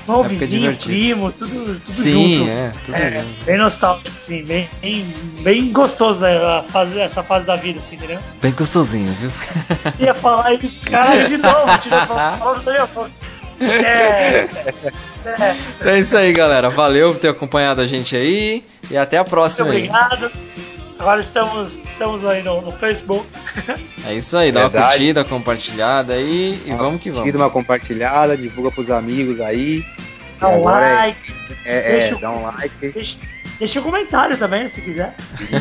Irmão, 0.02 0.24
vizinho, 0.24 0.76
primo, 0.78 1.32
tudo, 1.32 1.50
tudo 1.80 1.82
Sim, 1.86 2.38
junto. 2.40 2.50
é, 2.50 2.72
tudo 2.86 2.96
É, 2.96 3.12
junto. 3.22 3.44
bem 3.46 3.58
nostálgico, 3.58 4.10
assim, 4.20 4.44
bem, 4.44 4.70
bem, 4.82 5.06
bem 5.42 5.72
gostoso 5.72 6.22
né, 6.22 6.38
a 6.38 6.64
fase, 6.64 7.00
essa 7.00 7.22
fase 7.24 7.46
da 7.46 7.56
vida, 7.56 7.80
assim, 7.80 7.96
entendeu? 7.96 8.20
Bem 8.42 8.52
gostosinho, 8.52 9.12
viu? 9.14 9.32
Ia 10.00 10.14
falar 10.14 10.54
isso, 10.56 10.76
cara, 10.90 11.28
de 11.28 11.38
novo, 11.38 11.78
tirou 11.82 12.00
falando 12.08 12.64
da 12.64 12.72
minha 12.72 12.86
boca. 12.88 13.12
É, 13.62 14.44
é, 15.26 15.56
É 15.92 16.00
isso 16.00 16.18
aí, 16.18 16.34
galera. 16.34 16.70
Valeu 16.72 17.12
por 17.14 17.20
ter 17.20 17.28
acompanhado 17.30 17.80
a 17.80 17.86
gente 17.86 18.16
aí. 18.16 18.64
E 18.90 18.98
até 18.98 19.18
a 19.18 19.22
muito 19.22 19.30
próxima 19.30 19.70
aí. 19.70 19.88
Agora 21.02 21.20
estamos, 21.20 21.84
estamos 21.84 22.24
aí 22.24 22.44
no, 22.44 22.62
no 22.62 22.72
Facebook. 22.74 23.26
É 24.06 24.14
isso 24.16 24.38
aí, 24.38 24.52
dá 24.52 24.62
uma 24.62 24.70
Verdade. 24.70 24.94
curtida, 24.98 25.24
compartilhada 25.26 26.14
aí 26.14 26.62
e 26.66 26.72
vamos 26.74 27.02
que 27.02 27.10
vamos. 27.10 27.34
uma 27.36 27.50
compartilhada, 27.50 28.38
divulga 28.38 28.70
pros 28.72 28.92
amigos 28.92 29.40
aí. 29.42 29.84
Dá 30.40 30.48
um 30.50 30.70
é- 30.70 30.94
like, 30.94 31.34
É, 31.66 31.78
é, 31.78 31.92
Deixa 31.94 32.16
o- 32.16 32.20
dá 32.20 32.30
um 32.32 32.44
like. 32.44 32.90
deixa, 32.90 33.18
deixa 33.58 33.80
um 33.80 33.84
comentário 33.84 34.38
também, 34.38 34.68
se 34.68 34.82
quiser. 34.82 35.16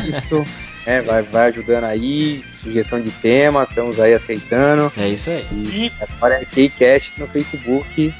Isso. 0.07 0.43
É, 0.85 1.01
vai, 1.01 1.23
vai 1.23 1.49
ajudando 1.49 1.85
aí, 1.85 2.43
sugestão 2.51 3.01
de 3.01 3.09
tema, 3.11 3.63
estamos 3.67 3.99
aí 3.99 4.13
aceitando. 4.13 4.91
É 4.97 5.07
isso 5.07 5.29
aí. 5.31 5.45
E 5.51 5.91
Agora 6.01 6.35
é 6.41 6.45
Kcast 6.45 7.19
no 7.19 7.27
Facebook. 7.27 8.13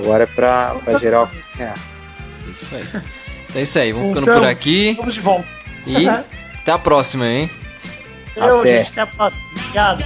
Agora 0.00 0.24
é 0.24 0.26
pra, 0.26 0.76
pra 0.84 0.98
geral. 0.98 1.30
É, 1.58 1.72
Isso 2.50 2.74
aí. 2.74 3.02
É 3.54 3.62
isso 3.62 3.78
aí, 3.78 3.92
vamos 3.92 4.08
ficando 4.08 4.30
Então, 4.30 4.40
por 4.40 4.48
aqui 4.48 4.94
vamos 4.98 5.14
de 5.14 5.20
volta. 5.20 5.61
E 5.86 6.08
até 6.08 6.72
a 6.72 6.78
próxima, 6.78 7.26
hein? 7.26 7.50
Valeu, 8.36 8.60
até. 8.60 8.78
gente. 8.78 8.92
Até 8.92 9.00
a 9.02 9.06
próxima. 9.06 9.44
Obrigado. 9.56 10.04